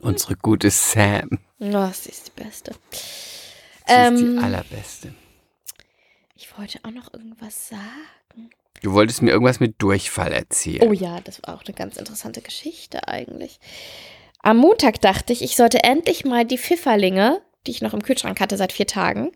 Unsere 0.00 0.36
gute 0.36 0.70
Sam. 0.70 1.38
Oh, 1.60 1.90
sie 1.92 2.10
ist 2.10 2.28
die 2.28 2.42
Beste. 2.42 2.74
Sie 2.90 3.92
ähm, 3.92 4.14
ist 4.14 4.20
die 4.20 4.26
ähm, 4.26 4.38
allerbeste. 4.38 5.14
Ich 6.42 6.58
wollte 6.58 6.80
auch 6.82 6.90
noch 6.90 7.14
irgendwas 7.14 7.68
sagen. 7.68 8.50
Du 8.82 8.92
wolltest 8.94 9.22
mir 9.22 9.30
irgendwas 9.30 9.60
mit 9.60 9.80
Durchfall 9.80 10.32
erzählen. 10.32 10.82
Oh 10.82 10.92
ja, 10.92 11.20
das 11.20 11.40
war 11.44 11.54
auch 11.54 11.62
eine 11.64 11.72
ganz 11.72 11.96
interessante 11.96 12.42
Geschichte 12.42 13.06
eigentlich. 13.06 13.60
Am 14.42 14.56
Montag 14.56 15.00
dachte 15.00 15.32
ich, 15.32 15.42
ich 15.42 15.54
sollte 15.54 15.84
endlich 15.84 16.24
mal 16.24 16.44
die 16.44 16.58
Pfifferlinge, 16.58 17.40
die 17.64 17.70
ich 17.70 17.80
noch 17.80 17.94
im 17.94 18.02
Kühlschrank 18.02 18.40
hatte 18.40 18.56
seit 18.56 18.72
vier 18.72 18.88
Tagen, 18.88 19.30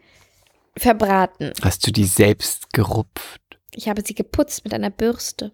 verbraten. 0.77 1.53
Hast 1.63 1.87
du 1.87 1.93
die 1.93 2.07
selbst 2.07 2.73
gerupft? 2.73 3.41
Ich 3.73 3.89
habe 3.89 4.03
sie 4.05 4.17
geputzt 4.17 4.65
mit 4.65 4.75
einer 4.75 4.91
Bürste. 4.91 5.53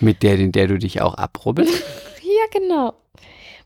Mit 0.00 0.22
der, 0.22 0.34
in 0.34 0.52
der 0.52 0.66
du 0.66 0.76
dich 0.76 1.00
auch 1.00 1.14
abrubbelst? 1.14 1.82
ja, 2.22 2.60
genau. 2.60 2.92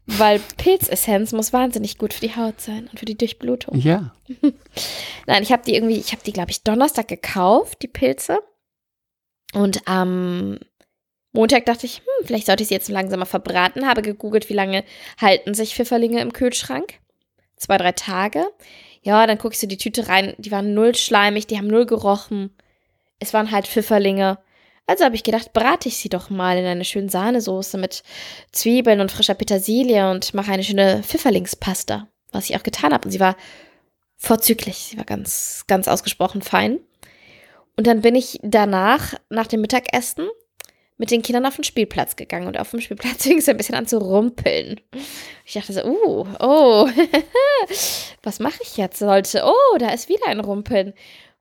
Weil 0.06 0.40
Pilzessenz 0.56 1.32
muss 1.32 1.52
wahnsinnig 1.52 1.96
gut 1.96 2.12
für 2.12 2.26
die 2.26 2.34
Haut 2.34 2.60
sein 2.60 2.88
und 2.90 2.98
für 2.98 3.04
die 3.04 3.16
Durchblutung. 3.16 3.78
Ja. 3.78 4.12
Nein, 5.26 5.42
ich 5.42 5.52
habe 5.52 5.62
die 5.64 5.74
irgendwie, 5.74 5.98
ich 5.98 6.12
habe 6.12 6.22
die, 6.24 6.32
glaube 6.32 6.50
ich, 6.50 6.64
Donnerstag 6.64 7.08
gekauft, 7.08 7.82
die 7.82 7.88
Pilze. 7.88 8.40
Und 9.54 9.86
am 9.86 10.58
Montag 11.32 11.66
dachte 11.66 11.86
ich, 11.86 11.98
hm, 11.98 12.26
vielleicht 12.26 12.46
sollte 12.46 12.62
ich 12.62 12.68
sie 12.68 12.74
jetzt 12.74 12.88
langsamer 12.88 13.26
verbraten. 13.26 13.86
Habe 13.86 14.02
gegoogelt, 14.02 14.48
wie 14.48 14.54
lange 14.54 14.84
halten 15.20 15.54
sich 15.54 15.74
Pfifferlinge 15.74 16.20
im 16.20 16.32
Kühlschrank. 16.32 16.94
Zwei, 17.56 17.78
drei 17.78 17.92
Tage. 17.92 18.46
Ja, 19.02 19.26
dann 19.26 19.38
guckst 19.38 19.62
du 19.62 19.66
die 19.66 19.78
Tüte 19.78 20.08
rein. 20.08 20.34
Die 20.38 20.50
waren 20.50 20.74
null 20.74 20.94
schleimig, 20.94 21.46
die 21.46 21.58
haben 21.58 21.68
null 21.68 21.86
gerochen. 21.86 22.50
Es 23.18 23.32
waren 23.32 23.50
halt 23.52 23.68
Pfifferlinge. 23.68 24.38
Also 24.86 25.04
habe 25.04 25.14
ich 25.14 25.24
gedacht, 25.24 25.52
brate 25.52 25.88
ich 25.88 25.96
sie 25.96 26.08
doch 26.08 26.28
mal 26.28 26.58
in 26.58 26.66
eine 26.66 26.84
schöne 26.84 27.08
Sahnesoße 27.08 27.78
mit 27.78 28.02
Zwiebeln 28.50 29.00
und 29.00 29.12
frischer 29.12 29.34
Petersilie 29.34 30.10
und 30.10 30.34
mache 30.34 30.52
eine 30.52 30.64
schöne 30.64 31.02
Pfifferlingspasta, 31.02 32.08
was 32.32 32.50
ich 32.50 32.56
auch 32.56 32.62
getan 32.62 32.92
habe. 32.92 33.06
Und 33.06 33.12
sie 33.12 33.20
war 33.20 33.36
vorzüglich. 34.16 34.76
Sie 34.76 34.98
war 34.98 35.04
ganz, 35.04 35.64
ganz 35.66 35.88
ausgesprochen 35.88 36.42
fein. 36.42 36.80
Und 37.76 37.86
dann 37.86 38.02
bin 38.02 38.14
ich 38.14 38.38
danach, 38.42 39.14
nach 39.30 39.46
dem 39.46 39.60
Mittagessen, 39.60 40.28
mit 40.98 41.10
den 41.10 41.22
Kindern 41.22 41.46
auf 41.46 41.56
den 41.56 41.64
Spielplatz 41.64 42.14
gegangen 42.14 42.46
und 42.46 42.58
auf 42.58 42.70
dem 42.70 42.80
Spielplatz 42.80 43.22
fing 43.24 43.38
es 43.38 43.48
ein 43.48 43.56
bisschen 43.56 43.74
an 43.74 43.86
zu 43.86 43.98
rumpeln. 43.98 44.80
Ich 45.44 45.54
dachte 45.54 45.72
so, 45.72 45.84
uh, 45.84 46.26
oh, 46.38 46.88
was 48.22 48.38
mache 48.38 48.60
ich 48.62 48.76
jetzt? 48.76 48.98
Sollte, 48.98 49.42
oh, 49.44 49.78
da 49.78 49.88
ist 49.90 50.08
wieder 50.08 50.26
ein 50.28 50.40
Rumpeln. 50.40 50.92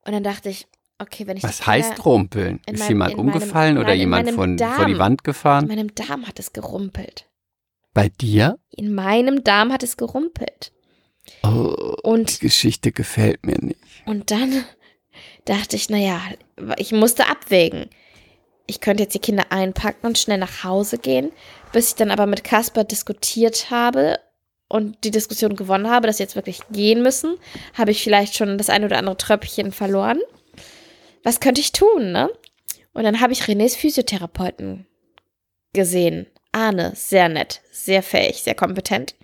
Und 0.04 0.14
dann 0.14 0.24
dachte 0.24 0.50
ich, 0.50 0.68
Okay, 1.02 1.26
wenn 1.26 1.38
ich 1.38 1.44
Was 1.44 1.58
die 1.58 1.64
heißt 1.66 2.06
rumpeln? 2.06 2.60
in 2.68 2.76
Ist 2.76 2.82
meinem- 2.82 2.90
jemand 2.90 3.12
in 3.12 3.18
meinem- 3.18 3.28
umgefallen 3.34 3.78
oder 3.78 3.88
nein, 3.88 3.96
in 3.96 4.00
jemand 4.02 4.30
von, 4.30 4.36
vor 4.36 4.48
die 4.48 4.56
Darm. 4.58 5.00
Wand 5.00 5.22
In 5.22 5.24
gefahren? 5.24 5.68
meinem 5.68 5.96
Darm 5.96 6.28
hat 6.28 6.38
es 6.40 6.54
gerumpelt. 6.54 7.26
Bei 7.94 8.10
dir? 8.10 8.58
In 8.70 8.94
meinem 8.94 9.44
Darm 9.44 9.72
hat 9.74 9.84
es 9.84 9.98
gerumpelt. 9.98 10.72
Oh, 11.44 11.76
die 11.98 12.02
Und, 12.08 12.40
Geschichte 12.40 12.92
gefällt 12.92 13.46
mir 13.46 13.58
nicht. 13.60 13.80
und 14.06 14.32
dann 14.32 14.64
dachte 15.46 15.76
ich, 15.76 15.90
naja, 15.90 16.20
ich 16.78 16.92
musste 16.92 17.28
abwägen. 17.28 17.90
Ich 18.68 18.80
könnte 18.80 19.04
jetzt 19.04 19.14
die 19.16 19.20
Kinder 19.20 19.46
einpacken 19.52 20.06
und 20.08 20.18
schnell 20.18 20.38
nach 20.38 20.64
Hause 20.64 20.98
gehen, 20.98 21.32
bis 21.74 21.90
ich 21.90 21.96
dann 21.96 22.12
aber 22.12 22.26
mit 22.28 22.44
Kasper 22.44 22.84
diskutiert 22.84 23.70
habe 23.72 24.20
und 24.70 25.04
die 25.04 25.12
Diskussion 25.12 25.56
gewonnen 25.56 25.90
habe, 25.90 26.08
dass 26.08 26.18
sie 26.18 26.24
jetzt 26.24 26.36
wirklich 26.36 26.62
gehen 26.72 27.02
müssen, 27.04 27.36
habe 27.78 27.92
ich 27.92 28.02
vielleicht 28.04 28.36
schon 28.38 28.58
das 28.58 28.70
ein 28.70 28.84
oder 28.86 28.98
andere 28.98 29.18
Tröpfchen 29.18 29.72
verloren. 29.74 30.20
Was 31.24 31.40
könnte 31.40 31.62
ich 31.62 31.72
tun, 31.72 32.12
ne? 32.12 32.30
Und 32.94 33.04
dann 33.04 33.22
habe 33.22 33.34
ich 33.34 33.44
Renés 33.44 33.78
Physiotherapeuten 33.78 34.86
gesehen. 35.74 36.28
Arne, 36.52 36.92
sehr 36.96 37.30
nett, 37.30 37.62
sehr 37.72 38.04
fähig, 38.04 38.44
sehr 38.44 38.56
kompetent. 38.56 39.16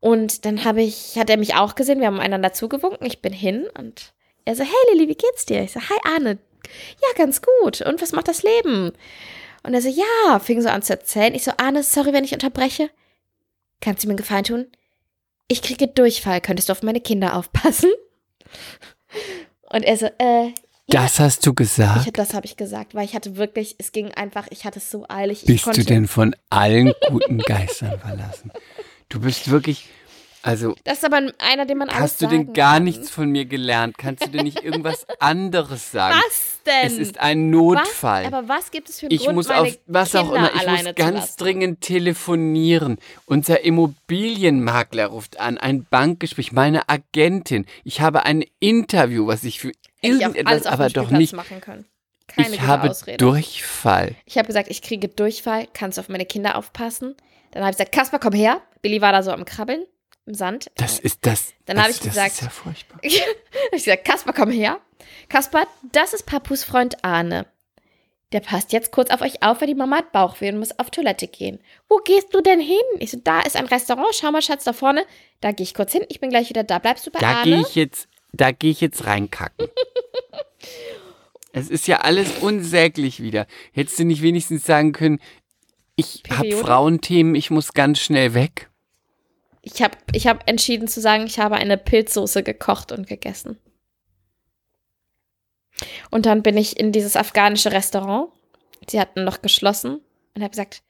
Und 0.00 0.44
dann 0.44 0.64
habe 0.64 0.82
ich, 0.82 1.18
hat 1.18 1.28
er 1.28 1.36
mich 1.36 1.54
auch 1.54 1.74
gesehen, 1.74 2.00
wir 2.00 2.06
haben 2.06 2.20
einander 2.20 2.52
zugewunken, 2.52 3.06
ich 3.06 3.20
bin 3.20 3.32
hin 3.32 3.66
und 3.76 4.14
er 4.44 4.54
so, 4.54 4.62
hey 4.62 4.92
Lilly, 4.92 5.08
wie 5.08 5.16
geht's 5.16 5.44
dir? 5.44 5.62
Ich 5.62 5.72
so, 5.72 5.80
hi 5.80 5.98
Arne, 6.04 6.38
ja, 7.02 7.08
ganz 7.16 7.42
gut. 7.42 7.82
Und 7.82 8.00
was 8.00 8.12
macht 8.12 8.28
das 8.28 8.42
Leben? 8.42 8.92
Und 9.62 9.74
er 9.74 9.82
so, 9.82 9.88
ja, 9.88 10.38
fing 10.38 10.62
so 10.62 10.68
an 10.68 10.82
zu 10.82 10.92
erzählen. 10.92 11.34
Ich 11.34 11.44
so, 11.44 11.52
Arne, 11.56 11.82
sorry, 11.82 12.12
wenn 12.12 12.24
ich 12.24 12.32
unterbreche. 12.32 12.90
Kannst 13.80 14.04
du 14.04 14.08
mir 14.08 14.12
einen 14.12 14.18
Gefallen 14.18 14.44
tun? 14.44 14.66
Ich 15.48 15.62
kriege 15.62 15.88
Durchfall, 15.88 16.40
könntest 16.40 16.68
du 16.68 16.72
auf 16.72 16.82
meine 16.82 17.00
Kinder 17.00 17.36
aufpassen? 17.36 17.90
Und 19.70 19.82
er 19.82 19.96
so, 19.96 20.06
äh, 20.18 20.52
Das 20.88 21.18
hast 21.18 21.44
du 21.46 21.50
ich, 21.50 21.56
gesagt? 21.56 22.16
das 22.16 22.32
habe 22.32 22.46
ich 22.46 22.56
gesagt, 22.56 22.94
weil 22.94 23.04
ich 23.04 23.14
hatte 23.14 23.36
wirklich, 23.36 23.74
es 23.78 23.90
ging 23.90 24.12
einfach, 24.12 24.46
ich 24.50 24.64
hatte 24.64 24.78
es 24.78 24.90
so 24.90 25.04
eilig. 25.08 25.42
ich 25.42 25.64
Bist 25.64 25.76
du 25.76 25.84
denn 25.84 26.06
von 26.06 26.36
allen 26.48 26.92
guten 27.08 27.38
Geistern 27.38 27.98
verlassen? 27.98 28.52
Du 29.08 29.20
bist 29.20 29.50
wirklich, 29.50 29.88
also 30.42 30.74
Das 30.84 30.98
ist 30.98 31.04
aber 31.04 31.20
einer, 31.38 31.66
den 31.66 31.78
man 31.78 31.88
alles 31.88 32.00
hast 32.00 32.22
du 32.22 32.26
denn 32.26 32.52
gar 32.52 32.74
kann. 32.74 32.84
nichts 32.84 33.10
von 33.10 33.30
mir 33.30 33.44
gelernt? 33.46 33.98
Kannst 33.98 34.24
du 34.26 34.30
denn 34.30 34.44
nicht 34.44 34.62
irgendwas 34.62 35.06
anderes 35.20 35.90
sagen? 35.90 36.16
Was 36.26 36.58
denn? 36.66 36.86
Es 36.86 36.98
ist 36.98 37.18
ein 37.20 37.50
Notfall. 37.50 38.24
Was? 38.26 38.32
Aber 38.32 38.48
was 38.48 38.70
gibt 38.70 38.88
es 38.88 39.00
für 39.00 39.06
einen 39.06 39.14
ich 39.14 39.22
Grund, 39.24 39.36
muss 39.36 39.50
auf 39.50 39.76
was 39.86 40.14
auch 40.16 40.32
Kinder 40.32 40.52
immer, 40.52 40.74
ich 40.76 40.84
muss 40.84 40.94
ganz 40.94 41.36
dringend 41.36 41.80
telefonieren. 41.80 42.98
Unser 43.26 43.64
Immobilienmakler 43.64 45.06
ruft 45.06 45.40
an, 45.40 45.58
ein 45.58 45.84
Bankgespräch, 45.88 46.52
meine 46.52 46.88
Agentin. 46.88 47.66
Ich 47.84 48.00
habe 48.00 48.24
ein 48.24 48.44
Interview, 48.60 49.26
was 49.26 49.44
ich 49.44 49.60
für 49.60 49.68
Hätte 49.68 49.76
ich 50.02 50.20
irgendetwas, 50.20 50.52
alles 50.52 50.66
auf 50.66 50.72
aber 50.74 50.88
doch 50.90 51.10
nicht. 51.10 51.34
machen 51.34 51.60
können. 51.60 51.86
Keine 52.28 52.54
Ich 52.54 52.60
habe 52.62 52.90
Ausrede. 52.90 53.18
Durchfall. 53.18 54.14
Ich 54.24 54.36
habe 54.36 54.46
gesagt, 54.46 54.68
ich 54.68 54.82
kriege 54.82 55.08
Durchfall, 55.08 55.68
kannst 55.72 55.96
du 55.98 56.00
auf 56.02 56.08
meine 56.08 56.26
Kinder 56.26 56.56
aufpassen? 56.56 57.14
Dann 57.52 57.62
habe 57.62 57.70
ich 57.70 57.76
gesagt, 57.76 57.92
Kasper, 57.92 58.18
komm 58.18 58.32
her. 58.34 58.60
Billy 58.82 59.00
war 59.00 59.12
da 59.12 59.22
so 59.22 59.30
am 59.30 59.44
Krabbeln 59.44 59.84
im 60.26 60.34
Sand. 60.34 60.70
Das 60.76 60.98
ist 60.98 61.20
das. 61.24 61.54
Dann 61.66 61.76
das, 61.76 61.84
habe 61.84 61.92
ich 61.92 61.98
das 62.00 62.08
gesagt- 62.08 62.32
ist 62.32 62.40
ja 62.42 62.48
furchtbar. 62.50 62.98
ich 63.02 63.20
habe 63.22 63.36
gesagt, 63.72 64.04
Kasper, 64.04 64.32
komm 64.32 64.50
her. 64.50 64.80
Kasper, 65.28 65.66
das 65.92 66.12
ist 66.12 66.26
Papus 66.26 66.64
Freund 66.64 67.04
Arne. 67.04 67.46
Der 68.32 68.40
passt 68.40 68.72
jetzt 68.72 68.90
kurz 68.90 69.10
auf 69.10 69.20
euch 69.20 69.42
auf, 69.44 69.60
weil 69.60 69.68
die 69.68 69.74
Mama 69.76 69.98
hat 69.98 70.10
Bauchweh 70.10 70.48
und 70.50 70.58
muss 70.58 70.76
auf 70.80 70.90
Toilette 70.90 71.28
gehen. 71.28 71.60
Wo 71.88 71.98
gehst 71.98 72.34
du 72.34 72.40
denn 72.40 72.58
hin? 72.60 72.76
Ich 72.98 73.12
so, 73.12 73.20
da 73.22 73.40
ist 73.42 73.54
ein 73.56 73.66
Restaurant, 73.66 74.08
schau 74.12 74.32
mal, 74.32 74.42
Schatz, 74.42 74.64
da 74.64 74.72
vorne. 74.72 75.06
Da 75.40 75.52
gehe 75.52 75.62
ich 75.64 75.74
kurz 75.74 75.92
hin, 75.92 76.04
ich 76.08 76.18
bin 76.18 76.30
gleich 76.30 76.48
wieder 76.48 76.64
da. 76.64 76.80
Bleibst 76.80 77.06
du 77.06 77.12
bei 77.12 77.20
Da 77.20 77.36
Arne? 77.36 77.44
gehe 77.44 77.60
ich 77.60 77.76
jetzt, 77.76 78.08
da 78.32 78.50
gehe 78.50 78.72
ich 78.72 78.80
jetzt 78.80 79.06
reinkacken. 79.06 79.68
es 81.52 81.68
ist 81.70 81.86
ja 81.86 81.98
alles 82.00 82.38
unsäglich 82.40 83.22
wieder. 83.22 83.46
Hättest 83.72 83.98
du 84.00 84.04
nicht 84.04 84.22
wenigstens 84.22 84.64
sagen 84.64 84.90
können, 84.92 85.20
ich 85.94 86.22
habe? 86.28 86.50
Frauenthemen, 86.56 87.34
ich 87.36 87.50
muss 87.50 87.72
ganz 87.74 88.00
schnell 88.00 88.34
weg. 88.34 88.68
Ich 89.68 89.82
habe 89.82 89.98
ich 90.12 90.28
hab 90.28 90.48
entschieden 90.48 90.86
zu 90.86 91.00
sagen, 91.00 91.26
ich 91.26 91.40
habe 91.40 91.56
eine 91.56 91.76
Pilzsoße 91.76 92.44
gekocht 92.44 92.92
und 92.92 93.08
gegessen. 93.08 93.58
Und 96.12 96.24
dann 96.24 96.44
bin 96.44 96.56
ich 96.56 96.78
in 96.78 96.92
dieses 96.92 97.16
afghanische 97.16 97.72
Restaurant. 97.72 98.30
Sie 98.88 99.00
hatten 99.00 99.24
noch 99.24 99.42
geschlossen 99.42 100.00
und 100.34 100.42
habe 100.42 100.50
gesagt, 100.50 100.82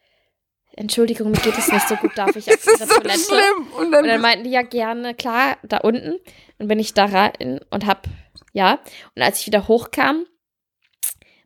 Entschuldigung, 0.72 1.30
mir 1.30 1.40
geht 1.40 1.56
es 1.56 1.72
nicht 1.72 1.88
so 1.88 1.96
gut, 1.96 2.12
darf 2.16 2.36
ich 2.36 2.48
auf 2.52 2.66
Ihre 2.66 2.86
Toilette? 2.86 3.34
Und 3.78 3.92
dann, 3.92 4.02
Und 4.02 4.08
dann 4.08 4.20
meinten 4.20 4.44
die 4.44 4.50
ja 4.50 4.60
gerne, 4.60 5.14
klar, 5.14 5.56
da 5.62 5.78
unten. 5.78 6.18
Dann 6.58 6.68
bin 6.68 6.78
ich 6.78 6.92
da 6.92 7.06
rein 7.06 7.60
und 7.70 7.86
hab, 7.86 8.06
ja. 8.52 8.80
Und 9.14 9.22
als 9.22 9.40
ich 9.40 9.46
wieder 9.46 9.68
hochkam, 9.68 10.26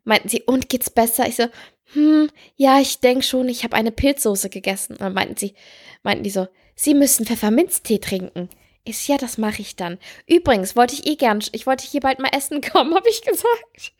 meinten 0.03 0.27
sie, 0.27 0.43
und 0.43 0.67
geht's 0.67 0.89
besser? 0.89 1.29
Ich 1.29 1.37
so, 1.37 1.45
hm, 1.93 2.29
ja, 2.57 2.81
ich 2.81 2.99
denke 2.99 3.23
schon, 3.23 3.47
ich 3.47 3.63
habe 3.63 3.77
eine 3.77 3.93
Pilzsoße 3.93 4.49
gegessen. 4.49 4.93
Und 4.93 5.01
dann 5.01 5.13
meinten 5.13 5.37
sie, 5.37 5.55
meinten 6.03 6.23
die 6.23 6.29
so, 6.29 6.49
Sie 6.83 6.95
müssen 6.95 7.27
Pfefferminztee 7.27 7.99
trinken. 7.99 8.49
Ich 8.83 9.07
ja, 9.07 9.17
das 9.17 9.37
mache 9.37 9.61
ich 9.61 9.75
dann. 9.75 9.99
Übrigens, 10.27 10.75
wollte 10.75 10.95
ich 10.95 11.05
eh 11.05 11.15
gern, 11.15 11.39
ich 11.51 11.67
wollte 11.67 11.85
hier 11.85 11.99
bald 11.99 12.17
mal 12.19 12.31
essen 12.35 12.61
kommen, 12.73 12.95
habe 12.95 13.07
ich 13.09 13.21
gesagt. 13.21 13.93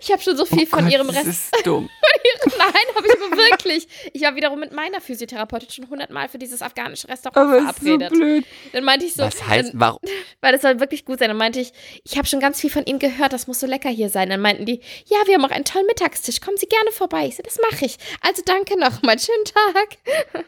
Ich 0.00 0.12
habe 0.12 0.22
schon 0.22 0.36
so 0.36 0.44
viel 0.44 0.62
oh 0.62 0.76
von 0.76 0.84
Gott, 0.84 0.92
ihrem 0.92 1.06
das 1.08 1.16
Rest. 1.16 1.28
ist 1.28 1.66
dumm. 1.66 1.88
Nein, 2.56 2.94
habe 2.94 3.06
ich 3.06 3.12
aber 3.14 3.36
wirklich. 3.36 3.88
Ich 4.12 4.22
war 4.22 4.36
wiederum 4.36 4.60
mit 4.60 4.72
meiner 4.72 5.00
Physiotherapeutin 5.00 5.70
schon 5.70 5.90
hundertmal 5.90 6.28
für 6.28 6.38
dieses 6.38 6.62
afghanische 6.62 7.08
Restaurant 7.08 7.36
Aber 7.36 7.58
es 7.58 7.64
ist 7.64 7.80
so 7.80 7.84
verabredet. 7.86 8.10
blöd. 8.12 8.44
Dann 8.72 8.84
meinte 8.84 9.06
ich 9.06 9.14
so, 9.14 9.22
Was 9.24 9.44
heißt, 9.46 9.72
dann, 9.74 9.80
warum? 9.80 10.00
weil 10.40 10.52
das 10.52 10.62
soll 10.62 10.78
wirklich 10.78 11.04
gut 11.04 11.18
sein. 11.18 11.28
Dann 11.28 11.36
meinte 11.36 11.58
ich, 11.58 11.72
ich 12.04 12.16
habe 12.16 12.28
schon 12.28 12.38
ganz 12.40 12.60
viel 12.60 12.70
von 12.70 12.84
Ihnen 12.84 13.00
gehört, 13.00 13.32
das 13.32 13.48
muss 13.48 13.58
so 13.58 13.66
lecker 13.66 13.90
hier 13.90 14.08
sein. 14.08 14.30
Dann 14.30 14.40
meinten 14.40 14.66
die, 14.66 14.80
ja, 15.06 15.16
wir 15.26 15.34
haben 15.34 15.44
auch 15.44 15.50
einen 15.50 15.64
tollen 15.64 15.86
Mittagstisch, 15.86 16.40
kommen 16.40 16.56
Sie 16.58 16.66
gerne 16.66 16.92
vorbei. 16.92 17.26
Ich 17.26 17.36
so, 17.36 17.42
das 17.42 17.58
mache 17.72 17.84
ich. 17.86 17.96
Also 18.20 18.42
danke 18.44 18.78
nochmal, 18.78 19.18
schönen 19.18 19.44
Tag. 19.44 20.46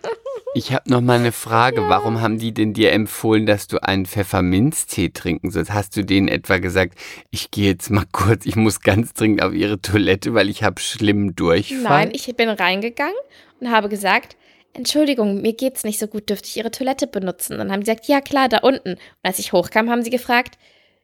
Ich 0.55 0.73
habe 0.73 0.89
noch 0.89 1.01
mal 1.01 1.19
eine 1.19 1.33
Frage. 1.33 1.89
Warum 1.89 2.21
haben 2.21 2.39
die 2.39 2.53
denn 2.53 2.73
dir 2.73 2.93
empfohlen, 2.93 3.47
dass 3.47 3.67
du 3.67 3.80
einen 3.83 4.07
Pfefferminztee 4.07 5.11
trinken 5.11 5.51
sollst? 5.51 5.73
Hast 5.73 5.97
du 5.97 6.05
denen 6.05 6.29
etwa 6.29 6.59
gesagt, 6.59 6.99
ich 7.31 7.51
gehe 7.51 7.71
jetzt 7.71 7.91
mal 7.91 8.07
kurz, 8.13 8.47
ich 8.47 8.57
muss 8.57 8.81
ganz 8.81 9.13
dringend 9.13 9.43
auf 9.43 9.53
ihre 9.53 9.81
Toilette, 9.81 10.35
weil 10.35 10.49
ich 10.49 10.63
habe 10.63 10.81
schlimmen 10.81 11.35
Durchfall? 11.35 11.83
Nein, 11.83 12.11
ich 12.13 12.27
bin 12.37 12.49
reingegangen 12.49 13.15
und 13.61 13.71
habe 13.71 13.89
gesagt, 13.89 14.37
Entschuldigung, 14.73 15.43
mir 15.43 15.53
geht's 15.53 15.85
nicht 15.85 15.99
so 15.99 16.07
gut, 16.07 16.31
dürfte 16.31 16.49
ich 16.49 16.57
Ihre 16.57 16.71
Toilette 16.71 17.07
benutzen? 17.07 17.59
Dann 17.59 17.73
haben 17.73 17.81
sie 17.81 17.91
gesagt, 17.91 18.07
ja 18.07 18.21
klar, 18.21 18.49
da 18.49 18.59
unten. 18.59 18.93
Und 18.93 18.99
als 19.23 19.41
ich 19.41 19.53
hochkam, 19.53 19.91
haben 19.91 20.03
sie 20.03 20.11
gefragt, 20.11 20.59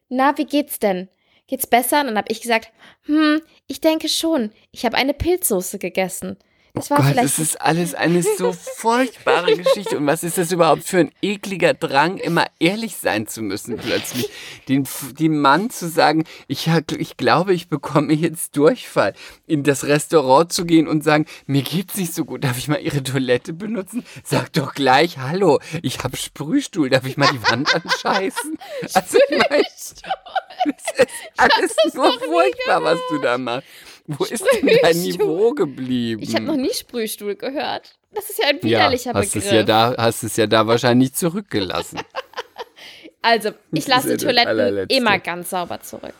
na, 0.09 0.37
wie 0.37 0.45
geht's 0.45 0.79
denn? 0.79 1.09
Geht's 1.47 1.67
besser? 1.67 2.01
Und 2.01 2.07
dann 2.07 2.17
habe 2.17 2.31
ich 2.31 2.41
gesagt, 2.41 2.71
hm, 3.03 3.41
ich 3.67 3.81
denke 3.81 4.07
schon. 4.07 4.51
Ich 4.71 4.85
habe 4.85 4.97
eine 4.97 5.13
Pilzsoße 5.13 5.79
gegessen. 5.79 6.37
War 6.77 6.99
Oh 6.99 7.01
Gott, 7.01 7.05
vielleicht 7.11 7.23
das 7.23 7.39
ist 7.39 7.61
alles 7.61 7.93
eine 7.95 8.23
so 8.23 8.53
furchtbare 8.53 9.55
Geschichte. 9.55 9.97
Und 9.97 10.07
was 10.07 10.23
ist 10.23 10.37
das 10.37 10.51
überhaupt 10.51 10.83
für 10.83 10.99
ein 10.99 11.11
ekliger 11.21 11.73
Drang, 11.73 12.17
immer 12.17 12.45
ehrlich 12.59 12.97
sein 12.97 13.27
zu 13.27 13.41
müssen 13.41 13.77
plötzlich? 13.77 14.29
Den, 14.67 14.87
dem 15.19 15.39
Mann 15.41 15.69
zu 15.69 15.87
sagen, 15.89 16.25
ich, 16.47 16.69
ich 16.97 17.17
glaube, 17.17 17.53
ich 17.53 17.69
bekomme 17.69 18.13
jetzt 18.13 18.55
Durchfall. 18.55 19.13
In 19.47 19.63
das 19.63 19.85
Restaurant 19.85 20.51
zu 20.51 20.65
gehen 20.65 20.87
und 20.87 21.03
sagen, 21.03 21.25
mir 21.45 21.61
geht's 21.61 21.95
nicht 21.95 22.13
so 22.13 22.25
gut, 22.25 22.43
darf 22.43 22.57
ich 22.57 22.67
mal 22.67 22.79
Ihre 22.79 23.03
Toilette 23.03 23.53
benutzen? 23.53 24.05
Sag 24.23 24.53
doch 24.53 24.73
gleich, 24.73 25.17
hallo, 25.17 25.59
ich 25.81 25.99
habe 26.03 26.17
Sprühstuhl, 26.17 26.89
darf 26.89 27.05
ich 27.05 27.17
mal 27.17 27.29
die 27.31 27.43
Wand 27.43 27.73
anscheißen? 27.73 28.57
Also 28.93 29.17
ich 29.29 29.49
meine, 29.49 29.63
das 30.65 30.75
ist 30.97 31.13
alles 31.37 31.75
nur 31.93 32.19
furchtbar, 32.19 32.83
was 32.83 32.99
du 33.09 33.19
da 33.19 33.37
machst. 33.37 33.67
Wo 34.07 34.23
ist 34.23 34.43
denn 34.53 34.69
dein. 34.81 34.97
Niveau 34.97 35.51
geblieben? 35.51 36.21
Ich 36.23 36.33
habe 36.33 36.45
noch 36.45 36.55
nie 36.55 36.73
Sprühstuhl 36.73 37.35
gehört. 37.35 37.97
Das 38.13 38.29
ist 38.29 38.39
ja 38.39 38.47
ein 38.47 38.61
Hm. 38.61 38.69
Ja, 38.69 38.79
widerlicher 38.79 39.13
hast 39.13 39.33
Begriff. 39.33 39.45
es 39.45 39.51
ja 39.51 39.63
da, 39.63 39.95
hast 39.97 40.23
es 40.23 40.37
ja 40.37 40.47
da 40.47 40.65
wahrscheinlich 40.65 41.13
zurückgelassen. 41.13 41.99
Also, 43.23 43.49
ich 43.73 43.87
lasse 43.87 44.15
die 44.15 44.23
Toiletten 44.23 44.87
immer 44.87 45.19
ganz 45.19 45.49
sauber 45.49 45.81
zurück. 45.81 46.13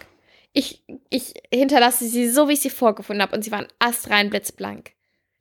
Ich, 0.52 0.82
ich 1.10 1.34
hinterlasse 1.54 2.06
sie 2.06 2.28
so, 2.28 2.50
wie 2.50 2.54
ich 2.54 2.60
sie 2.60 2.70
vorgefunden 2.72 3.22
habe 3.22 3.34
und 3.34 3.44
sie 3.44 3.52
waren 3.52 3.68
astrein 3.80 4.30
blitzblank. 4.30 4.92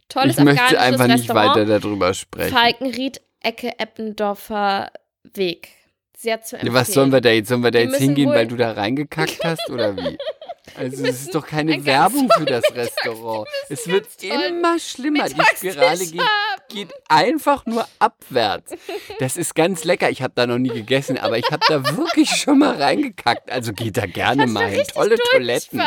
Tolles 0.09 0.39
ich 0.39 0.45
möchte 0.45 0.79
einfach 0.79 1.07
nicht 1.09 1.29
Restaurant. 1.29 1.57
weiter 1.57 1.81
darüber 1.81 2.15
sprechen. 2.15 2.55
Falkenried, 2.55 3.21
Ecke 3.41 3.81
Eppendorfer 3.81 4.93
Weg. 5.35 5.71
Sehr 6.17 6.43
zu 6.43 6.57
empfehlen. 6.57 6.75
Was 6.75 6.93
sollen 6.93 7.11
wir 7.11 7.21
da 7.21 7.31
jetzt? 7.31 7.49
Sollen 7.49 7.65
wir 7.65 7.73
da 7.73 7.81
Wir 7.81 7.87
jetzt 7.87 7.99
hingehen, 7.99 8.31
weil 8.31 8.47
du 8.47 8.57
da 8.57 8.73
reingekackt 8.73 9.43
hast 9.43 9.69
oder 9.71 9.97
wie? 9.97 10.17
Also 10.75 11.05
es 11.05 11.23
ist 11.23 11.35
doch 11.35 11.47
keine 11.47 11.85
Werbung 11.85 12.29
für 12.37 12.45
das 12.45 12.65
Restaurant. 12.75 13.49
Es 13.69 13.87
wird 13.87 14.07
immer 14.23 14.79
schlimmer. 14.79 15.29
Die 15.29 15.41
Spirale 15.57 16.07
geht, 16.07 16.21
geht 16.69 16.95
einfach 17.09 17.65
nur 17.67 17.87
abwärts. 17.99 18.73
Das 19.19 19.37
ist 19.37 19.55
ganz 19.55 19.85
lecker. 19.85 20.11
Ich 20.11 20.23
habe 20.23 20.33
da 20.35 20.47
noch 20.47 20.59
nie 20.59 20.69
gegessen, 20.71 21.19
aber 21.19 21.39
ich 21.39 21.51
habe 21.51 21.65
da 21.69 21.97
wirklich 21.97 22.31
schon 22.31 22.59
mal 22.59 22.81
reingekackt. 22.81 23.51
Also 23.51 23.73
geht 23.73 23.97
da 23.97 24.07
gerne 24.07 24.47
mal 24.47 24.67
hin. 24.69 24.83
Tolle 24.93 25.17
Toiletten. 25.31 25.81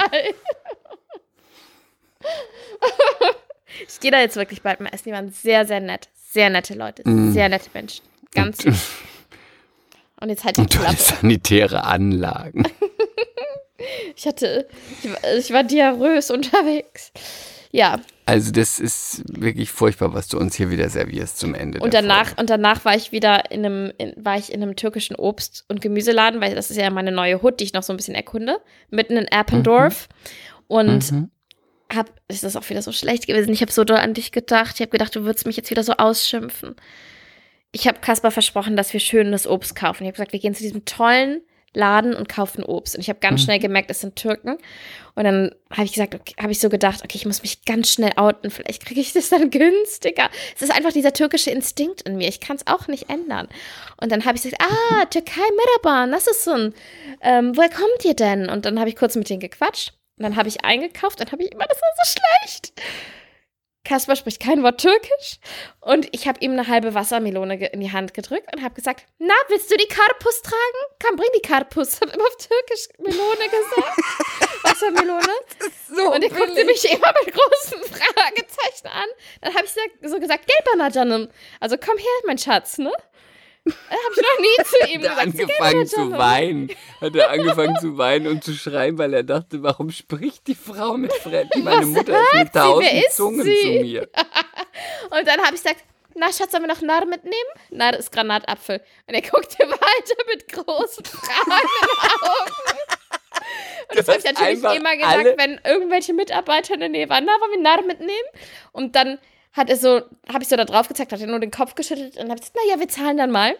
Ich 3.87 3.99
gehe 3.99 4.11
da 4.11 4.19
jetzt 4.19 4.35
wirklich 4.35 4.61
bald 4.61 4.79
mal 4.79 4.89
essen. 4.89 5.03
Die 5.05 5.11
waren 5.11 5.31
sehr, 5.31 5.65
sehr 5.65 5.79
nett. 5.79 6.09
Sehr 6.31 6.49
nette 6.49 6.73
Leute. 6.73 7.07
Mm. 7.07 7.31
Sehr 7.31 7.49
nette 7.49 7.69
Menschen. 7.73 8.03
Ganz 8.33 8.61
süß. 8.61 8.87
Und 10.21 10.29
jetzt 10.29 10.43
halt 10.43 10.57
die 10.57 10.61
Und 10.61 10.73
tolle 10.73 10.85
Klappe. 10.95 11.01
sanitäre 11.21 11.83
Anlagen. 11.85 12.67
Ich 14.15 14.25
hatte, 14.27 14.67
ich, 15.03 15.09
war- 15.11 15.33
ich 15.37 15.53
war 15.53 15.63
diarrhös 15.63 16.31
unterwegs. 16.31 17.11
Ja, 17.71 17.99
Also 18.25 18.51
das 18.51 18.79
ist 18.79 19.21
wirklich 19.27 19.69
furchtbar, 19.69 20.13
was 20.15 20.27
du 20.27 20.39
uns 20.39 20.55
hier 20.55 20.71
wieder 20.71 20.89
servierst 20.89 21.37
zum 21.37 21.53
Ende. 21.53 21.79
und 21.79 21.93
danach, 21.93 22.35
und 22.37 22.49
danach 22.49 22.83
war 22.83 22.95
ich 22.95 23.11
wieder 23.11 23.51
in 23.51 23.63
einem, 23.63 23.91
in, 23.99 24.13
war 24.17 24.37
ich 24.39 24.51
in 24.51 24.63
einem 24.63 24.75
türkischen 24.75 25.15
Obst- 25.15 25.65
und 25.67 25.79
Gemüseladen, 25.79 26.41
weil 26.41 26.55
das 26.55 26.71
ist 26.71 26.77
ja 26.77 26.89
meine 26.89 27.11
neue 27.11 27.41
Hut, 27.43 27.59
die 27.59 27.65
ich 27.65 27.73
noch 27.73 27.83
so 27.83 27.93
ein 27.93 27.97
bisschen 27.97 28.15
erkunde, 28.15 28.57
mitten 28.89 29.17
in 29.17 29.25
Erpendorf. 29.25 30.07
Und 30.67 31.11
Mhm. 31.11 31.29
hab, 31.93 32.09
ist 32.27 32.43
das 32.43 32.55
auch 32.55 32.67
wieder 32.71 32.81
so 32.81 32.91
schlecht 32.91 33.27
gewesen. 33.27 33.53
Ich 33.53 33.61
habe 33.61 33.71
so 33.71 33.83
doll 33.83 33.97
an 33.97 34.15
dich 34.15 34.31
gedacht. 34.31 34.75
Ich 34.75 34.81
habe 34.81 34.89
gedacht, 34.91 35.15
du 35.15 35.23
würdest 35.25 35.45
mich 35.45 35.55
jetzt 35.57 35.69
wieder 35.69 35.83
so 35.83 35.93
ausschimpfen. 35.93 36.75
Ich 37.71 37.87
habe 37.87 37.99
Kaspar 37.99 38.31
versprochen, 38.31 38.75
dass 38.75 38.93
wir 38.93 38.99
schönes 38.99 39.45
Obst 39.45 39.75
kaufen. 39.75 40.03
Ich 40.03 40.07
habe 40.07 40.13
gesagt, 40.13 40.33
wir 40.33 40.39
gehen 40.39 40.55
zu 40.55 40.63
diesem 40.63 40.85
tollen 40.85 41.41
Laden 41.73 42.13
und 42.15 42.27
kaufen 42.29 42.63
Obst. 42.63 42.95
Und 42.95 43.01
ich 43.01 43.09
habe 43.09 43.19
ganz 43.19 43.41
Mhm. 43.41 43.45
schnell 43.45 43.59
gemerkt, 43.59 43.91
es 43.91 44.01
sind 44.01 44.15
Türken. 44.15 44.57
Und 45.15 45.23
dann 45.23 45.53
habe 45.71 45.83
ich 45.83 45.93
gesagt, 45.93 46.15
okay, 46.15 46.33
habe 46.41 46.51
ich 46.51 46.59
so 46.59 46.69
gedacht, 46.69 47.01
okay, 47.03 47.15
ich 47.17 47.25
muss 47.25 47.41
mich 47.41 47.65
ganz 47.65 47.91
schnell 47.91 48.11
outen. 48.15 48.49
Vielleicht 48.51 48.85
kriege 48.85 49.01
ich 49.01 49.13
das 49.13 49.29
dann 49.29 49.49
günstiger. 49.51 50.29
Es 50.55 50.61
ist 50.61 50.71
einfach 50.71 50.93
dieser 50.93 51.13
türkische 51.13 51.51
Instinkt 51.51 52.01
in 52.03 52.17
mir. 52.17 52.27
Ich 52.29 52.39
kann 52.39 52.55
es 52.55 52.65
auch 52.67 52.87
nicht 52.87 53.09
ändern. 53.09 53.47
Und 54.01 54.11
dann 54.11 54.25
habe 54.25 54.37
ich 54.37 54.43
gesagt, 54.43 54.61
ah, 54.61 55.05
Türkei, 55.05 55.41
Merhaba, 55.55 56.05
nasılsın? 56.07 56.73
Ähm, 57.21 57.55
woher 57.57 57.69
kommt 57.69 58.03
ihr 58.05 58.13
denn? 58.15 58.49
Und 58.49 58.65
dann 58.65 58.79
habe 58.79 58.89
ich 58.89 58.95
kurz 58.95 59.15
mit 59.15 59.29
denen 59.29 59.39
gequatscht. 59.41 59.93
Und 60.17 60.23
dann 60.23 60.35
habe 60.35 60.49
ich 60.49 60.63
eingekauft 60.65 61.21
und 61.21 61.31
habe 61.31 61.43
ich 61.43 61.51
immer, 61.51 61.65
das 61.65 61.79
war 61.81 61.89
so 62.03 62.19
schlecht. 62.19 62.73
Kaspar 63.89 64.15
spricht 64.15 64.39
kein 64.39 64.61
Wort 64.61 64.79
Türkisch 64.79 65.39
und 65.81 66.07
ich 66.13 66.27
habe 66.27 66.39
ihm 66.41 66.51
eine 66.51 66.67
halbe 66.67 66.93
Wassermelone 66.93 67.65
in 67.71 67.79
die 67.79 67.91
Hand 67.91 68.13
gedrückt 68.13 68.47
und 68.53 68.61
habe 68.61 68.75
gesagt, 68.75 69.05
na, 69.17 69.33
willst 69.47 69.71
du 69.71 69.77
die 69.77 69.87
Karpus 69.87 70.43
tragen? 70.43 70.95
Komm, 71.03 71.15
bring 71.15 71.29
die 71.35 71.41
Karpus. 71.41 71.99
Habe 72.01 72.11
immer 72.11 72.23
auf 72.25 72.37
Türkisch 72.37 72.87
Melone 72.99 73.49
gesagt. 73.49 73.97
Wassermelone. 74.63 75.33
So 75.89 76.13
Und 76.13 76.21
er 76.23 76.29
guckte 76.29 76.65
mich 76.65 76.85
immer 76.91 77.11
mit 77.25 77.33
großen 77.33 77.79
Fragezeichen 77.83 78.87
an. 78.87 79.07
Dann 79.41 79.55
habe 79.55 79.65
ich 79.65 79.71
so- 80.09 80.19
gesagt, 80.19 80.45
Gelbana 80.47 80.89
Canım. 80.91 81.29
Also 81.59 81.77
komm 81.77 81.97
her, 81.97 82.05
mein 82.27 82.37
Schatz, 82.37 82.77
ne? 82.77 82.91
Habe 83.89 84.13
ich 84.15 84.21
noch 84.21 84.39
nie 84.39 84.63
zu 84.65 84.93
ihm 84.93 85.01
Hat 85.09 85.17
er 85.17 85.25
gesagt. 85.25 85.41
angefangen 85.61 85.87
zu 85.87 86.11
weinen. 86.11 86.71
Hat 87.01 87.15
er 87.15 87.29
angefangen 87.29 87.75
zu 87.79 87.97
weinen 87.97 88.27
und 88.27 88.43
zu 88.43 88.53
schreien, 88.53 88.97
weil 88.97 89.13
er 89.13 89.23
dachte, 89.23 89.61
warum 89.63 89.91
spricht 89.91 90.47
die 90.47 90.55
Frau 90.55 90.93
mit 90.97 91.13
Freddy? 91.13 91.59
Meine 91.61 91.85
Mutter 91.85 92.19
ist 92.19 92.33
mit 92.35 92.53
tausend 92.53 92.91
ist 92.93 93.15
Zungen 93.15 93.43
sie? 93.43 93.55
zu 93.61 93.67
mir. 93.85 94.09
Und 95.11 95.27
dann 95.27 95.39
habe 95.43 95.55
ich 95.55 95.61
gesagt, 95.63 95.83
na 96.15 96.27
Schatz, 96.33 96.51
sollen 96.51 96.63
wir 96.63 96.73
noch 96.73 96.81
Narr 96.81 97.05
mitnehmen? 97.05 97.35
Narr 97.69 97.97
ist 97.97 98.11
Granatapfel. 98.11 98.81
Und 99.07 99.13
er 99.13 99.21
guckte 99.21 99.57
weiter 99.67 100.15
mit 100.33 100.47
großen 100.51 101.05
Fragen 101.05 101.51
in 101.51 101.87
den 101.87 102.21
Augen. 102.29 102.53
Und 103.89 103.97
das 103.99 104.07
habe 104.07 104.17
ich 104.19 104.25
natürlich 104.25 104.63
immer 104.63 104.95
gesagt, 104.95 105.15
alle- 105.17 105.35
wenn 105.37 105.59
irgendwelche 105.63 106.13
Mitarbeiter 106.13 106.73
in 106.75 106.79
der 106.81 106.89
Nähe 106.89 107.09
waren, 107.09 107.25
na, 107.25 107.31
wollen 107.39 107.51
wir 107.51 107.61
Narr 107.61 107.81
mitnehmen? 107.83 108.27
Und 108.71 108.95
dann 108.95 109.17
hat 109.51 109.69
er 109.69 109.77
so, 109.77 110.01
habe 110.31 110.43
ich 110.43 110.47
so 110.47 110.55
da 110.55 110.65
drauf 110.65 110.87
gezeigt, 110.87 111.11
hat 111.11 111.21
er 111.21 111.27
nur 111.27 111.39
den 111.39 111.51
Kopf 111.51 111.75
geschüttelt 111.75 112.17
und 112.17 112.29
habe 112.29 112.39
gesagt, 112.39 112.55
na 112.55 112.73
ja, 112.73 112.79
wir 112.79 112.87
zahlen 112.87 113.17
dann 113.17 113.31
mal. 113.31 113.55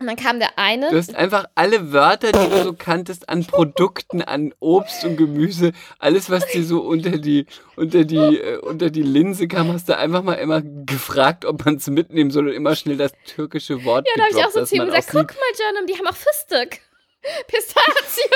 Und 0.00 0.06
dann 0.06 0.14
kam 0.14 0.38
der 0.38 0.56
eine. 0.56 0.90
Du 0.90 0.96
hast 0.96 1.12
einfach 1.16 1.46
alle 1.56 1.92
Wörter, 1.92 2.30
die 2.30 2.48
du 2.50 2.62
so 2.62 2.72
kanntest, 2.72 3.28
an 3.28 3.44
Produkten, 3.44 4.22
an 4.22 4.54
Obst 4.60 5.04
und 5.04 5.16
Gemüse, 5.16 5.72
alles, 5.98 6.30
was 6.30 6.46
dir 6.46 6.62
so 6.62 6.82
unter 6.82 7.18
die, 7.18 7.46
unter 7.74 8.04
die, 8.04 8.16
äh, 8.16 8.58
unter 8.58 8.90
die 8.90 9.02
Linse 9.02 9.48
kam, 9.48 9.72
hast 9.72 9.88
du 9.88 9.96
einfach 9.96 10.22
mal 10.22 10.34
immer 10.34 10.62
gefragt, 10.62 11.44
ob 11.44 11.64
man 11.64 11.76
es 11.76 11.88
mitnehmen 11.88 12.30
soll 12.30 12.46
und 12.46 12.54
immer 12.54 12.76
schnell 12.76 12.96
das 12.96 13.10
türkische 13.26 13.84
Wort 13.84 14.06
ja, 14.06 14.12
da 14.16 14.22
habe 14.22 14.38
ich 14.38 14.46
auch 14.46 14.52
so 14.52 14.64
zu 14.64 14.76
ihm 14.76 14.86
gesagt, 14.86 15.08
guck 15.10 15.34
mal, 15.34 15.52
Janum, 15.58 15.86
die 15.88 15.94
haben 15.94 16.06
auch 16.06 16.16
Fistek. 16.16 16.80
Pistazien. 17.46 18.30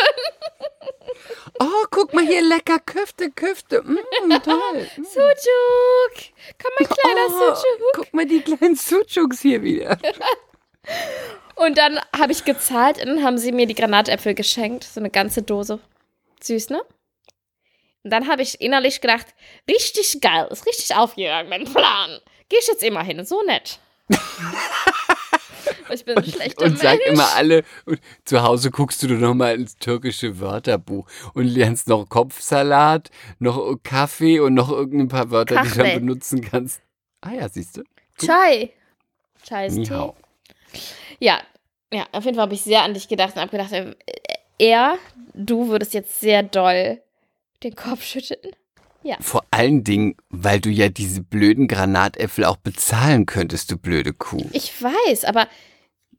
Oh, 1.60 1.84
guck 1.90 2.12
mal 2.14 2.26
hier, 2.26 2.42
lecker 2.42 2.78
Köfte, 2.80 3.30
Köfte. 3.30 3.82
Mm, 3.82 4.30
toll. 4.42 4.88
Sujuk. 4.96 6.32
Komm, 6.60 6.72
mein 6.78 6.88
kleiner 6.88 7.26
Oh, 7.28 7.54
Sujuk. 7.54 7.92
guck 7.94 8.14
mal 8.14 8.26
die 8.26 8.40
kleinen 8.40 8.76
Suchuks 8.76 9.40
hier 9.40 9.62
wieder. 9.62 9.98
Und 11.54 11.78
dann 11.78 12.00
habe 12.16 12.32
ich 12.32 12.44
gezahlt 12.44 12.98
und 12.98 13.06
dann 13.06 13.22
haben 13.22 13.38
sie 13.38 13.52
mir 13.52 13.66
die 13.66 13.74
Granatäpfel 13.74 14.34
geschenkt. 14.34 14.82
So 14.82 14.98
eine 14.98 15.10
ganze 15.10 15.42
Dose. 15.42 15.78
Süß, 16.42 16.70
ne? 16.70 16.82
Und 18.02 18.10
dann 18.10 18.26
habe 18.26 18.42
ich 18.42 18.60
innerlich 18.60 19.00
gedacht, 19.00 19.26
richtig 19.70 20.20
geil, 20.20 20.48
ist 20.50 20.66
richtig 20.66 20.96
aufgegangen, 20.96 21.50
mein 21.50 21.64
Plan. 21.72 22.18
Geh 22.48 22.56
ich 22.58 22.66
jetzt 22.66 22.82
immer 22.82 23.04
hin, 23.04 23.24
so 23.24 23.42
nett. 23.42 23.78
Ich 25.92 26.04
bin 26.04 26.16
ein 26.16 26.24
schlechter 26.24 26.64
Und 26.64 26.78
sag 26.78 26.98
Mensch. 26.98 27.06
immer 27.06 27.34
alle, 27.34 27.64
und 27.84 28.00
zu 28.24 28.42
Hause 28.42 28.70
guckst 28.70 29.02
du 29.02 29.08
noch 29.08 29.34
mal 29.34 29.54
ins 29.54 29.76
türkische 29.76 30.40
Wörterbuch 30.40 31.06
und 31.34 31.46
lernst 31.46 31.88
noch 31.88 32.08
Kopfsalat, 32.08 33.10
noch 33.38 33.76
Kaffee 33.82 34.40
und 34.40 34.54
noch 34.54 34.70
irgendein 34.70 35.08
paar 35.08 35.30
Wörter, 35.30 35.62
die 35.62 35.68
du 35.70 35.74
dann 35.76 36.00
benutzen 36.00 36.40
kannst. 36.40 36.80
Ah 37.20 37.32
ja, 37.32 37.48
siehst 37.48 37.76
du? 37.76 37.82
Chai. 38.18 38.70
Chai 39.42 39.66
ist 39.66 39.84
Tee. 39.84 40.12
Ja, 41.18 41.40
ja, 41.92 42.06
auf 42.12 42.24
jeden 42.24 42.36
Fall 42.36 42.44
habe 42.44 42.54
ich 42.54 42.62
sehr 42.62 42.82
an 42.82 42.94
dich 42.94 43.08
gedacht 43.08 43.34
und 43.36 43.42
habe 43.42 43.50
gedacht, 43.50 43.72
äh, 43.72 43.94
er, 44.58 44.98
du 45.34 45.68
würdest 45.68 45.94
jetzt 45.94 46.20
sehr 46.20 46.42
doll 46.42 47.00
den 47.62 47.76
Kopf 47.76 48.02
schütteln. 48.02 48.52
Vor 49.20 49.44
allen 49.50 49.82
Dingen, 49.82 50.16
weil 50.28 50.60
du 50.60 50.70
ja 50.70 50.88
diese 50.88 51.22
blöden 51.22 51.66
Granatäpfel 51.66 52.44
auch 52.44 52.56
bezahlen 52.56 53.26
könntest, 53.26 53.70
du 53.70 53.76
blöde 53.76 54.12
Kuh. 54.12 54.48
Ich 54.52 54.80
weiß, 54.80 55.24
aber 55.24 55.48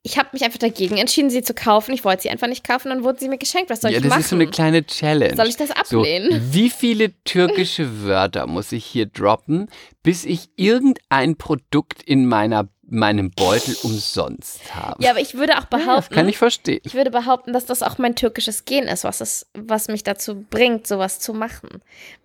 ich 0.06 0.18
habe 0.18 0.30
mich 0.34 0.44
einfach 0.44 0.60
dagegen 0.60 0.98
entschieden, 0.98 1.30
sie 1.30 1.42
zu 1.44 1.54
kaufen. 1.54 1.94
Ich 1.94 2.04
wollte 2.04 2.24
sie 2.24 2.30
einfach 2.30 2.48
nicht 2.48 2.68
kaufen, 2.68 2.90
dann 2.90 3.04
wurde 3.06 3.20
sie 3.20 3.30
mir 3.30 3.38
geschenkt. 3.38 3.70
Was 3.70 3.80
soll 3.82 3.92
ja, 3.92 3.98
ich 3.98 4.04
das 4.04 4.10
machen? 4.10 4.20
ist 4.22 4.30
so 4.30 4.36
eine 4.36 4.48
kleine 4.48 4.86
Challenge. 4.86 5.36
soll 5.36 5.48
ich 5.48 5.56
das 5.56 5.70
So, 5.86 6.00
ablehnen? 6.00 6.42
wie 6.52 6.70
viele 6.70 7.14
türkische 7.24 8.04
Wörter 8.04 8.46
muss 8.46 8.74
ich 8.74 8.86
hier 8.86 9.06
droppen, 9.06 9.70
bis 10.04 10.26
ich 10.26 10.50
irgendein 10.58 11.38
Produkt 11.38 12.04
in 12.04 12.28
meiner, 12.28 12.68
meinem 12.94 13.32
Beutel 13.32 13.76
umsonst 13.84 14.74
habe? 14.76 15.04
Ja, 15.04 15.12
aber 15.12 15.20
ich 15.20 15.34
würde 15.34 15.54
auch 15.54 15.62
Ja, 15.64 15.68
das 15.72 15.86
behaupten, 15.86 16.14
kann 16.16 16.30
ich 16.30 16.38
verstehen. 16.38 16.82
ich 16.84 16.94
würde 16.94 17.12
behaupten, 17.12 17.52
dass 17.54 17.66
das 17.66 17.84
auch 17.84 17.98
mein 17.98 18.16
türkisches 18.16 18.66
Gen 18.66 18.86
ist, 18.86 19.04
was, 19.04 19.22
es, 19.22 19.48
was 19.54 19.88
mich 19.88 20.04
dazu 20.04 20.46
bringt, 20.50 20.88
sowas 20.88 21.20
zu 21.20 21.34
machen. 21.34 21.70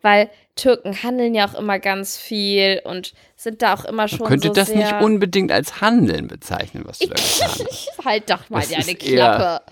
Weil 0.03 0.31
Türken 0.57 1.03
handeln 1.03 1.35
ja 1.35 1.49
auch 1.49 1.55
immer 1.55 1.79
ganz 1.79 2.17
viel 2.17 2.81
und 2.85 3.15
sind 3.37 3.63
da 3.63 3.75
auch 3.75 3.85
immer 3.85 4.09
schon 4.09 4.21
Man 4.21 4.29
könnte 4.29 4.49
so 4.49 4.55
das 4.55 4.69
sehr 4.69 4.77
nicht 4.77 4.95
unbedingt 5.03 5.53
als 5.53 5.81
Handeln 5.81 6.29
bezeichnen, 6.29 6.83
was 6.87 6.99
du 6.99 7.09
da 7.09 7.15
getan 7.15 7.67
hast. 7.71 8.05
halt 8.05 8.31
doch 8.31 8.51
mal 8.51 8.61
Das 8.61 8.71
deine 8.71 8.95
Klappe. 8.97 9.65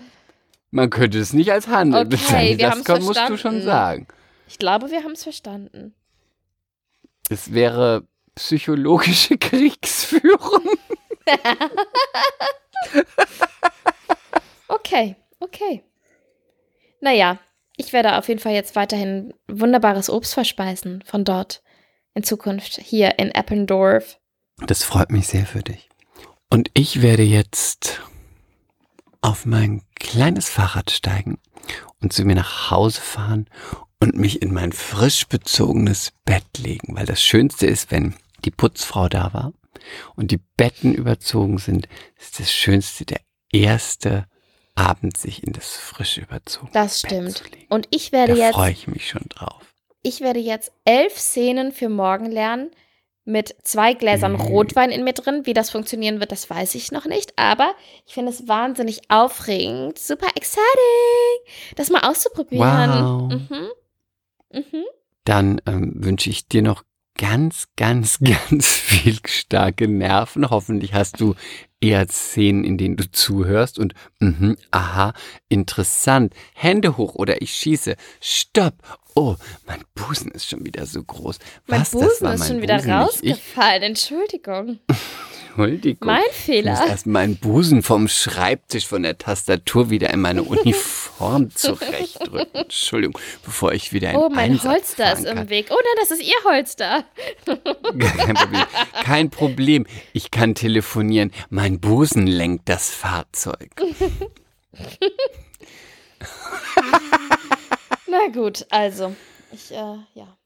Man 0.71 0.89
könnte 0.89 1.19
es 1.19 1.31
nicht 1.33 1.51
als 1.51 1.67
Handeln 1.67 2.07
Okay, 2.07 2.17
bezeichnen. 2.17 2.57
wir 2.59 2.69
Das 2.69 2.83
kann, 2.83 3.03
musst 3.03 3.29
du 3.29 3.37
schon 3.37 3.61
sagen. 3.61 4.07
Ich 4.49 4.57
glaube, 4.59 4.91
wir 4.91 5.03
haben 5.03 5.11
es 5.13 5.23
verstanden. 5.23 5.93
Es 7.29 7.53
wäre 7.53 8.03
psychologische 8.35 9.37
Kriegsführung. 9.39 10.61
Okay, 14.67 15.15
okay. 15.39 15.83
Naja, 17.01 17.39
ich 17.77 17.93
werde 17.93 18.17
auf 18.17 18.27
jeden 18.27 18.39
Fall 18.39 18.53
jetzt 18.53 18.75
weiterhin 18.75 19.33
wunderbares 19.47 20.09
Obst 20.09 20.33
verspeisen 20.33 21.03
von 21.05 21.23
dort 21.23 21.61
in 22.13 22.23
Zukunft 22.23 22.79
hier 22.81 23.19
in 23.19 23.31
Eppendorf. 23.31 24.19
Das 24.65 24.83
freut 24.83 25.11
mich 25.11 25.27
sehr 25.27 25.45
für 25.45 25.61
dich. 25.61 25.89
Und 26.49 26.71
ich 26.73 27.01
werde 27.01 27.23
jetzt 27.23 28.01
auf 29.21 29.45
mein 29.45 29.83
kleines 29.95 30.49
Fahrrad 30.49 30.91
steigen 30.91 31.39
und 32.01 32.13
zu 32.13 32.25
mir 32.25 32.35
nach 32.35 32.71
Hause 32.71 33.01
fahren 33.01 33.49
und 33.99 34.15
mich 34.15 34.41
in 34.41 34.53
mein 34.53 34.71
frisch 34.71 35.27
bezogenes 35.27 36.13
Bett 36.25 36.45
legen, 36.57 36.95
weil 36.95 37.05
das 37.05 37.21
Schönste 37.21 37.67
ist, 37.67 37.91
wenn 37.91 38.15
die 38.45 38.51
Putzfrau 38.51 39.09
da 39.09 39.33
war 39.33 39.53
und 40.15 40.31
die 40.31 40.39
Betten 40.57 40.93
überzogen 40.93 41.57
sind, 41.57 41.87
ist 42.17 42.39
das 42.39 42.51
Schönste 42.51 43.05
der 43.05 43.19
erste 43.51 44.25
Abend, 44.75 45.17
sich 45.17 45.43
in 45.43 45.53
das 45.53 45.75
frisch 45.75 46.17
überzogene 46.17 46.71
Das 46.73 47.01
Bett 47.01 47.11
stimmt. 47.11 47.37
zu 47.37 47.43
legen. 47.45 47.65
Und 47.69 47.87
ich 47.91 48.11
werde 48.11 48.33
Da 48.35 48.39
jetzt, 48.39 48.53
freue 48.55 48.71
ich 48.71 48.87
mich 48.87 49.09
schon 49.09 49.25
drauf. 49.29 49.61
ich 50.03 50.21
werde 50.21 50.39
jetzt 50.39 50.71
elf 50.85 51.17
Szenen 51.17 51.71
für 51.71 51.89
morgen 51.89 52.27
lernen 52.31 52.71
mit 53.25 53.55
zwei 53.63 53.93
Gläsern 53.93 54.33
Mhm. 54.33 54.41
Rotwein 54.41 54.89
in 54.91 55.03
mir 55.03 55.11
drin. 55.13 55.45
Wie 55.45 55.53
das 55.53 55.69
funktionieren 55.69 56.19
wird, 56.21 56.31
das 56.31 56.49
weiß 56.49 56.75
ich 56.75 56.91
noch 56.93 57.05
nicht. 57.05 57.33
Aber 57.37 57.73
ich 58.05 58.13
finde 58.13 58.31
es 58.31 58.47
wahnsinnig 58.47 59.01
aufregend, 59.09 59.99
super 59.99 60.27
exciting, 60.35 60.63
das 61.75 61.89
mal 61.89 62.01
auszuprobieren. 62.09 62.61
Wow. 63.29 63.33
Mhm. 63.49 63.67
Mhm. 64.53 64.83
Dann 65.25 65.61
ähm, 65.65 65.91
wünsche 65.97 66.29
ich 66.29 66.47
dir 66.47 66.61
noch 66.61 66.83
ganz, 67.17 67.67
ganz, 67.75 68.19
ganz 68.49 68.67
viel 68.67 69.19
starke 69.25 69.87
Nerven. 69.87 70.49
Hoffentlich 70.49 70.93
hast 70.93 71.19
du 71.19 71.35
eher 71.81 72.07
Szenen, 72.07 72.63
in 72.63 72.77
denen 72.77 72.97
du 72.97 73.09
zuhörst 73.11 73.77
und 73.77 73.93
mhm, 74.19 74.57
aha, 74.71 75.13
interessant. 75.49 76.33
Hände 76.53 76.97
hoch 76.97 77.15
oder 77.15 77.41
ich 77.41 77.53
schieße. 77.53 77.95
Stopp. 78.21 78.75
Oh, 79.15 79.35
mein 79.65 79.83
Busen 79.95 80.31
ist 80.31 80.47
schon 80.47 80.65
wieder 80.65 80.85
so 80.85 81.03
groß. 81.03 81.39
Mein 81.67 81.81
Was, 81.81 81.91
das 81.91 82.01
Busen 82.01 82.11
ist 82.11 82.39
mein 82.39 82.47
schon 82.47 82.61
wieder 82.61 82.77
Busen, 82.77 82.89
ich? 82.89 83.33
rausgefallen. 83.33 83.83
Entschuldigung. 83.83 84.79
Entschuldigung. 85.57 86.05
Mein 86.05 86.21
Ich 86.21 86.27
muss 86.27 86.35
Fehler. 86.45 86.87
erst 86.87 87.07
meinen 87.07 87.35
Busen 87.37 87.81
vom 87.81 88.07
Schreibtisch, 88.07 88.85
von 88.85 89.01
der 89.01 89.17
Tastatur 89.17 89.89
wieder 89.89 90.11
in 90.11 90.21
meine 90.21 90.43
Uniform 90.43 91.49
zurechtdrücken. 91.55 92.53
Entschuldigung, 92.53 93.17
bevor 93.43 93.71
ich 93.73 93.91
wieder 93.91 94.11
in 94.11 94.17
Oh, 94.17 94.29
mein 94.29 94.51
Einsatz 94.51 94.71
Holster 94.99 95.13
ist 95.13 95.25
im 95.25 95.49
Weg. 95.49 95.67
Oh 95.71 95.75
nein, 95.75 95.95
das 95.99 96.11
ist 96.11 96.21
Ihr 96.21 96.43
Holster. 96.45 97.05
Kein 97.99 98.35
Problem. 98.35 98.65
Kein 99.03 99.29
Problem. 99.31 99.87
Ich 100.13 100.29
kann 100.29 100.53
telefonieren. 100.53 101.31
Mein 101.49 101.79
Busen 101.79 102.27
lenkt 102.27 102.69
das 102.69 102.91
Fahrzeug. 102.91 103.71
Na 108.07 108.27
gut, 108.31 108.65
also. 108.69 109.15
Ich, 109.51 109.71
äh, 109.71 109.75
ja. 110.13 110.37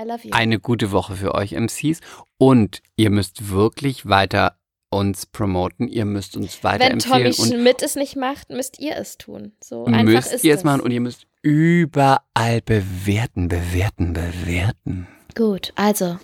I 0.00 0.04
love 0.06 0.20
you. 0.24 0.30
Eine 0.32 0.58
gute 0.58 0.92
Woche 0.92 1.16
für 1.16 1.34
euch 1.34 1.52
MCs. 1.52 2.00
Und 2.38 2.82
ihr 2.96 3.10
müsst 3.10 3.50
wirklich 3.50 4.08
weiter 4.08 4.56
uns 4.90 5.26
promoten. 5.26 5.88
Ihr 5.88 6.04
müsst 6.04 6.36
uns 6.36 6.62
Wenn 6.62 6.72
Tommy 6.98 7.24
weiterempfehlen. 7.24 7.32
Schmidt 7.32 7.82
es 7.82 7.96
nicht 7.96 8.16
macht, 8.16 8.50
müsst 8.50 8.78
ihr 8.80 8.96
es 8.96 9.18
tun. 9.18 9.52
So 9.62 9.84
einfach 9.84 10.02
müsst 10.04 10.32
ist 10.32 10.44
ihr 10.44 10.54
es 10.54 10.60
es. 10.60 10.64
machen 10.64 10.80
und 10.80 10.90
ihr 10.90 11.00
müsst 11.00 11.26
überall 11.42 12.60
bewerten, 12.64 13.48
bewerten, 13.48 14.12
bewerten. 14.12 15.06
Gut, 15.36 15.72
also. 15.76 16.18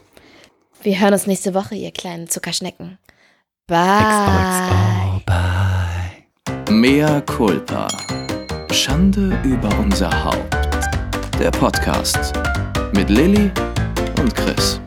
Wir 0.83 1.01
hören 1.01 1.15
uns 1.15 1.27
nächste 1.27 1.55
Woche, 1.55 1.75
ihr 1.75 1.91
kleinen 1.91 2.29
Zuckerschnecken. 2.29 2.99
Bye. 3.67 3.79
XOXO, 3.99 5.23
bye. 5.27 6.75
Mea 6.75 7.21
culpa. 7.23 7.89
Schande 8.71 9.41
über 9.43 9.69
unser 9.79 10.25
Haupt. 10.25 10.55
Der 11.39 11.51
Podcast 11.51 12.33
mit 12.97 13.11
Lilly 13.11 13.51
und 14.19 14.35
Chris. 14.35 14.81